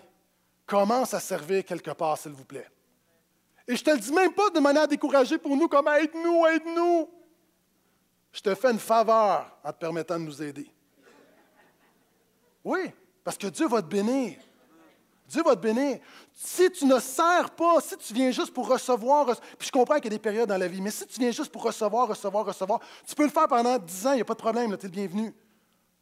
Commence 0.67 1.15
à 1.15 1.21
servir 1.21 1.65
quelque 1.65 1.91
part, 1.93 2.19
s'il 2.19 2.33
vous 2.33 2.45
plaît. 2.45 2.69
Et 3.67 3.77
je 3.77 3.83
ne 3.83 3.85
te 3.85 3.91
le 3.91 3.99
dis 3.99 4.13
même 4.13 4.33
pas 4.33 4.51
de 4.51 4.61
manière 4.61 4.89
découragée 4.89 5.39
pour 5.39 5.57
nous, 5.57 5.69
comme 5.69 5.89
aide-nous, 5.89 6.47
aide-nous. 6.47 7.09
Je 8.33 8.41
te 8.41 8.55
fais 8.55 8.71
une 8.71 8.79
faveur 8.79 9.59
en 9.65 9.73
te 9.73 9.79
permettant 9.79 10.19
de 10.19 10.25
nous 10.25 10.43
aider. 10.43 10.71
Oui, 12.65 12.91
parce 13.25 13.39
que 13.39 13.47
Dieu 13.47 13.69
va 13.69 13.83
te 13.83 13.87
bénir. 13.87 14.39
Dieu 15.29 15.43
va 15.43 15.55
te 15.55 15.61
bénir. 15.61 15.99
Si 16.33 16.71
tu 16.71 16.87
ne 16.87 16.99
sers 16.99 17.51
pas, 17.51 17.81
si 17.81 17.97
tu 17.99 18.15
viens 18.15 18.31
juste 18.31 18.53
pour 18.53 18.69
recevoir, 18.69 19.27
puis 19.59 19.67
je 19.67 19.71
comprends 19.73 19.97
qu'il 19.97 20.07
y 20.07 20.09
a 20.09 20.17
des 20.17 20.19
périodes 20.19 20.49
dans 20.49 20.57
la 20.57 20.69
vie, 20.69 20.81
mais 20.81 20.91
si 20.91 21.07
tu 21.07 21.21
viens 21.21 21.31
juste 21.31 21.53
pour 21.53 21.63
recevoir, 21.63 22.09
recevoir, 22.09 22.47
recevoir, 22.47 22.81
tu 23.07 23.15
peux 23.15 23.25
le 23.25 23.31
faire 23.31 23.47
pendant 23.47 23.79
dix 23.79 24.07
ans, 24.07 24.13
il 24.13 24.17
n'y 24.17 24.23
a 24.23 24.25
pas 24.25 24.35
de 24.35 24.39
problème, 24.39 24.77
tu 24.77 24.87
es 24.87 24.89
le 24.89 24.95
bienvenu. 24.95 25.35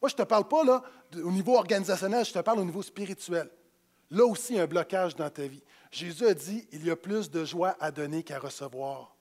Moi, 0.01 0.09
je 0.09 0.13
ne 0.13 0.17
te 0.17 0.23
parle 0.23 0.47
pas 0.47 0.63
là, 0.63 0.81
au 1.15 1.31
niveau 1.31 1.57
organisationnel, 1.57 2.25
je 2.25 2.33
te 2.33 2.39
parle 2.39 2.59
au 2.59 2.65
niveau 2.65 2.81
spirituel. 2.81 3.49
Là 4.09 4.25
aussi, 4.25 4.53
il 4.53 4.55
y 4.57 4.59
a 4.59 4.63
un 4.63 4.67
blocage 4.67 5.15
dans 5.15 5.29
ta 5.29 5.45
vie. 5.45 5.61
Jésus 5.91 6.25
a 6.25 6.33
dit, 6.33 6.67
il 6.71 6.85
y 6.85 6.91
a 6.91 6.95
plus 6.95 7.29
de 7.29 7.43
joie 7.43 7.75
à 7.79 7.91
donner 7.91 8.23
qu'à 8.23 8.39
recevoir. 8.39 9.13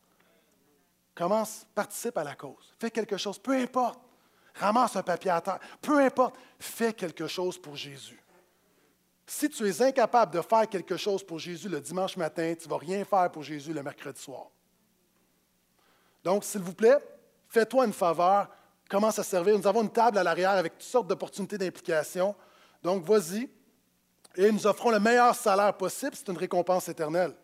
Commence, 1.15 1.67
participe 1.75 2.17
à 2.19 2.25
la 2.25 2.35
cause. 2.35 2.75
Fais 2.79 2.91
quelque 2.91 3.17
chose, 3.17 3.39
peu 3.39 3.53
importe 3.53 4.01
ramasse 4.57 4.97
un 4.97 5.03
papier 5.03 5.31
à 5.31 5.41
terre, 5.41 5.61
peu 5.81 6.01
importe, 6.01 6.37
fais 6.59 6.93
quelque 6.93 7.27
chose 7.27 7.59
pour 7.59 7.77
Jésus. 7.77 8.21
Si 9.27 9.49
tu 9.49 9.69
es 9.69 9.83
incapable 9.83 10.35
de 10.35 10.41
faire 10.41 10.69
quelque 10.69 10.97
chose 10.97 11.25
pour 11.25 11.41
Jésus 11.41 11.69
le 11.69 11.81
dimanche 11.81 12.17
matin, 12.17 12.55
tu 12.57 12.67
ne 12.67 12.71
vas 12.71 12.79
rien 12.79 13.05
faire 13.05 13.31
pour 13.33 13.43
Jésus 13.43 13.73
le 13.73 13.83
mercredi 13.83 14.21
soir. 14.21 14.47
Donc, 16.23 16.45
s'il 16.45 16.61
vous 16.61 16.75
plaît, 16.75 16.99
fais-toi 17.49 17.87
une 17.87 17.93
faveur, 17.93 18.49
commence 18.89 19.19
à 19.19 19.25
servir. 19.25 19.59
Nous 19.59 19.67
avons 19.67 19.83
une 19.83 19.91
table 19.91 20.19
à 20.19 20.23
l'arrière 20.23 20.53
avec 20.53 20.75
toutes 20.75 20.83
sortes 20.83 21.09
d'opportunités 21.09 21.59
d'implication. 21.59 22.37
Donc, 22.83 23.05
vas-y. 23.05 23.51
Et 24.37 24.53
nous 24.53 24.65
offrons 24.67 24.91
le 24.91 25.01
meilleur 25.01 25.35
salaire 25.35 25.75
possible. 25.77 26.13
C'est 26.15 26.29
une 26.29 26.39
récompense 26.39 26.89
éternelle. 26.89 27.35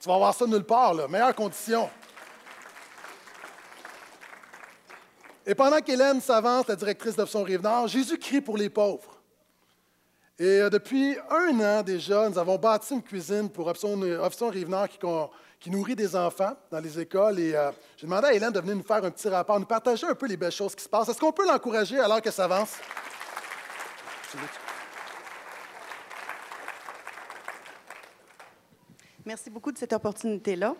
tu 0.00 0.08
vas 0.08 0.14
avoir 0.14 0.34
ça 0.34 0.46
nulle 0.46 0.64
part, 0.64 0.94
là. 0.94 1.08
Meilleures 1.08 1.34
conditions. 1.34 1.90
Et 5.44 5.54
pendant 5.54 5.80
qu'Hélène 5.80 6.20
s'avance, 6.20 6.68
la 6.68 6.76
directrice 6.76 7.16
d'Option 7.16 7.42
Rive-Nord, 7.42 7.88
Jésus 7.88 8.18
crie 8.18 8.40
pour 8.40 8.56
les 8.56 8.68
pauvres. 8.68 9.15
Et 10.38 10.60
euh, 10.60 10.68
depuis 10.68 11.16
un 11.30 11.60
an 11.60 11.82
déjà, 11.82 12.28
nous 12.28 12.38
avons 12.38 12.58
bâti 12.58 12.92
une 12.92 13.02
cuisine 13.02 13.48
pour 13.48 13.68
Option, 13.68 13.98
Rive-Nord 14.50 14.88
qui, 15.58 15.70
nourrit 15.70 15.96
des 15.96 16.14
enfants 16.14 16.54
dans 16.70 16.78
les 16.78 17.00
écoles. 17.00 17.38
Et 17.38 17.54
euh, 17.54 17.70
j'ai 17.96 18.06
demandé 18.06 18.26
à 18.26 18.34
Hélène 18.34 18.52
de 18.52 18.60
venir 18.60 18.76
nous 18.76 18.82
faire 18.82 19.02
un 19.02 19.10
petit 19.10 19.30
rapport, 19.30 19.58
nous 19.58 19.64
partager 19.64 20.06
un 20.06 20.14
peu 20.14 20.26
les 20.26 20.36
belles 20.36 20.52
choses 20.52 20.74
qui 20.74 20.84
se 20.84 20.88
passent. 20.90 21.08
Est-ce 21.08 21.18
qu'on 21.18 21.32
peut 21.32 21.46
l'encourager 21.46 21.98
alors 21.98 22.20
qu'elle 22.20 22.34
s'avance? 22.34 22.74
Merci 29.24 29.48
beaucoup 29.48 29.72
de 29.72 29.78
cette 29.78 29.94
opportunité-là. 29.94 30.74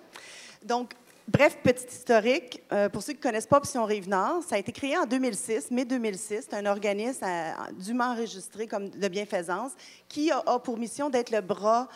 Donc, 0.63 0.93
Bref, 1.29 1.59
petit 1.61 1.87
historique. 1.89 2.63
Euh, 2.73 2.89
pour 2.89 3.03
ceux 3.03 3.13
qui 3.13 3.19
ne 3.19 3.23
connaissent 3.23 3.49
pas 3.49 3.57
Option 3.57 3.85
Rive-Nord, 3.85 4.45
ça 4.45 4.55
a 4.55 4.59
été 4.59 4.71
créé 4.71 4.97
en 4.97 5.07
2006, 5.07 5.73
mai 5.73 5.85
2006. 5.85 6.47
C'est 6.49 6.55
un 6.55 6.67
organisme 6.67 7.25
euh, 7.25 7.53
dûment 7.73 8.13
enregistré 8.13 8.69
comme 8.69 8.91
de 8.91 9.09
bienfaisance 9.09 9.73
qui 10.09 10.31
a, 10.31 10.41
pour 10.61 10.79
mission 10.79 11.11
d'être 11.11 11.33
le 11.33 11.41
bras 11.41 11.89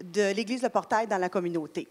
de 0.00 0.32
l'Église 0.32 0.62
Le 0.62 0.68
Portail 0.68 1.08
dans 1.08 1.18
la 1.18 1.28
communauté. 1.28 1.88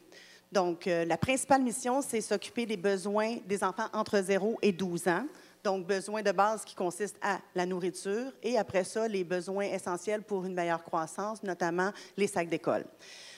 Donc, 0.54 0.88
euh, 0.88 1.04
la 1.04 1.18
principale 1.18 1.64
mission, 1.64 2.02
c'est 2.02 2.22
s'occuper 2.22 2.66
des 2.66 2.78
besoins 2.78 3.40
des 3.46 3.62
enfants 3.62 3.90
entre 3.92 4.22
0 4.22 4.58
et 4.62 4.72
12 4.72 5.10
ans. 5.10 5.26
Donc, 5.66 5.86
besoins 5.86 6.22
de 6.22 6.32
base 6.32 6.64
qui 6.64 6.76
consistent 6.76 7.20
à 7.22 7.40
la 7.56 7.66
nourriture 7.66 8.32
et 8.42 8.58
après 8.58 8.86
ça, 8.86 9.06
les 9.10 9.26
besoins 9.26 9.66
essentiels 9.66 10.22
pour 10.22 10.46
une 10.46 10.54
meilleure 10.54 10.84
croissance, 10.84 11.44
notamment 11.44 11.92
les 12.16 12.28
sacs 12.28 12.48
d'école. 12.48 12.86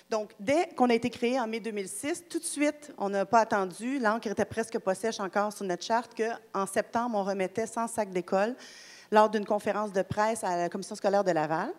Donc, 0.10 0.32
dès 0.39 0.70
qu'on 0.70 0.89
a 0.89 0.93
été 0.93 1.10
créé 1.10 1.38
en 1.39 1.47
mai 1.47 1.60
2006, 1.60 2.26
tout 2.30 2.39
de 2.39 2.43
suite, 2.45 2.93
on 2.97 3.10
n'a 3.10 3.26
pas 3.26 3.41
attendu, 3.41 3.99
l'encre 3.99 4.28
était 4.28 4.45
presque 4.45 4.80
pas 4.80 4.95
sèche 4.95 5.20
encore 5.20 5.51
sur 5.51 5.66
notre 5.66 5.84
charte, 5.84 6.12
qu'en 6.16 6.66
septembre, 6.66 7.18
on 7.18 7.24
remettait 7.24 7.68
100 7.68 7.88
sacs 7.88 8.12
d'école 8.12 8.55
lors 9.12 9.30
d'une 9.30 9.45
conférence 9.45 9.91
de 9.91 10.01
presse 10.01 10.45
à 10.45 10.55
la 10.55 10.70
commission 10.70 10.95
scolaire 10.95 11.26
de 11.26 11.32
Laval. 11.32 11.74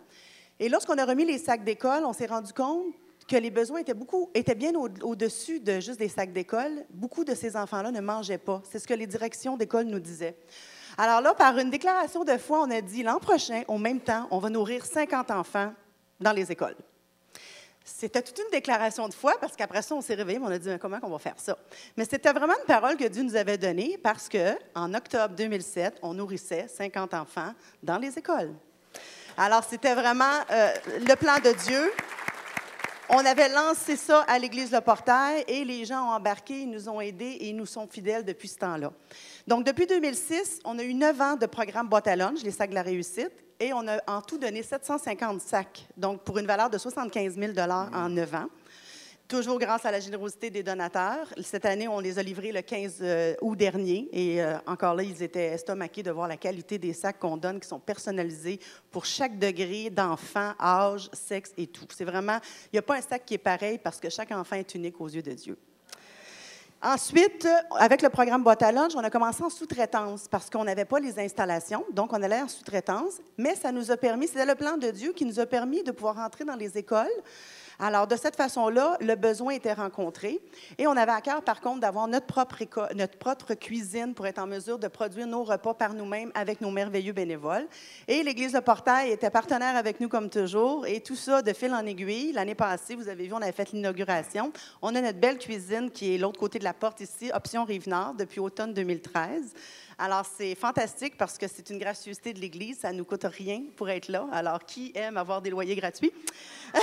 Et 0.59 0.69
lorsqu'on 0.69 0.97
a 0.99 1.05
remis 1.05 1.25
les 1.25 1.39
sacs 1.39 1.63
d'école, 1.63 2.05
on 2.05 2.13
s'est 2.13 2.27
rendu 2.27 2.53
compte 2.53 2.93
que 3.27 3.35
les 3.35 3.49
besoins 3.49 3.79
étaient, 3.79 3.93
beaucoup, 3.93 4.29
étaient 4.33 4.55
bien 4.55 4.73
au-dessus 4.75 5.59
de 5.59 5.79
juste 5.79 5.99
des 5.99 6.09
sacs 6.09 6.33
d'école. 6.33 6.85
Beaucoup 6.91 7.23
de 7.23 7.33
ces 7.33 7.55
enfants-là 7.55 7.91
ne 7.91 8.01
mangeaient 8.01 8.39
pas. 8.39 8.61
C'est 8.69 8.79
ce 8.79 8.87
que 8.87 8.93
les 8.93 9.07
directions 9.07 9.57
d'école 9.57 9.85
nous 9.85 9.99
disaient. 9.99 10.35
Alors 10.97 11.21
là, 11.21 11.33
par 11.33 11.57
une 11.57 11.69
déclaration 11.69 12.23
de 12.23 12.37
foi, 12.37 12.61
on 12.61 12.71
a 12.71 12.81
dit 12.81 13.03
l'an 13.03 13.19
prochain, 13.19 13.63
au 13.67 13.77
même 13.77 14.01
temps, 14.01 14.27
on 14.31 14.39
va 14.39 14.49
nourrir 14.49 14.85
50 14.85 15.31
enfants 15.31 15.73
dans 16.19 16.31
les 16.31 16.51
écoles. 16.51 16.75
C'était 17.97 18.21
toute 18.21 18.37
une 18.37 18.51
déclaration 18.51 19.07
de 19.07 19.13
foi 19.13 19.33
parce 19.41 19.55
qu'après 19.55 19.81
ça, 19.81 19.95
on 19.95 20.01
s'est 20.01 20.13
réveillé, 20.13 20.39
on 20.39 20.47
a 20.47 20.57
dit 20.57 20.69
comment 20.79 20.99
on 21.01 21.09
va 21.09 21.19
faire 21.19 21.35
ça? 21.37 21.57
Mais 21.97 22.05
c'était 22.05 22.31
vraiment 22.31 22.53
une 22.53 22.65
parole 22.65 22.95
que 22.95 23.07
Dieu 23.07 23.23
nous 23.23 23.35
avait 23.35 23.57
donnée 23.57 23.97
parce 24.01 24.29
que 24.29 24.53
en 24.75 24.93
octobre 24.93 25.35
2007, 25.35 25.97
on 26.03 26.13
nourrissait 26.13 26.67
50 26.67 27.13
enfants 27.15 27.53
dans 27.81 27.97
les 27.97 28.17
écoles. 28.17 28.53
Alors 29.37 29.63
c'était 29.63 29.95
vraiment 29.95 30.25
euh, 30.51 30.71
le 31.07 31.15
plan 31.15 31.37
de 31.43 31.51
Dieu. 31.65 31.91
On 33.09 33.25
avait 33.25 33.49
lancé 33.49 33.95
ça 33.95 34.21
à 34.27 34.37
l'église 34.37 34.71
Le 34.71 34.81
Portail 34.81 35.43
et 35.47 35.65
les 35.65 35.83
gens 35.83 36.09
ont 36.09 36.11
embarqué, 36.11 36.61
ils 36.61 36.69
nous 36.69 36.87
ont 36.89 37.01
aidés 37.01 37.37
et 37.39 37.49
ils 37.49 37.55
nous 37.55 37.65
sont 37.65 37.87
fidèles 37.87 38.23
depuis 38.23 38.47
ce 38.47 38.59
temps-là. 38.59 38.93
Donc, 39.47 39.65
depuis 39.65 39.87
2006, 39.87 40.59
on 40.63 40.77
a 40.77 40.83
eu 40.83 40.93
neuf 40.93 41.19
ans 41.19 41.35
de 41.35 41.47
programme 41.47 41.89
boîte 41.89 42.07
à 42.07 42.15
lunch, 42.15 42.43
les 42.43 42.51
sacs 42.51 42.69
de 42.69 42.75
la 42.75 42.83
réussite, 42.83 43.31
et 43.59 43.73
on 43.73 43.87
a 43.87 43.99
en 44.07 44.21
tout 44.21 44.37
donné 44.37 44.63
750 44.63 45.41
sacs, 45.41 45.87
donc 45.97 46.21
pour 46.21 46.37
une 46.37 46.47
valeur 46.47 46.69
de 46.69 46.77
75 46.77 47.35
000 47.35 47.53
en 47.59 48.09
neuf 48.09 48.33
ans. 48.33 48.47
Toujours 49.27 49.59
grâce 49.59 49.85
à 49.85 49.91
la 49.91 49.99
générosité 49.99 50.49
des 50.49 50.63
donateurs. 50.63 51.27
Cette 51.43 51.65
année, 51.65 51.87
on 51.87 51.99
les 51.99 52.17
a 52.17 52.23
livrés 52.23 52.51
le 52.51 52.63
15 52.63 52.97
euh, 53.01 53.35
août 53.41 53.55
dernier 53.55 54.09
et 54.11 54.41
euh, 54.41 54.57
encore 54.65 54.95
là, 54.95 55.03
ils 55.03 55.21
étaient 55.21 55.49
estomaqués 55.53 56.01
de 56.01 56.09
voir 56.09 56.27
la 56.27 56.35
qualité 56.35 56.79
des 56.79 56.93
sacs 56.93 57.19
qu'on 57.19 57.37
donne, 57.37 57.59
qui 57.59 57.67
sont 57.67 57.79
personnalisés 57.79 58.59
pour 58.89 59.05
chaque 59.05 59.37
degré 59.37 59.91
d'enfant, 59.91 60.53
âge, 60.59 61.11
sexe 61.13 61.53
et 61.57 61.67
tout. 61.67 61.85
C'est 61.95 62.05
vraiment, 62.05 62.39
il 62.65 62.69
n'y 62.73 62.79
a 62.79 62.81
pas 62.81 62.97
un 62.97 63.01
sac 63.01 63.23
qui 63.23 63.35
est 63.35 63.37
pareil 63.37 63.77
parce 63.77 63.99
que 63.99 64.09
chaque 64.09 64.31
enfant 64.31 64.55
est 64.55 64.73
unique 64.73 64.99
aux 64.99 65.09
yeux 65.09 65.21
de 65.21 65.33
Dieu. 65.33 65.55
Ensuite, 66.81 67.45
avec 67.77 68.01
le 68.01 68.07
programme 68.07 68.41
Boîte 68.41 68.63
à 68.63 68.71
lunch, 68.71 68.93
on 68.95 69.03
a 69.03 69.09
commencé 69.09 69.43
en 69.43 69.49
sous-traitance 69.49 70.29
parce 70.29 70.49
qu'on 70.49 70.63
n'avait 70.63 70.85
pas 70.85 71.01
les 71.01 71.19
installations, 71.19 71.83
donc 71.91 72.13
on 72.13 72.23
allait 72.23 72.41
en 72.41 72.47
sous-traitance, 72.47 73.19
mais 73.37 73.53
ça 73.55 73.73
nous 73.73 73.91
a 73.91 73.97
permis, 73.97 74.27
c'était 74.27 74.45
le 74.45 74.55
plan 74.55 74.77
de 74.77 74.89
Dieu 74.89 75.11
qui 75.11 75.25
nous 75.25 75.41
a 75.41 75.45
permis 75.45 75.83
de 75.83 75.91
pouvoir 75.91 76.17
entrer 76.19 76.45
dans 76.45 76.55
les 76.55 76.77
écoles, 76.77 77.07
alors, 77.81 78.07
de 78.07 78.17
cette 78.17 78.35
façon-là, 78.35 78.97
le 78.99 79.15
besoin 79.15 79.53
était 79.53 79.71
rencontré. 79.71 80.41
Et 80.77 80.85
on 80.85 80.97
avait 80.97 81.13
à 81.13 81.21
cœur, 81.21 81.41
par 81.41 81.61
contre, 81.61 81.79
d'avoir 81.79 82.09
notre 82.09 82.25
propre, 82.25 82.57
notre 82.93 83.17
propre 83.17 83.53
cuisine 83.53 84.13
pour 84.13 84.27
être 84.27 84.39
en 84.39 84.47
mesure 84.47 84.77
de 84.77 84.89
produire 84.89 85.25
nos 85.27 85.45
repas 85.45 85.73
par 85.73 85.93
nous-mêmes 85.93 86.29
avec 86.35 86.59
nos 86.59 86.71
merveilleux 86.71 87.13
bénévoles. 87.13 87.65
Et 88.09 88.21
l'Église 88.21 88.51
de 88.51 88.59
Portail 88.59 89.11
était 89.11 89.29
partenaire 89.29 89.77
avec 89.77 90.01
nous 90.01 90.09
comme 90.09 90.29
toujours. 90.29 90.85
Et 90.85 90.99
tout 90.99 91.15
ça 91.15 91.41
de 91.41 91.53
fil 91.53 91.73
en 91.73 91.85
aiguille. 91.85 92.33
L'année 92.33 92.53
passée, 92.53 92.95
vous 92.95 93.07
avez 93.07 93.27
vu, 93.27 93.33
on 93.33 93.41
avait 93.41 93.53
fait 93.53 93.71
l'inauguration. 93.71 94.51
On 94.81 94.93
a 94.93 94.99
notre 94.99 95.19
belle 95.19 95.37
cuisine 95.37 95.89
qui 95.89 96.15
est 96.15 96.17
l'autre 96.17 96.39
côté 96.39 96.59
de 96.59 96.65
la 96.65 96.73
porte 96.73 96.99
ici, 96.99 97.31
option 97.33 97.63
Rive-Nord, 97.63 98.15
depuis 98.15 98.41
automne 98.41 98.73
2013. 98.73 99.53
Alors, 100.01 100.25
c'est 100.25 100.55
fantastique 100.55 101.17
parce 101.17 101.37
que 101.37 101.45
c'est 101.45 101.69
une 101.69 101.77
gracieuseté 101.77 102.33
de 102.33 102.39
l'Église. 102.39 102.79
Ça 102.79 102.93
ne 102.93 102.99
nous 102.99 103.03
coûte 103.03 103.25
rien 103.25 103.63
pour 103.75 103.89
être 103.89 104.07
là. 104.07 104.25
Alors, 104.31 104.63
qui 104.63 104.93
aime 104.95 105.17
avoir 105.17 105.41
des 105.41 105.49
loyers 105.49 105.75
gratuits? 105.75 106.13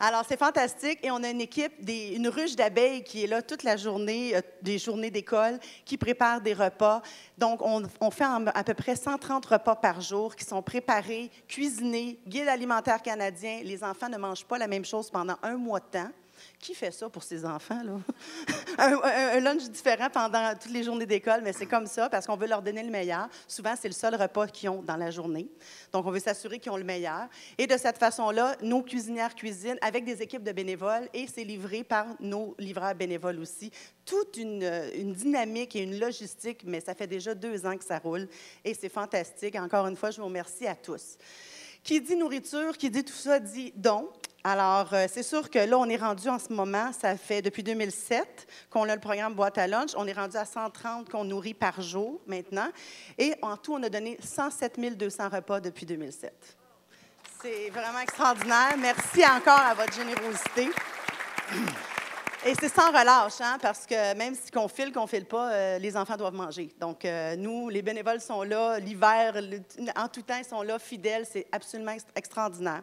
Alors, 0.00 0.24
c'est 0.28 0.38
fantastique. 0.38 1.00
Et 1.02 1.10
on 1.10 1.24
a 1.24 1.28
une 1.28 1.40
équipe, 1.40 1.72
une 1.88 2.28
ruche 2.28 2.54
d'abeilles 2.54 3.02
qui 3.02 3.24
est 3.24 3.26
là 3.26 3.42
toute 3.42 3.64
la 3.64 3.76
journée, 3.76 4.36
euh, 4.36 4.42
des 4.62 4.78
journées 4.78 5.10
d'école, 5.10 5.58
qui 5.84 5.98
prépare 5.98 6.40
des 6.40 6.54
repas. 6.54 7.02
Donc, 7.36 7.62
on, 7.62 7.82
on 8.00 8.10
fait 8.12 8.24
à 8.24 8.62
peu 8.62 8.74
près 8.74 8.94
130 8.94 9.44
repas 9.46 9.74
par 9.74 10.00
jour 10.00 10.36
qui 10.36 10.44
sont 10.44 10.62
préparés, 10.62 11.32
cuisinés, 11.48 12.20
guide 12.28 12.46
alimentaire 12.46 13.02
canadien. 13.02 13.58
Les 13.64 13.82
enfants 13.82 14.08
ne 14.08 14.18
mangent 14.18 14.46
pas 14.46 14.56
la 14.56 14.68
même 14.68 14.84
chose 14.84 15.10
pendant 15.10 15.36
un 15.42 15.56
mois 15.56 15.80
de 15.80 15.98
temps. 15.98 16.10
Qui 16.60 16.74
fait 16.74 16.90
ça 16.90 17.08
pour 17.08 17.22
ses 17.22 17.46
enfants? 17.46 17.80
Un, 18.78 19.40
lunch 19.40 19.62
différent 19.70 20.10
pendant 20.12 20.52
toutes 20.60 20.72
les 20.72 20.82
journées 20.82 21.06
d'école, 21.06 21.40
mais 21.42 21.54
c'est 21.54 21.64
comme 21.64 21.86
ça 21.86 22.10
parce 22.10 22.26
qu'on 22.26 22.36
veut 22.36 22.46
leur 22.46 22.60
donner 22.60 22.82
le 22.82 22.90
meilleur. 22.90 23.28
Souvent, 23.48 23.74
c'est 23.80 23.88
le 23.88 23.94
seul 23.94 24.14
repas 24.14 24.46
qu'ils 24.46 24.68
ont 24.68 24.82
dans 24.82 24.96
la 24.96 25.10
journée. 25.10 25.48
Donc, 25.90 26.04
on 26.04 26.10
veut 26.10 26.20
s'assurer 26.20 26.58
qu'ils 26.58 26.70
ont 26.70 26.76
le 26.76 26.84
meilleur. 26.84 27.28
Et 27.56 27.66
de 27.66 27.78
cette 27.78 27.96
façon-là, 27.96 28.56
nos 28.60 28.82
cuisinières 28.82 29.34
cuisinent 29.34 29.78
avec 29.80 30.04
des 30.04 30.20
équipes 30.20 30.42
de 30.42 30.52
bénévoles 30.52 31.08
et 31.14 31.26
c'est 31.26 31.44
livré 31.44 31.82
par 31.82 32.06
nos 32.20 32.54
livreurs 32.58 32.94
bénévoles 32.94 33.38
aussi. 33.38 33.70
Toute 34.04 34.36
une, 34.36 34.70
une 34.94 35.14
dynamique 35.14 35.74
et 35.76 35.82
une 35.82 35.98
logistique, 35.98 36.60
mais 36.66 36.80
ça 36.80 36.94
fait 36.94 37.06
déjà 37.06 37.34
deux 37.34 37.64
ans 37.64 37.78
que 37.78 37.84
ça 37.84 37.98
roule 37.98 38.28
et 38.66 38.74
c'est 38.74 38.90
fantastique. 38.90 39.56
Encore 39.56 39.86
une 39.86 39.96
fois, 39.96 40.10
je 40.10 40.20
vous 40.20 40.26
remercie 40.26 40.66
à 40.66 40.74
tous. 40.74 41.16
Qui 41.82 42.02
dit 42.02 42.16
nourriture, 42.16 42.76
qui 42.76 42.90
dit 42.90 43.04
tout 43.04 43.14
ça, 43.14 43.40
dit 43.40 43.72
don. 43.74 44.10
Alors, 44.42 44.94
euh, 44.94 45.06
c'est 45.06 45.22
sûr 45.22 45.50
que 45.50 45.58
là, 45.58 45.76
on 45.78 45.86
est 45.86 45.98
rendu 45.98 46.26
en 46.28 46.38
ce 46.38 46.50
moment, 46.50 46.92
ça 46.98 47.14
fait 47.18 47.42
depuis 47.42 47.62
2007 47.62 48.46
qu'on 48.70 48.88
a 48.88 48.94
le 48.94 49.00
programme 49.00 49.34
Boîte 49.34 49.58
à 49.58 49.66
lunch. 49.66 49.90
On 49.96 50.06
est 50.06 50.14
rendu 50.14 50.36
à 50.38 50.46
130 50.46 51.10
qu'on 51.10 51.24
nourrit 51.24 51.52
par 51.52 51.82
jour 51.82 52.22
maintenant. 52.26 52.68
Et 53.18 53.34
en 53.42 53.58
tout, 53.58 53.74
on 53.74 53.82
a 53.82 53.90
donné 53.90 54.16
107 54.22 54.96
200 54.96 55.28
repas 55.28 55.60
depuis 55.60 55.84
2007. 55.84 56.56
C'est 57.42 57.68
vraiment 57.68 58.00
extraordinaire. 58.00 58.76
Merci 58.78 59.22
encore 59.24 59.60
à 59.60 59.74
votre 59.74 59.92
générosité. 59.92 60.70
Et 62.46 62.54
c'est 62.58 62.70
sans 62.70 62.88
relâche, 62.88 63.38
hein, 63.42 63.58
parce 63.60 63.84
que 63.84 64.14
même 64.14 64.34
si 64.34 64.50
qu'on 64.50 64.66
file, 64.66 64.92
qu'on 64.92 65.06
file 65.06 65.26
pas, 65.26 65.52
euh, 65.52 65.78
les 65.78 65.94
enfants 65.94 66.16
doivent 66.16 66.32
manger. 66.32 66.70
Donc, 66.80 67.04
euh, 67.04 67.36
nous, 67.36 67.68
les 67.68 67.82
bénévoles 67.82 68.22
sont 68.22 68.42
là, 68.44 68.78
l'hiver, 68.78 69.34
en 69.94 70.08
tout 70.08 70.22
temps, 70.22 70.38
ils 70.38 70.46
sont 70.46 70.62
là, 70.62 70.78
fidèles. 70.78 71.26
C'est 71.30 71.46
absolument 71.52 71.94
extraordinaire. 72.14 72.82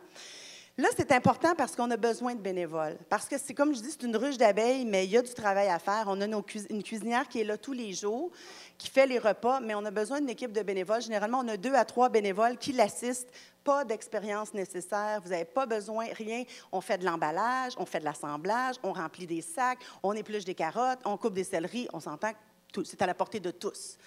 Là, 0.80 0.90
c'est 0.96 1.12
important 1.12 1.56
parce 1.56 1.76
qu'on 1.76 1.90
a 1.90 1.98
besoin 1.98 2.36
de 2.36 2.40
bénévoles. 2.40 2.98
Parce 3.10 3.28
que 3.28 3.40
c'est 3.40 3.56
comme 3.56 3.74
je 3.74 3.82
dis, 3.82 3.90
c'est 3.90 4.04
une 4.04 4.16
ruche 4.16 4.38
d'abeilles, 4.38 4.86
mais 4.86 5.06
il 5.06 5.12
y 5.12 5.18
a 5.18 5.24
du 5.24 5.34
travail 5.34 5.70
à 5.70 5.80
faire. 5.80 6.04
On 6.06 6.22
a 6.22 6.26
une 6.26 6.84
cuisinière 6.84 7.28
qui 7.28 7.42
est 7.42 7.44
là 7.44 7.58
tous 7.58 7.74
les 7.74 7.94
jours, 7.94 8.30
qui 8.78 8.88
fait 8.88 9.08
les 9.08 9.18
repas, 9.18 9.60
mais 9.60 9.74
on 9.74 9.84
a 9.86 9.90
besoin 9.90 10.20
d'une 10.20 10.30
équipe 10.30 10.52
de 10.52 10.62
bénévoles. 10.62 11.02
Généralement, 11.02 11.40
on 11.44 11.48
a 11.48 11.58
deux 11.58 11.74
à 11.74 11.84
trois 11.84 12.10
bénévoles 12.10 12.58
qui 12.58 12.74
l'assistent. 12.74 13.32
Pas 13.64 13.86
d'expérience 13.86 14.54
nécessaire, 14.54 15.20
vous 15.24 15.32
n'avez 15.32 15.46
pas 15.46 15.66
besoin, 15.66 16.06
rien. 16.14 16.44
On 16.72 16.80
fait 16.80 17.00
de 17.00 17.06
l'emballage, 17.06 17.74
on 17.78 17.86
fait 17.88 18.00
de 18.00 18.06
l'assemblage, 18.06 18.76
on 18.84 18.94
remplit 18.94 19.26
des 19.26 19.42
sacs, 19.42 19.80
on 20.04 20.14
épluche 20.14 20.46
des 20.46 20.56
carottes, 20.56 21.00
on 21.06 21.18
coupe 21.18 21.34
des 21.34 21.44
céleris, 21.44 21.88
on 21.92 22.00
s'entend 22.00 22.34
c'est 22.84 23.02
à 23.02 23.08
la 23.08 23.14
portée 23.14 23.40
de 23.40 23.52
tous. 23.52 23.98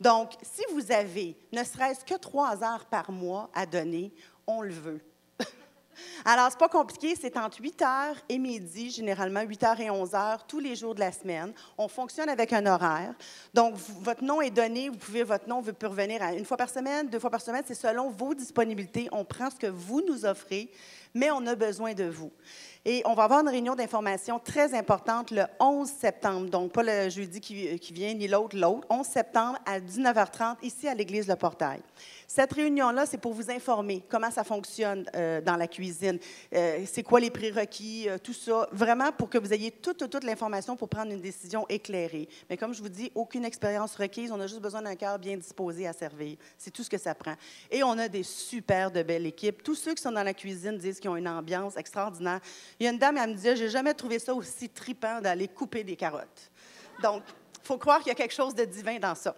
Donc, 0.00 0.32
si 0.42 0.62
vous 0.72 0.92
avez 0.92 1.36
ne 1.52 1.64
serait-ce 1.64 2.04
que 2.04 2.14
trois 2.14 2.62
heures 2.62 2.86
par 2.86 3.10
mois 3.10 3.50
à 3.54 3.66
donner, 3.66 4.12
on 4.46 4.62
le 4.62 4.72
veut. 4.72 5.00
Alors, 6.24 6.48
c'est 6.50 6.58
pas 6.58 6.68
compliqué, 6.68 7.14
c'est 7.20 7.36
entre 7.36 7.60
8 7.60 7.80
h 7.80 8.14
et 8.28 8.38
midi, 8.38 8.90
généralement 8.90 9.42
8 9.42 9.62
h 9.62 9.82
et 9.82 9.90
11 9.90 10.10
h, 10.10 10.38
tous 10.46 10.60
les 10.60 10.76
jours 10.76 10.94
de 10.94 11.00
la 11.00 11.12
semaine. 11.12 11.52
On 11.78 11.88
fonctionne 11.88 12.28
avec 12.28 12.52
un 12.52 12.66
horaire. 12.66 13.14
Donc, 13.54 13.74
votre 14.02 14.22
nom 14.24 14.40
est 14.40 14.50
donné, 14.50 14.88
vous 14.88 14.96
pouvez, 14.96 15.22
votre 15.22 15.48
nom 15.48 15.62
peut 15.62 15.86
revenir 15.86 16.22
une 16.36 16.44
fois 16.44 16.56
par 16.56 16.70
semaine, 16.70 17.08
deux 17.08 17.18
fois 17.18 17.30
par 17.30 17.40
semaine, 17.40 17.62
c'est 17.66 17.74
selon 17.74 18.10
vos 18.10 18.34
disponibilités. 18.34 19.08
On 19.12 19.24
prend 19.24 19.50
ce 19.50 19.56
que 19.56 19.66
vous 19.66 20.02
nous 20.06 20.24
offrez, 20.24 20.70
mais 21.14 21.30
on 21.30 21.46
a 21.46 21.54
besoin 21.54 21.94
de 21.94 22.04
vous. 22.04 22.30
Et 22.86 23.02
on 23.04 23.12
va 23.12 23.24
avoir 23.24 23.40
une 23.40 23.48
réunion 23.50 23.74
d'information 23.74 24.38
très 24.38 24.74
importante 24.74 25.30
le 25.32 25.42
11 25.58 25.86
septembre, 25.86 26.48
donc 26.48 26.72
pas 26.72 26.82
le 26.82 27.10
jeudi 27.10 27.38
qui, 27.38 27.92
vient, 27.92 28.14
ni 28.14 28.26
l'autre, 28.26 28.56
l'autre, 28.56 28.86
11 28.88 29.06
septembre 29.06 29.58
à 29.66 29.78
19h30, 29.80 30.56
ici 30.62 30.88
à 30.88 30.94
l'église 30.94 31.28
Le 31.28 31.36
Portail. 31.36 31.82
Cette 32.26 32.54
réunion-là, 32.54 33.04
c'est 33.04 33.18
pour 33.18 33.34
vous 33.34 33.50
informer 33.50 34.02
comment 34.08 34.30
ça 34.30 34.44
fonctionne 34.44 35.04
euh, 35.14 35.42
dans 35.42 35.56
la 35.56 35.68
cuisine, 35.68 36.18
euh, 36.54 36.84
c'est 36.86 37.02
quoi 37.02 37.20
les 37.20 37.28
prérequis, 37.28 38.08
euh, 38.08 38.16
tout 38.16 38.32
ça, 38.32 38.66
vraiment 38.72 39.12
pour 39.12 39.28
que 39.28 39.36
vous 39.36 39.52
ayez 39.52 39.72
toute, 39.72 40.08
toute 40.08 40.24
l'information 40.24 40.74
pour 40.74 40.88
prendre 40.88 41.12
une 41.12 41.20
décision 41.20 41.66
éclairée. 41.68 42.28
Mais 42.48 42.56
comme 42.56 42.72
je 42.72 42.80
vous 42.80 42.88
dis, 42.88 43.12
aucune 43.14 43.44
expérience 43.44 43.94
requise, 43.96 44.32
on 44.32 44.40
a 44.40 44.46
juste 44.46 44.62
besoin 44.62 44.80
d'un 44.80 44.96
cœur 44.96 45.18
bien 45.18 45.36
disposé 45.36 45.86
à 45.86 45.92
servir. 45.92 46.38
C'est 46.56 46.70
tout 46.70 46.82
ce 46.82 46.88
que 46.88 46.98
ça 46.98 47.14
prend. 47.14 47.34
Et 47.70 47.82
on 47.82 47.98
a 47.98 48.08
des 48.08 48.22
super 48.22 48.90
de 48.90 49.02
belles 49.02 49.26
équipes. 49.26 49.62
Tous 49.62 49.74
ceux 49.74 49.92
qui 49.92 50.02
sont 50.02 50.12
dans 50.12 50.22
la 50.22 50.32
cuisine 50.32 50.78
disent 50.78 50.98
qu'ils 50.98 51.10
ont 51.10 51.16
une 51.16 51.28
ambiance 51.28 51.76
extraordinaire. 51.76 52.40
Il 52.78 52.84
y 52.84 52.86
a 52.86 52.90
une 52.90 52.98
dame, 52.98 53.16
elle 53.16 53.30
me 53.30 53.34
disait, 53.34 53.56
j'ai 53.56 53.68
jamais 53.68 53.94
trouvé 53.94 54.18
ça 54.18 54.34
aussi 54.34 54.68
tripant 54.68 55.20
d'aller 55.20 55.48
couper 55.48 55.84
des 55.84 55.96
carottes. 55.96 56.50
Donc, 57.02 57.22
il 57.62 57.66
faut 57.66 57.78
croire 57.78 57.98
qu'il 57.98 58.08
y 58.08 58.12
a 58.12 58.14
quelque 58.14 58.34
chose 58.34 58.54
de 58.54 58.64
divin 58.64 58.98
dans 58.98 59.14
ça. 59.14 59.36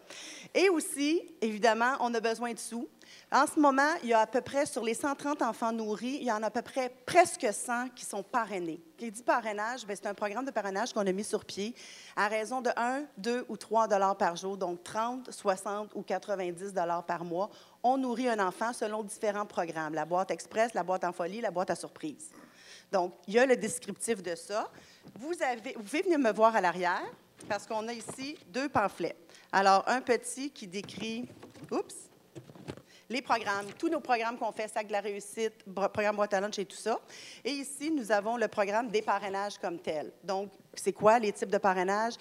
Et 0.55 0.69
aussi, 0.69 1.23
évidemment, 1.41 1.97
on 2.01 2.13
a 2.15 2.21
besoin 2.21 2.53
de 2.53 2.59
sous. 2.59 2.89
En 3.31 3.47
ce 3.47 3.59
moment, 3.59 3.95
il 4.03 4.11
y 4.11 4.15
a 4.15 4.21
à 4.21 4.27
peu 4.27 4.41
près, 4.41 4.67
sur 4.67 4.85
les 4.85 4.95
130 4.95 5.43
enfants 5.43 5.73
nourris, 5.73 6.19
il 6.21 6.25
y 6.25 6.33
en 6.33 6.43
a 6.43 6.47
à 6.47 6.51
peu 6.51 6.63
près 6.63 6.91
presque 7.07 7.47
100 7.51 7.89
qui 7.91 8.05
sont 8.05 8.23
parrainés. 8.23 8.81
Qui 8.97 9.11
dit 9.11 9.23
parrainage, 9.23 9.87
ben, 9.87 9.97
c'est 9.97 10.09
un 10.09 10.15
programme 10.15 10.45
de 10.45 10.51
parrainage 10.51 10.93
qu'on 10.93 11.07
a 11.07 11.13
mis 11.13 11.25
sur 11.25 11.45
pied 11.45 11.75
à 12.15 12.29
raison 12.29 12.61
de 12.61 12.71
1, 12.77 13.05
2 13.19 13.47
ou 13.49 13.57
3 13.57 13.89
dollars 13.89 14.17
par 14.17 14.37
jour, 14.37 14.57
donc 14.57 14.83
30, 14.85 15.31
60 15.31 15.93
ou 15.95 16.03
90 16.03 16.73
dollars 16.73 17.05
par 17.05 17.25
mois. 17.25 17.51
On 17.83 17.97
nourrit 17.97 18.29
un 18.29 18.39
enfant 18.39 18.73
selon 18.73 19.03
différents 19.03 19.47
programmes, 19.47 19.95
la 19.95 20.05
boîte 20.05 20.31
express, 20.31 20.75
la 20.75 20.83
boîte 20.83 21.05
en 21.05 21.13
folie, 21.13 21.41
la 21.41 21.51
boîte 21.51 21.71
à 21.71 21.75
surprise. 21.75 22.31
Donc, 22.93 23.15
il 23.27 23.35
y 23.35 23.39
a 23.39 23.47
le 23.47 23.57
descriptif 23.57 24.23
de 24.23 24.35
ça. 24.35 24.71
Vous, 25.19 25.33
avez, 25.43 25.73
vous 25.73 25.83
pouvez 25.83 26.03
venir 26.03 26.19
me 26.19 26.31
voir 26.31 26.55
à 26.55 26.61
l'arrière 26.61 27.03
parce 27.49 27.67
qu'on 27.67 27.89
a 27.89 27.93
ici 27.93 28.39
deux 28.49 28.69
pamphlets. 28.69 29.17
Alors, 29.51 29.83
un 29.89 30.03
petit 30.03 30.51
qui 30.51 30.67
décrit, 30.67 31.27
oups, 31.71 32.11
les 33.09 33.23
programmes, 33.23 33.67
tous 33.79 33.89
nos 33.89 34.01
programmes 34.01 34.39
qu'on 34.39 34.53
fait, 34.53 34.69
Sac 34.69 34.87
de 34.87 34.93
la 34.93 35.01
réussite, 35.01 35.53
programme 35.93 36.17
boîte 36.17 36.35
à 36.35 36.49
et 36.59 36.65
tout 36.65 36.77
ça. 36.77 36.99
Et 37.45 37.51
ici, 37.51 37.91
nous 37.91 38.13
avons 38.13 38.37
le 38.37 38.49
programme 38.49 38.89
des 38.89 39.03
parrainages 39.03 39.59
comme 39.59 39.79
tel. 39.79 40.13
Donc, 40.23 40.51
c'est 40.75 40.93
quoi 40.93 41.19
les 41.19 41.33
types 41.33 41.51
de 41.51 41.59
parrainages? 41.59 42.15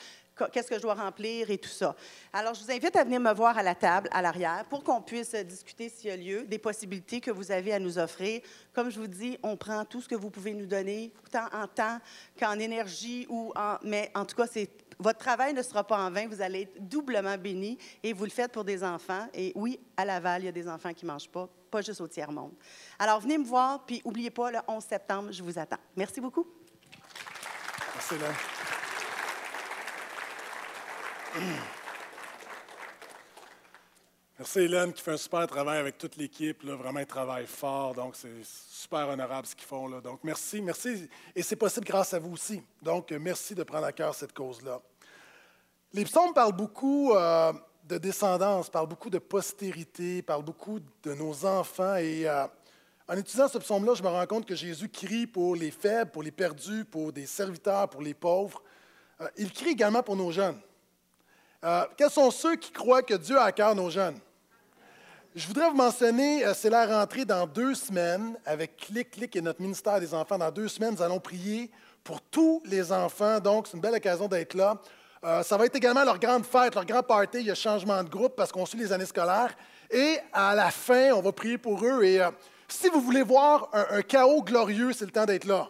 Qu'est-ce 0.51 0.69
que 0.69 0.75
je 0.75 0.81
dois 0.81 0.95
remplir 0.95 1.51
et 1.51 1.57
tout 1.57 1.69
ça. 1.69 1.95
Alors, 2.33 2.53
je 2.53 2.63
vous 2.63 2.71
invite 2.71 2.95
à 2.95 3.03
venir 3.03 3.19
me 3.19 3.33
voir 3.33 3.57
à 3.57 3.63
la 3.63 3.75
table, 3.75 4.09
à 4.11 4.21
l'arrière, 4.21 4.65
pour 4.69 4.83
qu'on 4.83 5.01
puisse 5.01 5.35
discuter, 5.35 5.89
s'il 5.89 6.09
y 6.09 6.11
a 6.11 6.17
lieu, 6.17 6.43
des 6.45 6.57
possibilités 6.57 7.21
que 7.21 7.31
vous 7.31 7.51
avez 7.51 7.73
à 7.73 7.79
nous 7.79 7.99
offrir. 7.99 8.41
Comme 8.73 8.89
je 8.89 8.99
vous 8.99 9.07
dis, 9.07 9.37
on 9.43 9.57
prend 9.57 9.85
tout 9.85 10.01
ce 10.01 10.07
que 10.07 10.15
vous 10.15 10.29
pouvez 10.29 10.53
nous 10.53 10.65
donner, 10.65 11.13
tant 11.31 11.47
en 11.53 11.67
temps 11.67 11.99
qu'en 12.39 12.57
énergie 12.57 13.27
ou 13.29 13.51
en. 13.55 13.77
Mais 13.83 14.09
en 14.15 14.25
tout 14.25 14.35
cas, 14.35 14.45
votre 14.99 15.19
travail 15.19 15.53
ne 15.53 15.61
sera 15.61 15.85
pas 15.85 15.97
en 15.97 16.09
vain. 16.09 16.27
Vous 16.27 16.41
allez 16.41 16.61
être 16.61 16.87
doublement 16.87 17.37
bénis 17.37 17.77
et 18.01 18.13
vous 18.13 18.23
le 18.23 18.31
faites 18.31 18.51
pour 18.51 18.63
des 18.63 18.83
enfants. 18.83 19.27
Et 19.33 19.51
oui, 19.55 19.79
à 19.97 20.05
Laval, 20.05 20.43
il 20.43 20.45
y 20.45 20.49
a 20.49 20.53
des 20.53 20.67
enfants 20.67 20.93
qui 20.93 21.05
ne 21.05 21.11
mangent 21.11 21.29
pas, 21.29 21.49
pas 21.69 21.81
juste 21.81 22.01
au 22.01 22.07
tiers-monde. 22.07 22.53
Alors, 22.97 23.19
venez 23.19 23.37
me 23.37 23.45
voir, 23.45 23.85
puis 23.85 24.01
n'oubliez 24.05 24.31
pas, 24.31 24.51
le 24.51 24.59
11 24.67 24.83
septembre, 24.83 25.31
je 25.31 25.43
vous 25.43 25.59
attends. 25.59 25.77
Merci 25.95 26.21
beaucoup. 26.21 26.47
Merci, 27.95 28.15
Hélène. 28.15 28.80
Merci 34.37 34.59
Hélène 34.59 34.91
qui 34.91 35.01
fait 35.01 35.11
un 35.11 35.17
super 35.17 35.47
travail 35.47 35.79
avec 35.79 35.97
toute 35.97 36.17
l'équipe. 36.17 36.63
Vraiment, 36.65 36.99
ils 36.99 37.05
travaillent 37.05 37.47
fort. 37.47 37.93
Donc, 37.93 38.17
c'est 38.17 38.43
super 38.43 39.07
honorable 39.07 39.47
ce 39.47 39.55
qu'ils 39.55 39.67
font. 39.67 39.87
Là. 39.87 40.01
Donc, 40.01 40.19
merci, 40.23 40.61
merci. 40.61 41.07
Et 41.35 41.41
c'est 41.41 41.55
possible 41.55 41.85
grâce 41.85 42.13
à 42.13 42.19
vous 42.19 42.33
aussi. 42.33 42.61
Donc, 42.81 43.11
merci 43.11 43.55
de 43.55 43.63
prendre 43.63 43.85
à 43.85 43.93
cœur 43.93 44.13
cette 44.13 44.33
cause-là. 44.33 44.81
Les 45.93 46.03
psaumes 46.03 46.33
parlent 46.33 46.55
beaucoup 46.55 47.13
euh, 47.13 47.53
de 47.85 47.97
descendance, 47.97 48.69
parlent 48.69 48.89
beaucoup 48.89 49.09
de 49.09 49.19
postérité, 49.19 50.21
parlent 50.21 50.43
beaucoup 50.43 50.79
de 51.03 51.13
nos 51.13 51.45
enfants. 51.45 51.95
Et 51.95 52.27
euh, 52.27 52.45
en 53.07 53.15
étudiant 53.15 53.47
ce 53.47 53.57
psaume-là, 53.57 53.93
je 53.93 54.03
me 54.03 54.09
rends 54.09 54.27
compte 54.27 54.45
que 54.45 54.55
Jésus 54.55 54.89
crie 54.89 55.27
pour 55.27 55.55
les 55.55 55.71
faibles, 55.71 56.11
pour 56.11 56.23
les 56.23 56.31
perdus, 56.31 56.83
pour 56.83 57.13
des 57.13 57.25
serviteurs, 57.25 57.89
pour 57.89 58.01
les 58.01 58.13
pauvres. 58.15 58.61
Euh, 59.21 59.29
il 59.37 59.53
crie 59.53 59.69
également 59.69 60.03
pour 60.03 60.17
nos 60.17 60.31
jeunes. 60.31 60.59
Euh, 61.63 61.85
quels 61.95 62.09
sont 62.09 62.31
ceux 62.31 62.55
qui 62.55 62.71
croient 62.71 63.03
que 63.03 63.13
Dieu 63.13 63.37
a 63.37 63.43
à 63.43 63.51
cœur 63.51 63.75
nos 63.75 63.91
jeunes? 63.91 64.17
Je 65.35 65.45
voudrais 65.45 65.69
vous 65.69 65.75
mentionner, 65.75 66.43
euh, 66.43 66.55
c'est 66.55 66.71
la 66.71 66.87
rentrée 66.87 67.23
dans 67.23 67.45
deux 67.45 67.75
semaines 67.75 68.35
avec 68.47 68.77
Clic 68.77 69.11
Clic 69.11 69.35
et 69.35 69.41
notre 69.41 69.61
ministère 69.61 69.99
des 69.99 70.11
enfants. 70.11 70.39
Dans 70.39 70.49
deux 70.49 70.67
semaines, 70.67 70.95
nous 70.95 71.03
allons 71.03 71.19
prier 71.19 71.69
pour 72.03 72.19
tous 72.19 72.63
les 72.65 72.91
enfants. 72.91 73.39
Donc, 73.39 73.67
c'est 73.67 73.75
une 73.75 73.81
belle 73.81 73.93
occasion 73.93 74.27
d'être 74.27 74.55
là. 74.55 74.75
Euh, 75.23 75.43
ça 75.43 75.55
va 75.55 75.67
être 75.67 75.75
également 75.75 76.03
leur 76.03 76.17
grande 76.17 76.45
fête, 76.45 76.73
leur 76.73 76.85
grand 76.85 77.03
party. 77.03 77.41
Il 77.41 77.45
y 77.45 77.51
a 77.51 77.55
changement 77.55 78.03
de 78.03 78.09
groupe 78.09 78.35
parce 78.35 78.51
qu'on 78.51 78.65
suit 78.65 78.79
les 78.79 78.91
années 78.91 79.05
scolaires. 79.05 79.55
Et 79.91 80.17
à 80.33 80.55
la 80.55 80.71
fin, 80.71 81.11
on 81.11 81.21
va 81.21 81.31
prier 81.31 81.59
pour 81.59 81.85
eux. 81.85 82.03
Et 82.03 82.21
si 82.67 82.89
vous 82.89 83.01
voulez 83.01 83.21
voir 83.21 83.69
un 83.73 84.01
chaos 84.01 84.41
glorieux, 84.41 84.93
c'est 84.93 85.05
le 85.05 85.11
temps 85.11 85.25
d'être 85.25 85.45
là 85.45 85.69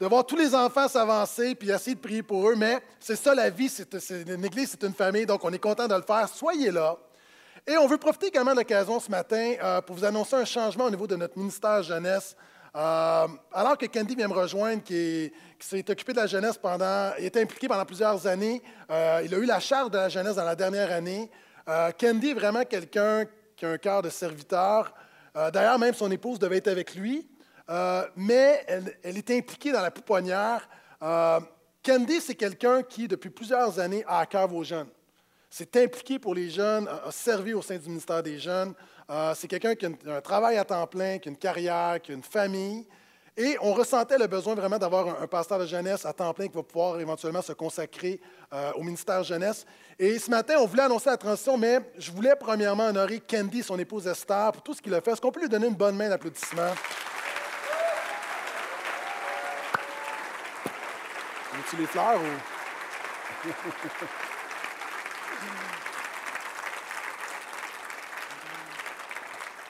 de 0.00 0.06
voir 0.06 0.24
tous 0.24 0.36
les 0.36 0.54
enfants 0.54 0.86
s'avancer 0.88 1.54
puis 1.54 1.70
essayer 1.70 1.96
de 1.96 2.00
prier 2.00 2.22
pour 2.22 2.48
eux. 2.48 2.54
Mais 2.56 2.78
c'est 3.00 3.16
ça 3.16 3.34
la 3.34 3.50
vie, 3.50 3.68
c'est, 3.68 3.92
une 4.28 4.44
église, 4.44 4.70
c'est 4.70 4.86
une 4.86 4.94
famille, 4.94 5.26
donc 5.26 5.44
on 5.44 5.52
est 5.52 5.58
content 5.58 5.88
de 5.88 5.94
le 5.94 6.02
faire. 6.02 6.28
Soyez 6.28 6.70
là. 6.70 6.96
Et 7.66 7.76
on 7.76 7.86
veut 7.86 7.98
profiter 7.98 8.28
également 8.28 8.52
de 8.52 8.58
l'occasion 8.58 8.98
ce 9.00 9.10
matin 9.10 9.54
euh, 9.62 9.80
pour 9.82 9.96
vous 9.96 10.04
annoncer 10.04 10.36
un 10.36 10.44
changement 10.44 10.84
au 10.84 10.90
niveau 10.90 11.06
de 11.06 11.16
notre 11.16 11.36
ministère 11.36 11.82
jeunesse. 11.82 12.34
Euh, 12.76 13.26
alors 13.52 13.76
que 13.76 13.86
Candy 13.86 14.14
vient 14.14 14.28
me 14.28 14.34
rejoindre, 14.34 14.82
qui, 14.82 14.94
est- 14.94 15.32
qui 15.58 15.66
s'est 15.66 15.90
occupé 15.90 16.12
de 16.12 16.18
la 16.18 16.26
jeunesse 16.26 16.56
pendant, 16.56 17.10
il 17.18 17.24
était 17.26 17.42
impliqué 17.42 17.66
pendant 17.68 17.84
plusieurs 17.84 18.26
années. 18.26 18.62
Euh, 18.90 19.20
il 19.24 19.34
a 19.34 19.38
eu 19.38 19.44
la 19.44 19.58
charge 19.60 19.90
de 19.90 19.98
la 19.98 20.08
jeunesse 20.08 20.36
dans 20.36 20.44
la 20.44 20.54
dernière 20.54 20.90
année. 20.92 21.30
Candy 22.00 22.30
est 22.30 22.34
vraiment 22.34 22.64
quelqu'un 22.64 23.26
qui 23.54 23.66
a 23.66 23.70
un 23.70 23.76
cœur 23.78 24.00
de 24.00 24.08
serviteur. 24.08 24.94
D'ailleurs, 25.52 25.78
même 25.78 25.92
son 25.92 26.10
épouse 26.10 26.38
devait 26.38 26.56
être 26.56 26.68
avec 26.68 26.94
lui. 26.94 27.28
Euh, 27.70 28.06
mais 28.16 28.64
elle, 28.66 28.96
elle 29.02 29.18
est 29.18 29.30
impliquée 29.30 29.72
dans 29.72 29.82
la 29.82 29.90
pouponnière. 29.90 30.68
Euh, 31.02 31.40
Candy, 31.84 32.20
c'est 32.20 32.34
quelqu'un 32.34 32.82
qui, 32.82 33.06
depuis 33.06 33.30
plusieurs 33.30 33.78
années, 33.78 34.04
a 34.06 34.20
à 34.20 34.26
cœur 34.26 34.48
vos 34.48 34.64
jeunes. 34.64 34.88
C'est 35.50 35.76
impliqué 35.76 36.18
pour 36.18 36.34
les 36.34 36.50
jeunes, 36.50 36.88
a 36.88 37.10
servi 37.10 37.54
au 37.54 37.62
sein 37.62 37.76
du 37.76 37.88
ministère 37.88 38.22
des 38.22 38.38
Jeunes. 38.38 38.74
Euh, 39.08 39.32
c'est 39.34 39.48
quelqu'un 39.48 39.74
qui 39.74 39.86
a 39.86 39.90
un 40.16 40.20
travail 40.20 40.58
à 40.58 40.64
temps 40.64 40.86
plein, 40.86 41.18
qui 41.18 41.28
a 41.28 41.30
une 41.30 41.38
carrière, 41.38 42.00
qui 42.02 42.12
a 42.12 42.14
une 42.14 42.22
famille. 42.22 42.86
Et 43.34 43.56
on 43.62 43.72
ressentait 43.72 44.18
le 44.18 44.26
besoin 44.26 44.54
vraiment 44.54 44.78
d'avoir 44.78 45.22
un, 45.22 45.26
pasteur 45.26 45.60
de 45.60 45.66
jeunesse 45.66 46.04
à 46.04 46.12
temps 46.12 46.34
plein 46.34 46.48
qui 46.48 46.54
va 46.54 46.62
pouvoir 46.62 47.00
éventuellement 47.00 47.40
se 47.40 47.52
consacrer 47.52 48.20
au 48.74 48.82
ministère 48.82 49.22
jeunesse. 49.22 49.64
Et 49.96 50.18
ce 50.18 50.28
matin, 50.28 50.54
on 50.58 50.66
voulait 50.66 50.82
annoncer 50.82 51.08
la 51.08 51.16
transition, 51.16 51.56
mais 51.56 51.78
je 51.96 52.10
voulais 52.10 52.34
premièrement 52.34 52.86
honorer 52.86 53.20
Candy, 53.20 53.62
son 53.62 53.78
épouse 53.78 54.08
Esther, 54.08 54.50
pour 54.50 54.62
tout 54.62 54.74
ce 54.74 54.82
qu'il 54.82 54.92
a 54.92 55.00
fait. 55.00 55.12
Est-ce 55.12 55.20
qu'on 55.20 55.30
peut 55.30 55.40
lui 55.40 55.48
donner 55.48 55.68
une 55.68 55.76
bonne 55.76 55.96
main 55.96 56.08
d'applaudissement? 56.08 56.74
Les 61.76 61.86
fleurs. 61.86 62.18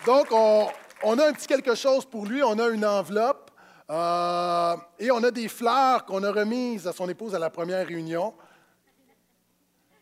Donc, 0.06 0.28
on, 0.30 0.68
on 1.02 1.18
a 1.18 1.28
un 1.28 1.32
petit 1.32 1.46
quelque 1.46 1.74
chose 1.74 2.04
pour 2.04 2.24
lui. 2.24 2.42
On 2.42 2.58
a 2.58 2.68
une 2.68 2.86
enveloppe 2.86 3.50
euh, 3.90 4.76
et 4.98 5.10
on 5.10 5.22
a 5.24 5.30
des 5.30 5.48
fleurs 5.48 6.04
qu'on 6.04 6.22
a 6.22 6.30
remises 6.30 6.86
à 6.86 6.92
son 6.92 7.08
épouse 7.08 7.34
à 7.34 7.38
la 7.38 7.50
première 7.50 7.86
réunion. 7.86 8.34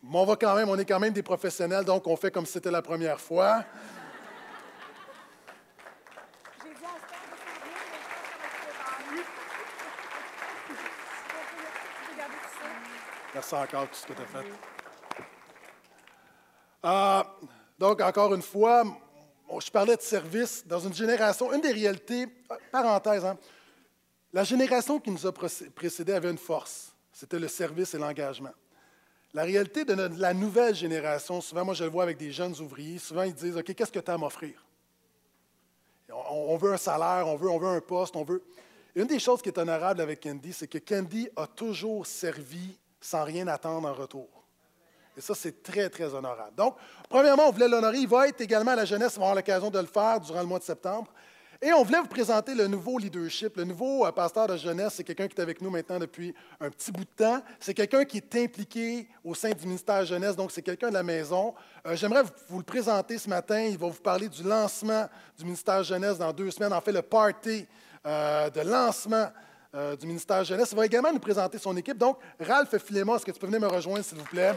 Mais 0.03 0.19
on 0.19 0.25
va 0.25 0.37
quand 0.37 0.55
même, 0.55 0.69
on 0.69 0.79
est 0.79 0.85
quand 0.85 1.01
même 1.01 1.13
des 1.13 1.23
professionnels, 1.23 1.85
donc 1.85 2.07
on 2.07 2.17
fait 2.17 2.31
comme 2.31 2.47
si 2.47 2.53
c'était 2.53 2.71
la 2.71 2.83
première 2.83 3.21
fois. 3.21 3.65
Merci 13.37 13.55
encore 13.55 13.87
pour 13.87 13.91
tout 13.91 13.97
ce 13.97 14.07
que 14.07 14.13
tu 14.15 14.23
as 14.23 14.25
fait. 14.25 14.47
Euh, 16.87 17.23
donc, 17.79 18.01
encore 18.01 18.33
une 18.33 18.41
fois, 18.41 18.83
je 19.63 19.71
parlais 19.71 19.95
de 19.95 20.01
service 20.01 20.67
dans 20.67 20.81
une 20.81 20.95
génération, 20.95 21.53
une 21.53 21.61
des 21.61 21.73
réalités, 21.73 22.27
euh, 22.51 22.57
parenthèse, 22.73 23.27
hein, 23.27 23.37
la 24.33 24.43
génération 24.43 24.99
qui 24.99 25.11
nous 25.11 25.27
a 25.27 25.33
procé- 25.33 25.69
précédé 25.69 26.15
avait 26.15 26.31
une 26.31 26.39
force, 26.39 26.95
c'était 27.13 27.39
le 27.39 27.49
service 27.49 27.93
et 27.93 27.99
l'engagement. 27.99 28.55
La 29.35 29.43
réalité 29.43 29.85
de 29.85 29.93
la 30.19 30.33
nouvelle 30.33 30.75
génération, 30.75 31.43
souvent, 31.43 31.67
moi 31.67 31.75
je 31.75 31.85
le 31.85 31.91
vois 31.91 32.05
avec 32.05 32.17
des 32.17 32.33
jeunes 32.33 32.59
ouvriers, 32.59 32.99
souvent 32.99 33.25
ils 33.25 33.35
disent, 33.35 33.59
OK, 33.59 33.75
qu'est-ce 33.75 33.93
que 33.93 33.99
tu 33.99 34.11
as 34.11 34.15
à 34.15 34.17
m'offrir? 34.17 34.65
On 36.11 36.57
veut 36.57 36.73
un 36.73 36.79
salaire, 36.79 37.29
on 37.29 37.37
veut, 37.37 37.51
on 37.51 37.59
veut 37.59 37.69
un 37.69 37.83
poste, 37.83 38.17
on 38.17 38.25
veut... 38.25 38.43
Une 38.95 39.07
des 39.07 39.19
choses 39.19 39.43
qui 39.43 39.51
est 39.51 39.59
honorable 39.59 40.01
avec 40.01 40.23
Candy, 40.23 40.55
c'est 40.55 40.69
que 40.69 40.79
Candy 40.79 41.29
a 41.37 41.47
toujours 41.47 42.07
servi 42.07 42.79
sans 43.07 43.25
rien 43.25 43.47
attendre 43.47 43.89
en 43.89 43.95
retour. 43.95 44.29
Et 45.17 45.21
ça, 45.21 45.35
c'est 45.35 45.63
très, 45.63 45.89
très 45.89 46.13
honorable. 46.13 46.55
Donc, 46.57 46.77
premièrement, 47.09 47.49
on 47.49 47.53
voulait 47.53 47.69
l'honorer. 47.69 47.99
Il 47.99 48.09
va 48.09 48.29
être 48.29 48.41
également 48.41 48.73
à 48.73 48.77
la 48.77 48.85
jeunesse, 48.85 49.17
on 49.17 49.21
va 49.21 49.27
avoir 49.27 49.37
l'occasion 49.37 49.71
de 49.71 49.79
le 49.79 49.87
faire 49.87 50.21
durant 50.21 50.41
le 50.41 50.47
mois 50.47 50.59
de 50.59 50.65
septembre. 50.65 51.11
Et 51.63 51.73
on 51.73 51.85
voulait 51.85 52.01
vous 52.01 52.09
présenter 52.09 52.55
le 52.55 52.67
nouveau 52.67 52.99
leadership. 52.99 53.57
Le 53.57 53.65
nouveau 53.65 54.05
euh, 54.05 54.13
pasteur 54.13 54.47
de 54.47 54.59
jeunesse, 54.59 54.95
c'est 54.97 55.05
quelqu'un 55.05 55.27
qui 55.27 55.37
est 55.37 55.41
avec 55.41 55.63
nous 55.63 55.71
maintenant 55.71 55.99
depuis 55.99 56.35
un 56.61 56.69
petit 56.69 56.93
bout 56.93 57.05
de 57.05 57.25
temps. 57.25 57.41
C'est 57.59 57.73
quelqu'un 57.73 58.05
qui 58.05 58.19
est 58.19 58.37
impliqué 58.37 59.09
au 59.25 59.35
sein 59.35 59.53
du 59.53 59.65
ministère 59.65 60.05
jeunesse, 60.05 60.37
donc 60.37 60.53
c'est 60.53 60.61
quelqu'un 60.61 60.91
de 60.91 60.95
la 60.95 61.03
maison. 61.03 61.55
Euh, 61.87 61.97
J'aimerais 61.97 62.25
vous, 62.49 62.59
le 62.59 62.65
présenter 62.65 63.17
ce 63.17 63.31
matin. 63.31 63.61
Il 63.61 63.79
va 63.79 63.87
vous 63.87 64.03
parler 64.03 64.29
du 64.29 64.43
lancement 64.43 65.09
du 65.39 65.45
ministère 65.45 65.83
jeunesse 65.83 66.19
dans 66.19 66.33
deux 66.33 66.51
semaines. 66.51 66.75
En 66.75 66.81
fait, 66.83 66.93
le 66.93 67.03
party 67.03 67.67
euh, 68.05 68.51
de 68.51 68.61
lancement 68.61 69.29
euh, 69.77 69.95
du 69.95 70.07
ministère 70.07 70.43
jeunesse. 70.43 70.71
Il 70.73 70.77
va 70.77 70.87
également 70.87 71.13
nous 71.13 71.19
présenter 71.19 71.59
son 71.59 71.77
équipe. 71.77 71.99
Donc, 71.99 72.19
Ralph 72.41 72.75
Filémon, 72.79 73.17
est-ce 73.17 73.27
que 73.27 73.31
tu 73.31 73.39
peux 73.39 73.47
venir 73.47 73.61
me 73.61 73.67
rejoindre, 73.67 74.05
s'il 74.05 74.19
vous 74.19 74.25
plaît? 74.25 74.55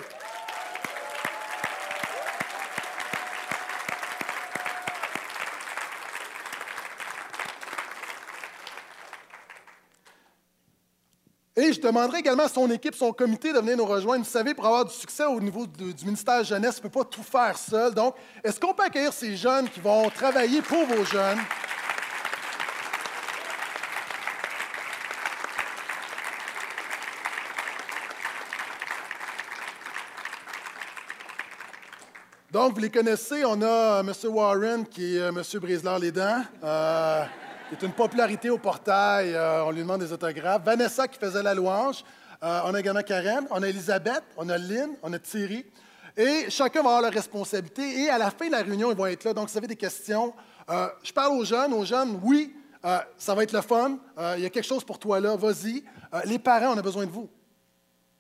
Et 11.58 11.74
je 11.74 11.82
demanderai 11.82 12.20
également 12.20 12.44
à 12.44 12.48
son 12.48 12.72
équipe, 12.72 12.96
son 12.96 13.12
comité 13.12 13.52
de 13.52 13.60
venir 13.60 13.76
nous 13.76 13.86
rejoindre. 13.86 14.24
Vous 14.24 14.32
savez, 14.32 14.54
pour 14.54 14.66
avoir 14.66 14.86
du 14.86 14.94
succès 14.94 15.26
au 15.26 15.42
niveau 15.42 15.68
du 15.68 16.06
ministère 16.06 16.42
jeunesse, 16.46 16.76
on 16.76 16.88
ne 16.88 16.90
peut 16.90 17.00
pas 17.00 17.04
tout 17.04 17.24
faire 17.24 17.58
seul. 17.58 17.94
Donc, 17.94 18.16
est-ce 18.42 18.58
qu'on 18.58 18.74
peut 18.74 18.84
accueillir 18.84 19.12
ces 19.12 19.36
jeunes 19.36 19.68
qui 19.68 19.82
vont 19.82 20.10
travailler 20.10 20.62
pour 20.62 20.86
vos 20.86 21.04
jeunes? 21.04 21.40
Donc, 32.52 32.74
vous 32.74 32.80
les 32.80 32.90
connaissez, 32.90 33.46
on 33.46 33.62
a 33.62 34.00
euh, 34.00 34.00
M. 34.00 34.12
Warren 34.34 34.88
qui 34.88 35.16
est 35.16 35.20
euh, 35.20 35.30
M. 35.30 35.44
Brisler-les-Dents. 35.60 36.42
Euh, 36.64 37.24
il 37.70 37.78
est 37.78 37.86
une 37.86 37.94
popularité 37.94 38.50
au 38.50 38.58
portail, 38.58 39.38
on 39.38 39.70
lui 39.70 39.82
demande 39.82 40.02
des 40.02 40.12
autographes. 40.12 40.64
Vanessa 40.64 41.08
qui 41.08 41.20
faisait 41.20 41.44
la 41.44 41.54
louange. 41.54 42.04
On 42.42 42.74
a 42.74 42.80
également 42.80 43.04
Karen, 43.04 43.46
on 43.52 43.62
a 43.62 43.68
Elisabeth, 43.68 44.24
on 44.36 44.50
a 44.50 44.58
Lynn, 44.58 44.96
on 45.04 45.14
a 45.14 45.20
Thierry. 45.20 45.64
Et 46.18 46.50
chacun 46.50 46.82
va 46.82 46.90
avoir 46.90 47.02
leur 47.04 47.14
responsabilité. 47.14 48.06
Et 48.06 48.10
à 48.10 48.18
la 48.18 48.32
fin 48.32 48.48
de 48.48 48.54
la 48.54 48.64
réunion, 48.64 48.90
ils 48.90 48.98
vont 48.98 49.06
être 49.06 49.24
là. 49.26 49.36
Donc, 49.36 49.50
si 49.50 49.54
vous 49.54 49.60
avez 49.60 49.68
des 49.68 49.76
questions, 49.76 50.34
je 51.04 51.14
parle 51.14 51.38
aux 51.38 51.46
jeunes. 51.46 51.72
Aux 51.74 51.86
jeunes, 51.86 52.20
oui, 52.24 52.56
ça 53.20 53.36
va 53.36 53.44
être 53.44 53.54
le 53.54 53.62
fun. 53.62 54.00
Il 54.38 54.42
y 54.42 54.48
a 54.48 54.50
quelque 54.50 54.66
chose 54.66 54.84
pour 54.84 54.98
toi 54.98 55.20
là, 55.20 55.36
vas-y. 55.36 55.84
Les 56.26 56.40
parents, 56.40 56.74
on 56.74 56.78
a 56.80 56.82
besoin 56.82 57.06
de 57.06 57.12
vous. 57.12 57.30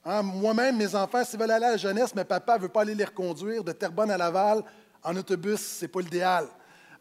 Hein, 0.09 0.23
Moi-même, 0.23 0.75
mes 0.75 0.95
enfants, 0.95 1.23
s'ils 1.23 1.39
veulent 1.39 1.51
aller 1.51 1.67
à 1.67 1.71
la 1.71 1.77
jeunesse, 1.77 2.15
mais 2.15 2.25
papa 2.25 2.57
ne 2.57 2.63
veut 2.63 2.69
pas 2.69 2.81
aller 2.81 2.95
les 2.95 3.05
reconduire 3.05 3.63
de 3.63 3.71
Terrebonne 3.71 4.09
à 4.09 4.17
Laval 4.17 4.63
en 5.03 5.15
autobus, 5.15 5.59
ce 5.59 5.85
n'est 5.85 5.87
pas 5.87 6.01
l'idéal. 6.01 6.47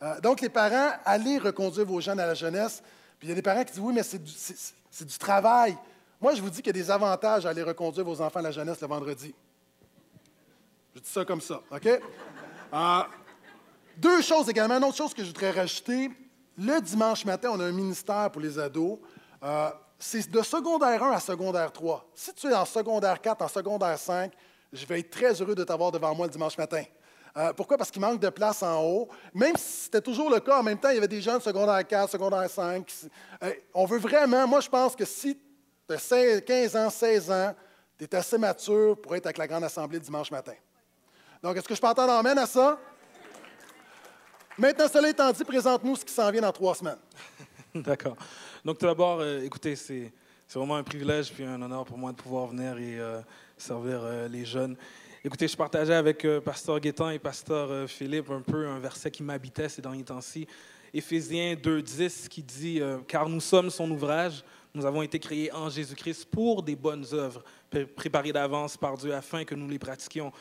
Euh, 0.03 0.21
donc, 0.21 0.43
les 0.43 0.51
parents, 0.51 0.91
allez 1.07 1.39
reconduire 1.39 1.87
vos 1.87 2.03
jeunes 2.03 2.21
à 2.21 2.27
la 2.27 2.35
jeunesse. 2.35 2.83
Puis 3.19 3.27
il 3.27 3.31
y 3.31 3.33
a 3.33 3.35
des 3.35 3.41
parents 3.41 3.65
qui 3.65 3.73
disent 3.73 3.81
Oui, 3.81 3.95
mais 3.95 4.03
c'est 4.03 4.23
du, 4.23 5.19
travail. 5.19 5.75
Moi, 6.21 6.35
je 6.35 6.43
vous 6.43 6.51
dis 6.51 6.59
qu'il 6.59 6.67
y 6.67 6.81
a 6.81 6.83
des 6.83 6.91
avantages 6.91 7.47
à 7.47 7.49
aller 7.49 7.63
reconduire 7.63 8.05
vos 8.05 8.21
enfants 8.21 8.41
à 8.41 8.43
la 8.43 8.51
jeunesse 8.51 8.79
le 8.83 8.87
vendredi. 8.87 9.35
Je 10.95 11.01
dis 11.01 11.09
ça 11.09 11.25
comme 11.25 11.41
ça, 11.41 11.63
OK? 11.71 11.87
Euh, 11.87 13.03
deux 13.97 14.21
choses 14.21 14.51
également. 14.51 14.77
Une 14.77 14.85
autre 14.85 14.99
chose 14.99 15.15
que 15.15 15.23
je 15.23 15.29
voudrais 15.29 15.53
rajouter. 15.53 16.11
Le 16.59 16.79
dimanche 16.83 17.25
matin, 17.25 17.53
on 17.55 17.61
a 17.61 17.65
un 17.65 17.73
ministère 17.73 18.31
pour 18.31 18.43
les 18.43 18.59
ados. 18.59 18.99
Euh, 19.43 19.71
c'est 19.99 20.31
de 20.31 20.43
secondaire 20.43 21.03
1 21.03 21.13
à 21.13 21.21
secondaire 21.21 21.73
3. 21.73 22.09
Si 22.15 22.33
tu 22.35 22.47
es 22.49 22.55
en 22.55 22.65
secondaire 22.65 23.21
4, 23.21 23.43
en 23.43 23.49
secondaire 23.49 23.99
5, 23.99 24.33
je 24.73 24.87
vais 24.87 25.01
être 25.01 25.11
très 25.11 25.33
heureux 25.41 25.55
de 25.55 25.65
t'avoir 25.65 25.91
devant 25.91 26.15
moi 26.15 26.27
le 26.27 26.33
dimanche 26.33 26.57
matin. 26.57 26.85
Euh, 27.37 27.53
pourquoi? 27.53 27.77
Parce 27.77 27.91
qu'il 27.91 28.01
manque 28.01 28.21
de 28.21 28.29
place 28.29 28.63
en 28.63 28.83
haut. 28.83 29.09
Même 29.35 29.57
si 29.57 29.85
c'était 29.85 30.01
toujours 30.01 30.31
le 30.31 30.41
cas, 30.41 30.59
en 30.59 30.63
même 30.63 30.79
temps, 30.79 30.91
il 30.91 30.95
y 30.95 30.99
avait 30.99 31.09
des 31.09 31.21
jeunes 31.21 31.41
secondaire 31.41 31.87
4, 31.87 32.11
secondaire 32.11 32.49
5. 32.49 32.91
Euh, 33.43 33.53
on 33.75 33.87
veut 33.87 33.99
vraiment, 33.99 34.47
moi 34.47 34.61
je 34.61 34.69
pense 34.69 34.95
que 34.95 35.05
si 35.05 35.39
tu 35.89 35.95
as 35.95 36.41
15 36.41 36.77
ans, 36.77 36.91
16 36.91 37.31
ans, 37.31 37.55
tu 37.99 38.05
es 38.05 38.15
assez 38.15 38.39
mature 38.39 39.01
pour 39.01 39.17
être 39.17 39.27
avec 39.27 39.39
la 39.39 39.47
Grande 39.47 39.65
Assemblée 39.65 39.99
dimanche 39.99 40.31
matin. 40.31 40.55
Donc, 41.43 41.57
est-ce 41.57 41.69
que 41.69 41.75
je 41.75 41.81
peux 41.81 41.87
entendre 41.87 42.13
amène 42.13 42.39
à 42.39 42.47
ça? 42.47 42.79
Maintenant, 44.57 44.89
cela 44.93 45.09
étant 45.09 45.31
dit, 45.31 45.45
présente-nous 45.45 45.97
ce 45.97 46.05
qui 46.05 46.13
s'en 46.13 46.31
vient 46.31 46.43
dans 46.43 46.53
trois 46.53 46.75
semaines. 46.75 46.99
D'accord. 47.75 48.17
Donc, 48.65 48.79
tout 48.79 48.87
d'abord, 48.87 49.21
euh, 49.21 49.43
écoutez, 49.43 49.77
c'est 49.77 50.13
vraiment 50.55 50.77
un 50.77 50.83
privilège 50.83 51.31
puis 51.33 51.45
un 51.45 51.61
honneur 51.61 51.85
pour 51.85 51.99
moi 51.99 52.13
de 52.13 52.17
pouvoir 52.17 52.47
venir 52.47 52.79
et 52.79 52.99
euh, 52.99 53.21
servir 53.57 54.01
euh, 54.03 54.29
les 54.29 54.45
jeunes. 54.45 54.77
Écoutez, 55.23 55.49
je 55.49 55.57
partageais 55.57 55.95
avec 55.95 56.27
Pasteur 56.45 56.81
Guétan 56.81 57.11
et 57.11 57.19
Pasteur 57.19 57.89
Philippe 57.91 58.31
un 58.31 58.41
peu 58.41 58.69
un 58.69 58.79
verset 58.79 59.11
qui 59.11 59.23
m'habitait 59.23 59.69
ces 59.69 59.83
derniers 59.83 60.05
temps-ci. 60.05 60.47
Éphésiens 60.95 61.55
2.10 61.55 62.29
qui 62.29 62.43
dit 62.43 62.81
Car 63.09 63.29
nous 63.29 63.41
sommes 63.41 63.69
son 63.69 63.91
ouvrage, 63.91 64.45
nous 64.73 64.87
avons 64.87 65.03
été 65.03 65.19
créés 65.19 65.53
en 65.53 65.69
Jésus-Christ 65.69 66.27
pour 66.27 66.63
des 66.63 66.77
bonnes 66.77 67.05
œuvres, 67.13 67.43
préparées 67.97 68.33
d'avance 68.33 68.77
par 68.77 68.97
Dieu 68.97 69.13
afin 69.13 69.45
que 69.45 69.57
nous 69.57 69.69
les 69.69 69.79
pratiquions. 69.79 70.33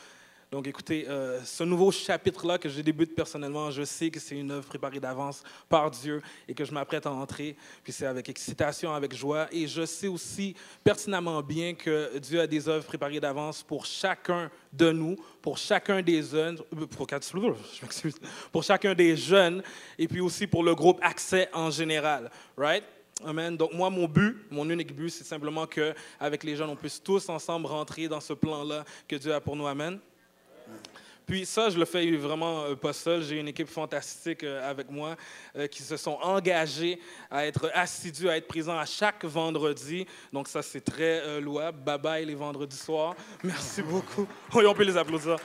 Donc, 0.50 0.66
écoutez, 0.66 1.06
euh, 1.06 1.44
ce 1.44 1.62
nouveau 1.62 1.92
chapitre-là 1.92 2.56
que 2.56 2.70
je 2.70 2.80
débute 2.80 3.14
personnellement, 3.14 3.70
je 3.70 3.82
sais 3.82 4.08
que 4.08 4.18
c'est 4.18 4.34
une 4.34 4.50
œuvre 4.50 4.66
préparée 4.66 4.98
d'avance 4.98 5.42
par 5.68 5.90
Dieu 5.90 6.22
et 6.48 6.54
que 6.54 6.64
je 6.64 6.72
m'apprête 6.72 7.04
à 7.04 7.12
entrer. 7.12 7.54
Puis 7.84 7.92
c'est 7.92 8.06
avec 8.06 8.30
excitation, 8.30 8.94
avec 8.94 9.14
joie. 9.14 9.46
Et 9.52 9.66
je 9.66 9.84
sais 9.84 10.08
aussi 10.08 10.54
pertinemment 10.82 11.42
bien 11.42 11.74
que 11.74 12.16
Dieu 12.18 12.40
a 12.40 12.46
des 12.46 12.66
œuvres 12.66 12.86
préparées 12.86 13.20
d'avance 13.20 13.62
pour 13.62 13.84
chacun 13.84 14.50
de 14.72 14.90
nous, 14.90 15.16
pour 15.42 15.58
chacun 15.58 16.00
des 16.00 16.22
jeunes, 16.22 16.58
euh, 16.74 16.86
pour, 16.86 17.06
pour 18.50 18.62
chacun 18.62 18.94
des 18.94 19.18
jeunes, 19.18 19.62
et 19.98 20.08
puis 20.08 20.20
aussi 20.20 20.46
pour 20.46 20.62
le 20.62 20.74
groupe 20.74 20.98
Accès 21.02 21.50
en 21.52 21.70
général. 21.70 22.30
Right? 22.56 22.84
Amen. 23.22 23.54
Donc 23.54 23.74
moi, 23.74 23.90
mon 23.90 24.08
but, 24.08 24.46
mon 24.50 24.68
unique 24.70 24.94
but, 24.94 25.10
c'est 25.10 25.24
simplement 25.24 25.66
que 25.66 25.92
avec 26.18 26.42
les 26.42 26.56
jeunes, 26.56 26.70
on 26.70 26.76
puisse 26.76 27.02
tous 27.02 27.28
ensemble 27.28 27.66
rentrer 27.66 28.08
dans 28.08 28.20
ce 28.20 28.32
plan-là 28.32 28.84
que 29.06 29.16
Dieu 29.16 29.34
a 29.34 29.40
pour 29.42 29.54
nous. 29.54 29.66
Amen. 29.66 29.98
Puis 31.28 31.44
ça, 31.44 31.68
je 31.68 31.78
le 31.78 31.84
fais 31.84 32.10
vraiment 32.12 32.62
euh, 32.62 32.74
pas 32.74 32.94
seul. 32.94 33.22
J'ai 33.22 33.38
une 33.38 33.48
équipe 33.48 33.68
fantastique 33.68 34.42
euh, 34.44 34.68
avec 34.68 34.90
moi 34.90 35.14
euh, 35.54 35.66
qui 35.66 35.82
se 35.82 35.98
sont 35.98 36.18
engagés 36.22 36.98
à 37.30 37.44
être 37.46 37.70
assidus, 37.74 38.30
à 38.30 38.38
être 38.38 38.48
présents 38.48 38.78
à 38.78 38.86
chaque 38.86 39.26
vendredi. 39.26 40.06
Donc 40.32 40.48
ça, 40.48 40.62
c'est 40.62 40.80
très 40.80 41.38
louable. 41.38 41.78
Bye 41.84 41.98
bye 41.98 42.24
les 42.24 42.34
vendredis 42.34 42.78
soirs. 42.78 43.14
Merci 43.44 43.82
beaucoup. 43.82 44.26
Oui, 44.54 44.64
on 44.66 44.72
peut 44.72 44.84
les 44.84 44.96
applaudir. 44.96 45.36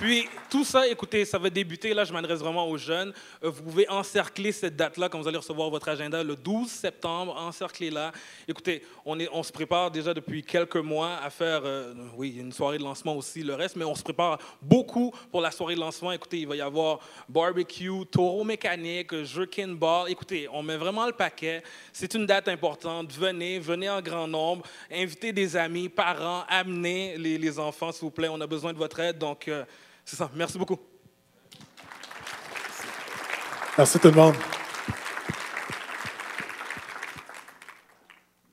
Puis, 0.00 0.28
tout 0.50 0.64
ça, 0.64 0.86
écoutez, 0.88 1.24
ça 1.24 1.38
va 1.38 1.50
débuter. 1.50 1.92
Là, 1.92 2.04
je 2.04 2.12
m'adresse 2.12 2.40
vraiment 2.40 2.66
aux 2.66 2.78
jeunes. 2.78 3.12
Euh, 3.44 3.50
vous 3.50 3.62
pouvez 3.62 3.88
encercler 3.88 4.52
cette 4.52 4.76
date-là 4.76 5.08
quand 5.08 5.20
vous 5.20 5.28
allez 5.28 5.36
recevoir 5.36 5.70
votre 5.70 5.88
agenda 5.88 6.22
le 6.22 6.36
12 6.36 6.68
septembre. 6.68 7.36
Encerclez-la. 7.36 8.12
Écoutez, 8.46 8.82
on, 9.04 9.18
est, 9.18 9.28
on 9.32 9.42
se 9.42 9.52
prépare 9.52 9.90
déjà 9.90 10.14
depuis 10.14 10.42
quelques 10.42 10.76
mois 10.76 11.18
à 11.22 11.30
faire, 11.30 11.62
euh, 11.64 11.94
oui, 12.16 12.36
une 12.38 12.52
soirée 12.52 12.78
de 12.78 12.82
lancement 12.82 13.16
aussi, 13.16 13.42
le 13.42 13.54
reste, 13.54 13.76
mais 13.76 13.84
on 13.84 13.94
se 13.94 14.02
prépare 14.02 14.38
beaucoup 14.62 15.12
pour 15.30 15.40
la 15.40 15.50
soirée 15.50 15.74
de 15.74 15.80
lancement. 15.80 16.12
Écoutez, 16.12 16.40
il 16.40 16.48
va 16.48 16.56
y 16.56 16.60
avoir 16.60 17.00
barbecue, 17.28 18.06
taureau 18.10 18.44
mécanique, 18.44 19.24
jerkin 19.24 19.68
ball. 19.68 20.10
Écoutez, 20.10 20.48
on 20.52 20.62
met 20.62 20.76
vraiment 20.76 21.06
le 21.06 21.12
paquet. 21.12 21.62
C'est 21.92 22.14
une 22.14 22.26
date 22.26 22.48
importante. 22.48 23.12
Venez, 23.12 23.58
venez 23.58 23.90
en 23.90 24.00
grand 24.00 24.26
nombre. 24.26 24.64
Invitez 24.90 25.32
des 25.32 25.56
amis, 25.56 25.88
parents, 25.88 26.44
amenez 26.48 27.16
les, 27.18 27.38
les 27.38 27.58
enfants, 27.58 27.92
s'il 27.92 28.02
vous 28.02 28.10
plaît. 28.10 28.28
On 28.30 28.40
a 28.40 28.46
besoin 28.46 28.72
de 28.72 28.78
votre 28.78 28.98
aide. 29.00 29.18
Donc, 29.18 29.48
euh, 29.48 29.64
c'est 30.08 30.16
ça. 30.16 30.30
Merci 30.34 30.56
beaucoup. 30.56 30.78
Merci 33.76 33.98
tout 33.98 34.08
le 34.08 34.14
monde. 34.14 34.34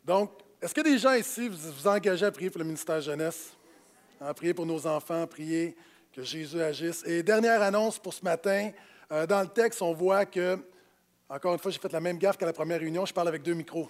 Donc, 0.04 0.32
est-ce 0.62 0.76
que 0.76 0.82
des 0.82 0.98
gens 0.98 1.14
ici 1.14 1.48
vous 1.48 1.58
vous 1.58 1.88
engagez 1.88 2.26
à 2.26 2.32
prier 2.32 2.50
pour 2.50 2.60
le 2.60 2.66
ministère 2.66 3.00
jeunesse, 3.00 3.54
à 4.20 4.34
prier 4.34 4.54
pour 4.54 4.66
nos 4.66 4.86
enfants, 4.86 5.22
à 5.22 5.28
prier 5.28 5.78
que 6.12 6.24
Jésus 6.24 6.62
agisse? 6.62 7.04
Et 7.06 7.24
dernière 7.24 7.62
annonce 7.62 8.00
pour 8.00 8.14
ce 8.14 8.26
matin, 8.26 8.72
euh, 9.14 9.26
dans 9.26 9.40
le 9.40 9.48
texte, 9.48 9.82
on 9.82 9.94
voit 9.94 10.26
que, 10.26 10.60
encore 11.30 11.54
une 11.54 11.60
fois, 11.60 11.72
j'ai 11.72 11.80
fait 11.80 11.94
la 11.94 12.02
même 12.02 12.18
gaffe 12.18 12.36
qu'à 12.36 12.46
la 12.46 12.54
première 12.54 12.82
réunion, 12.82 13.06
je 13.06 13.14
parle 13.14 13.30
avec 13.30 13.44
deux 13.44 13.54
micros. 13.54 13.90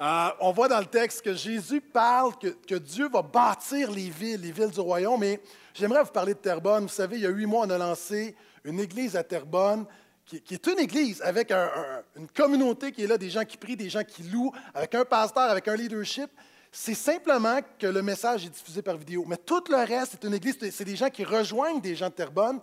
Euh, 0.00 0.28
on 0.40 0.50
voit 0.50 0.68
dans 0.68 0.80
le 0.80 0.86
texte 0.86 1.22
que 1.22 1.34
Jésus 1.34 1.80
parle 1.80 2.32
que, 2.36 2.74
Dieu 2.74 3.08
va 3.08 3.22
bâtir 3.22 3.90
les 3.90 4.10
villes, 4.10 4.40
les 4.40 4.50
villes 4.50 4.70
du 4.70 4.80
royaume. 4.80 5.20
Mais 5.20 5.40
j'aimerais 5.72 6.02
vous 6.02 6.10
parler 6.10 6.34
de 6.34 6.38
Terrebonne. 6.38 6.84
Vous 6.84 6.88
savez, 6.88 7.16
il 7.16 7.22
y 7.22 7.26
a 7.26 7.30
huit 7.30 7.46
mois, 7.46 7.64
on 7.66 7.70
a 7.70 7.78
lancé 7.78 8.34
une 8.64 8.80
église 8.80 9.14
à 9.14 9.22
Terrebonne, 9.22 9.86
qui, 10.26 10.54
est 10.54 10.66
une 10.66 10.78
église 10.78 11.20
avec 11.22 11.52
une 11.52 12.28
communauté 12.34 12.90
qui 12.92 13.04
est 13.04 13.06
là, 13.06 13.18
des 13.18 13.30
gens 13.30 13.44
qui 13.44 13.56
prient, 13.56 13.76
des 13.76 13.90
gens 13.90 14.02
qui 14.02 14.22
louent, 14.24 14.52
avec 14.74 14.94
un 14.94 15.04
pasteur, 15.04 15.50
avec 15.50 15.68
un 15.68 15.76
leadership. 15.76 16.30
C'est 16.72 16.94
simplement 16.94 17.60
que 17.78 17.86
le 17.86 18.02
message 18.02 18.46
est 18.46 18.50
diffusé 18.50 18.82
par 18.82 18.96
vidéo. 18.96 19.24
Mais 19.28 19.36
tout 19.36 19.62
le 19.70 19.76
reste, 19.76 20.12
c'est 20.12 20.26
une 20.26 20.34
église, 20.34 20.56
c'est 20.72 20.84
des 20.84 20.96
gens 20.96 21.10
qui 21.10 21.22
rejoignent 21.22 21.80
des 21.80 21.94
gens 21.94 22.08
de 22.08 22.14
Terrebonne. 22.14 22.58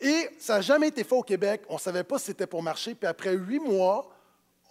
Et 0.00 0.28
ça 0.38 0.56
n'a 0.56 0.60
jamais 0.60 0.88
été 0.88 1.02
fait 1.02 1.14
au 1.14 1.22
Québec. 1.22 1.62
On 1.70 1.74
ne 1.74 1.80
savait 1.80 2.04
pas 2.04 2.18
si 2.18 2.26
c'était 2.26 2.46
pour 2.46 2.62
marcher. 2.62 2.94
Puis 2.94 3.06
après 3.06 3.32
huit 3.32 3.60
mois, 3.60 4.13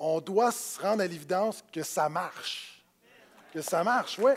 on 0.06 0.20
doit 0.20 0.52
se 0.52 0.82
rendre 0.82 1.02
à 1.02 1.08
l'évidence 1.08 1.64
que 1.72 1.82
ça 1.82 2.10
marche. 2.10 2.84
Que 3.54 3.62
ça 3.62 3.84
marche, 3.84 4.20
oui. 4.20 4.34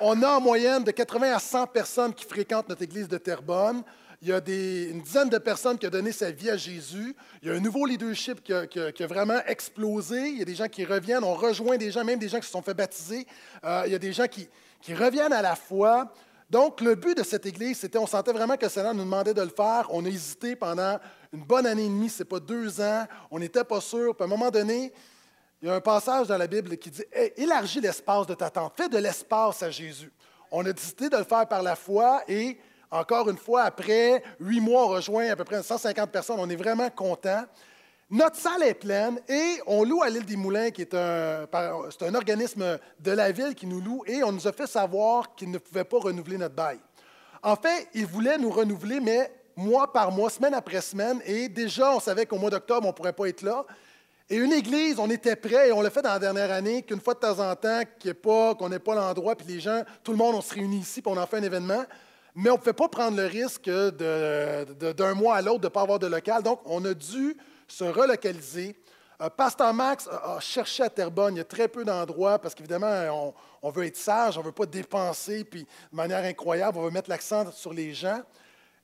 On 0.00 0.20
a 0.22 0.28
en 0.28 0.40
moyenne 0.40 0.82
de 0.82 0.90
80 0.90 1.34
à 1.34 1.38
100 1.38 1.66
personnes 1.68 2.14
qui 2.14 2.24
fréquentent 2.24 2.68
notre 2.68 2.82
église 2.82 3.06
de 3.06 3.18
Terrebonne. 3.18 3.84
Il 4.22 4.28
y 4.28 4.32
a 4.32 4.38
une 4.38 5.02
dizaine 5.02 5.28
de 5.28 5.38
personnes 5.38 5.78
qui 5.78 5.86
ont 5.86 5.90
donné 5.90 6.10
sa 6.10 6.30
vie 6.30 6.50
à 6.50 6.56
Jésus. 6.56 7.14
Il 7.42 7.48
y 7.48 7.50
a 7.52 7.54
un 7.54 7.60
nouveau 7.60 7.86
leadership 7.86 8.42
qui 8.42 8.52
a, 8.52 9.06
vraiment 9.06 9.40
explosé. 9.46 10.30
Il 10.30 10.38
y 10.38 10.42
a 10.42 10.44
des 10.44 10.56
gens 10.56 10.68
qui 10.68 10.84
reviennent. 10.84 11.24
On 11.24 11.34
rejoint 11.34 11.76
des 11.76 11.92
gens, 11.92 12.04
même 12.04 12.18
des 12.18 12.28
gens 12.28 12.40
qui 12.40 12.46
se 12.46 12.52
sont 12.52 12.62
fait 12.62 12.74
baptiser. 12.74 13.26
Euh, 13.64 13.84
il 13.86 13.92
y 13.92 13.94
a 13.94 13.98
des 13.98 14.12
gens 14.12 14.26
qui 14.26 14.94
reviennent 14.94 15.32
à 15.32 15.42
la 15.42 15.54
foi. 15.54 16.12
Donc, 16.50 16.80
le 16.80 16.96
but 16.96 17.16
de 17.16 17.22
cette 17.22 17.46
Église, 17.46 17.78
c'était, 17.78 17.98
on 17.98 18.08
sentait 18.08 18.32
vraiment 18.32 18.56
que 18.56 18.66
le 18.66 18.92
nous 18.92 19.04
demandait 19.04 19.32
de 19.32 19.40
le 19.40 19.52
faire. 19.56 19.86
On 19.90 20.04
a 20.04 20.08
hésité 20.08 20.56
pendant 20.56 20.98
une 21.32 21.44
bonne 21.44 21.64
année 21.64 21.84
et 21.84 21.88
demie, 21.88 22.10
ce 22.10 22.22
n'est 22.22 22.28
pas 22.28 22.40
deux 22.40 22.80
ans. 22.80 23.06
On 23.30 23.38
n'était 23.38 23.62
pas 23.62 23.80
sûr. 23.80 24.16
Puis 24.16 24.24
à 24.24 24.26
un 24.26 24.28
moment 24.28 24.50
donné, 24.50 24.92
il 25.62 25.68
y 25.68 25.70
a 25.70 25.74
un 25.74 25.80
passage 25.80 26.26
dans 26.26 26.36
la 26.36 26.48
Bible 26.48 26.76
qui 26.76 26.90
dit 26.90 27.04
Élargis 27.36 27.80
l'espace 27.80 28.26
de 28.26 28.34
ta 28.34 28.50
tente, 28.50 28.72
fais 28.76 28.88
de 28.88 28.98
l'espace 28.98 29.62
à 29.62 29.70
Jésus. 29.70 30.10
On 30.50 30.66
a 30.66 30.72
décidé 30.72 31.08
de 31.08 31.16
le 31.16 31.24
faire 31.24 31.46
par 31.46 31.62
la 31.62 31.76
foi 31.76 32.22
et, 32.26 32.58
encore 32.90 33.30
une 33.30 33.36
fois, 33.36 33.62
après 33.62 34.20
huit 34.40 34.60
mois, 34.60 34.86
on 34.86 34.88
rejoint 34.88 35.30
à 35.30 35.36
peu 35.36 35.44
près 35.44 35.62
150 35.62 36.10
personnes. 36.10 36.40
On 36.40 36.50
est 36.50 36.56
vraiment 36.56 36.90
contents. 36.90 37.44
Notre 38.12 38.36
salle 38.36 38.64
est 38.64 38.74
pleine 38.74 39.20
et 39.28 39.60
on 39.68 39.84
loue 39.84 40.02
à 40.02 40.10
l'île 40.10 40.24
des 40.24 40.34
Moulins, 40.34 40.72
qui 40.72 40.80
est 40.80 40.94
un, 40.94 41.46
c'est 41.90 42.06
un 42.06 42.14
organisme 42.16 42.76
de 42.98 43.10
la 43.12 43.30
ville 43.30 43.54
qui 43.54 43.68
nous 43.68 43.80
loue, 43.80 44.02
et 44.04 44.24
on 44.24 44.32
nous 44.32 44.48
a 44.48 44.52
fait 44.52 44.66
savoir 44.66 45.36
qu'ils 45.36 45.52
ne 45.52 45.58
pouvaient 45.58 45.84
pas 45.84 45.98
renouveler 45.98 46.36
notre 46.36 46.56
bail. 46.56 46.80
En 47.40 47.54
fait, 47.54 47.86
ils 47.94 48.06
voulaient 48.06 48.36
nous 48.36 48.50
renouveler, 48.50 48.98
mais 48.98 49.32
mois 49.54 49.92
par 49.92 50.10
mois, 50.10 50.28
semaine 50.28 50.54
après 50.54 50.80
semaine, 50.80 51.20
et 51.24 51.48
déjà, 51.48 51.94
on 51.94 52.00
savait 52.00 52.26
qu'au 52.26 52.38
mois 52.38 52.50
d'octobre, 52.50 52.84
on 52.84 52.90
ne 52.90 52.94
pourrait 52.94 53.12
pas 53.12 53.28
être 53.28 53.42
là. 53.42 53.64
Et 54.28 54.36
une 54.36 54.52
église, 54.52 54.98
on 54.98 55.08
était 55.08 55.36
prêt, 55.36 55.68
et 55.68 55.72
on 55.72 55.80
l'a 55.80 55.90
fait 55.90 56.02
dans 56.02 56.12
la 56.12 56.18
dernière 56.18 56.50
année, 56.50 56.82
qu'une 56.82 57.00
fois 57.00 57.14
de 57.14 57.20
temps 57.20 57.38
en 57.38 57.54
temps, 57.54 57.82
qu'on 58.58 58.68
n'ait 58.68 58.80
pas 58.80 58.94
l'endroit, 58.96 59.36
puis 59.36 59.46
les 59.46 59.60
gens, 59.60 59.84
tout 60.02 60.10
le 60.10 60.18
monde, 60.18 60.34
on 60.34 60.40
se 60.40 60.52
réunit 60.52 60.78
ici, 60.78 61.00
puis 61.00 61.12
on 61.14 61.16
en 61.16 61.26
fait 61.28 61.36
un 61.36 61.44
événement. 61.44 61.84
Mais 62.34 62.50
on 62.50 62.54
ne 62.54 62.58
pouvait 62.58 62.72
pas 62.72 62.88
prendre 62.88 63.16
le 63.16 63.26
risque 63.26 63.70
d'un 63.70 65.14
mois 65.14 65.36
à 65.36 65.42
l'autre 65.42 65.60
de 65.60 65.66
ne 65.66 65.70
pas 65.70 65.82
avoir 65.82 66.00
de 66.00 66.08
local. 66.08 66.42
Donc, 66.42 66.60
on 66.64 66.84
a 66.84 66.94
dû 66.94 67.36
se 67.70 67.84
relocaliser. 67.84 68.76
Euh, 69.20 69.28
Pasteur 69.28 69.72
Max 69.74 70.08
a, 70.08 70.40
cherché 70.40 70.82
à 70.82 70.90
Terrebonne. 70.90 71.34
Il 71.34 71.38
y 71.38 71.42
a 71.42 71.44
très 71.44 71.68
peu 71.68 71.84
d'endroits 71.84 72.38
parce 72.38 72.54
qu'évidemment, 72.54 73.34
on, 73.62 73.70
veut 73.70 73.86
être 73.86 73.96
sage, 73.96 74.38
on 74.38 74.40
ne 74.40 74.46
veut 74.46 74.52
pas 74.52 74.66
dépenser 74.66 75.44
puis 75.44 75.62
de 75.62 75.96
manière 75.96 76.24
incroyable. 76.24 76.78
On 76.78 76.84
veut 76.84 76.90
mettre 76.90 77.10
l'accent 77.10 77.50
sur 77.52 77.72
les 77.72 77.92
gens. 77.92 78.22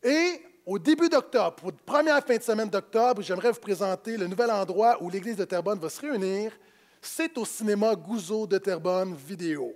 Et 0.03 0.43
au 0.66 0.78
début 0.78 1.09
d'octobre, 1.09 1.55
pour 1.57 1.70
la 1.70 1.76
première 1.84 2.24
fin 2.24 2.37
de 2.37 2.43
semaine 2.43 2.68
d'octobre, 2.68 3.22
j'aimerais 3.22 3.53
vous 3.53 3.61
présenter 3.61 4.16
le 4.16 4.26
nouvel 4.26 4.51
endroit 4.51 5.01
où 5.01 5.09
l'Église 5.09 5.37
de 5.37 5.45
Terrebonne 5.45 5.78
va 5.78 5.89
se 5.89 6.01
réunir. 6.01 6.53
C'est 7.01 7.39
au 7.39 7.45
cinéma 7.45 7.95
Gouzeau 7.95 8.47
de 8.47 8.59
Terrebonne 8.59 9.14
Vidéo. 9.14 9.74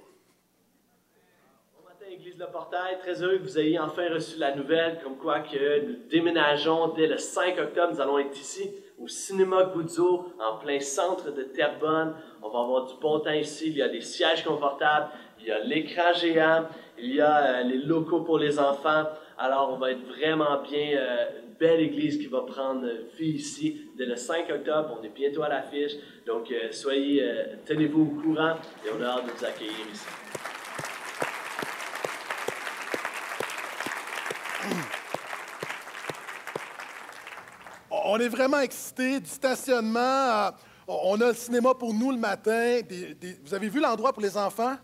Bon 1.75 1.89
matin, 1.89 2.07
Le 2.11 2.53
Portail, 2.53 2.99
très 2.99 3.23
heureux 3.23 3.39
que 3.39 3.45
vous 3.45 3.59
ayez 3.59 3.79
enfin 3.79 4.13
reçu 4.13 4.37
la 4.37 4.55
nouvelle, 4.55 5.01
comme 5.03 5.17
quoi 5.17 5.41
que 5.41 5.87
nous 5.87 6.09
déménageons 6.11 6.89
dès 6.89 7.07
le 7.07 7.19
5 7.19 7.57
octobre. 7.59 7.95
Nous 7.95 8.01
allons 8.01 8.19
être 8.19 8.39
ici 8.39 8.71
au 9.03 9.09
Cinéma 9.09 9.73
Guzzo, 9.75 10.33
en 10.39 10.59
plein 10.59 10.81
centre 10.81 11.33
de 11.33 11.43
Terrebonne. 11.43 12.15
On 12.43 12.49
va 12.51 12.61
avoir 12.61 12.87
du 12.87 12.95
bon 13.01 13.19
temps 13.21 13.33
ici. 13.33 13.69
Il 13.69 13.77
y 13.77 13.83
a 13.83 13.89
des 13.89 14.01
sièges 14.01 14.45
confortables, 14.45 15.09
il 15.41 15.47
y 15.47 15.51
a 15.51 15.61
l'écran 15.61 16.13
géant, 16.15 16.67
il 16.99 17.15
y 17.15 17.21
a 17.21 17.37
euh, 17.37 17.63
les 17.63 17.79
locaux 17.79 18.21
pour 18.21 18.39
les 18.39 18.59
enfants. 18.59 19.05
Alors, 19.39 19.73
on 19.73 19.79
va 19.79 19.93
être 19.93 20.07
vraiment 20.07 20.61
bien. 20.63 20.99
euh, 20.99 21.27
une 21.47 21.55
belle 21.59 21.81
église 21.81 22.19
qui 22.19 22.27
va 22.27 22.41
prendre 22.41 22.87
vie 23.19 23.33
ici 23.33 23.91
dès 23.97 24.07
le 24.07 24.17
5 24.17 24.51
octobre. 24.51 24.99
On 25.01 25.05
est 25.05 25.15
bientôt 25.15 25.43
à 25.43 25.49
l'affiche. 25.49 25.93
Donc, 26.27 26.51
euh, 26.51 26.73
soyez, 26.73 27.23
euh, 27.23 27.45
tenez-vous 27.67 28.03
au 28.03 28.21
courant 28.23 28.55
et 28.85 28.89
on 28.99 29.03
a 29.03 29.07
hâte 29.07 29.27
de 29.27 29.31
vous 29.31 29.45
accueillir 29.45 29.87
ici. 29.93 30.07
On 38.13 38.19
est 38.19 38.29
vraiment 38.29 38.59
excités 38.59 39.21
du 39.21 39.31
stationnement. 39.31 40.51
On 40.89 41.21
a 41.21 41.29
le 41.29 41.35
cinéma 41.35 41.75
pour 41.75 41.95
nous 41.95 42.11
le 42.11 42.19
matin. 42.19 42.81
Vous 43.45 43.55
avez 43.55 43.69
vu 43.69 43.79
l'endroit 43.79 44.13
pour 44.13 44.21
les 44.21 44.37
enfants? 44.37 44.75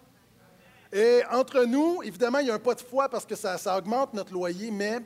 Et 0.93 1.23
entre 1.33 1.65
nous, 1.65 2.05
évidemment, 2.05 2.39
il 2.39 2.47
y 2.47 2.51
a 2.53 2.55
un 2.55 2.61
pas 2.61 2.77
de 2.77 2.83
foi 2.83 3.09
parce 3.09 3.27
que 3.27 3.35
ça, 3.35 3.57
augmente 3.77 4.15
notre 4.15 4.33
loyer, 4.33 4.71
mais 4.71 5.01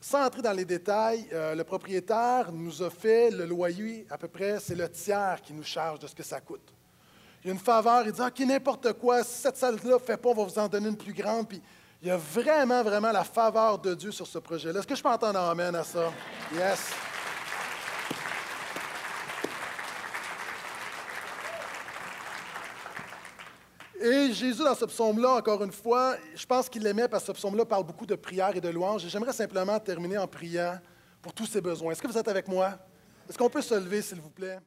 sans 0.00 0.24
entrer 0.24 0.42
dans 0.42 0.52
les 0.52 0.64
détails, 0.64 1.26
euh, 1.32 1.56
le 1.56 1.64
propriétaire 1.64 2.52
nous 2.52 2.84
a 2.84 2.88
fait 2.88 3.32
le 3.32 3.44
loyer 3.46 4.06
à 4.10 4.16
peu 4.16 4.28
près, 4.28 4.60
c'est 4.60 4.76
le 4.76 4.88
tiers 4.88 5.40
qui 5.42 5.52
nous 5.52 5.64
charge 5.64 5.98
de 5.98 6.06
ce 6.06 6.14
que 6.14 6.22
ça 6.22 6.40
coûte. 6.40 6.72
Il 7.42 7.48
y 7.48 7.50
a 7.50 7.52
une 7.52 7.58
faveur, 7.58 8.06
il 8.06 8.12
dit 8.12 8.20
OK, 8.20 8.38
n'importe 8.46 8.92
quoi, 8.92 9.24
cette 9.24 9.56
salle-là 9.56 9.94
ne 9.94 9.98
fait 9.98 10.16
pas, 10.16 10.28
on 10.28 10.34
va 10.34 10.44
vous 10.44 10.58
en 10.60 10.68
donner 10.68 10.88
une 10.88 10.96
plus 10.96 11.14
grande. 11.14 11.48
Puis 11.48 11.60
il 12.00 12.06
y 12.06 12.12
a 12.12 12.16
vraiment, 12.16 12.84
vraiment 12.84 13.10
la 13.10 13.24
faveur 13.24 13.76
de 13.80 13.92
Dieu 13.92 14.12
sur 14.12 14.28
ce 14.28 14.38
projet-là. 14.38 14.78
Est-ce 14.78 14.86
que 14.86 14.94
je 14.94 15.02
peux 15.02 15.08
entendre 15.08 15.40
amen 15.40 15.74
à 15.74 15.82
ça? 15.82 16.12
Yes. 16.54 16.92
Et 24.00 24.32
Jésus, 24.32 24.62
dans 24.62 24.74
ce 24.74 24.84
psaume-là, 24.84 25.36
encore 25.36 25.62
une 25.64 25.72
fois, 25.72 26.16
je 26.34 26.44
pense 26.44 26.68
qu'il 26.68 26.82
l'aimait 26.82 27.08
parce 27.08 27.22
que 27.22 27.28
ce 27.28 27.32
psaume-là 27.32 27.64
parle 27.64 27.84
beaucoup 27.84 28.06
de 28.06 28.14
prière 28.14 28.54
et 28.54 28.60
de 28.60 28.68
louange. 28.68 29.04
Et 29.04 29.08
j'aimerais 29.08 29.32
simplement 29.32 29.78
terminer 29.78 30.18
en 30.18 30.26
priant 30.26 30.78
pour 31.22 31.32
tous 31.32 31.46
ses 31.46 31.60
besoins. 31.60 31.92
Est-ce 31.92 32.02
que 32.02 32.08
vous 32.08 32.18
êtes 32.18 32.28
avec 32.28 32.46
moi? 32.46 32.78
Est-ce 33.28 33.38
qu'on 33.38 33.48
peut 33.48 33.62
se 33.62 33.74
lever, 33.74 34.02
s'il 34.02 34.20
vous 34.20 34.30
plaît? 34.30 34.58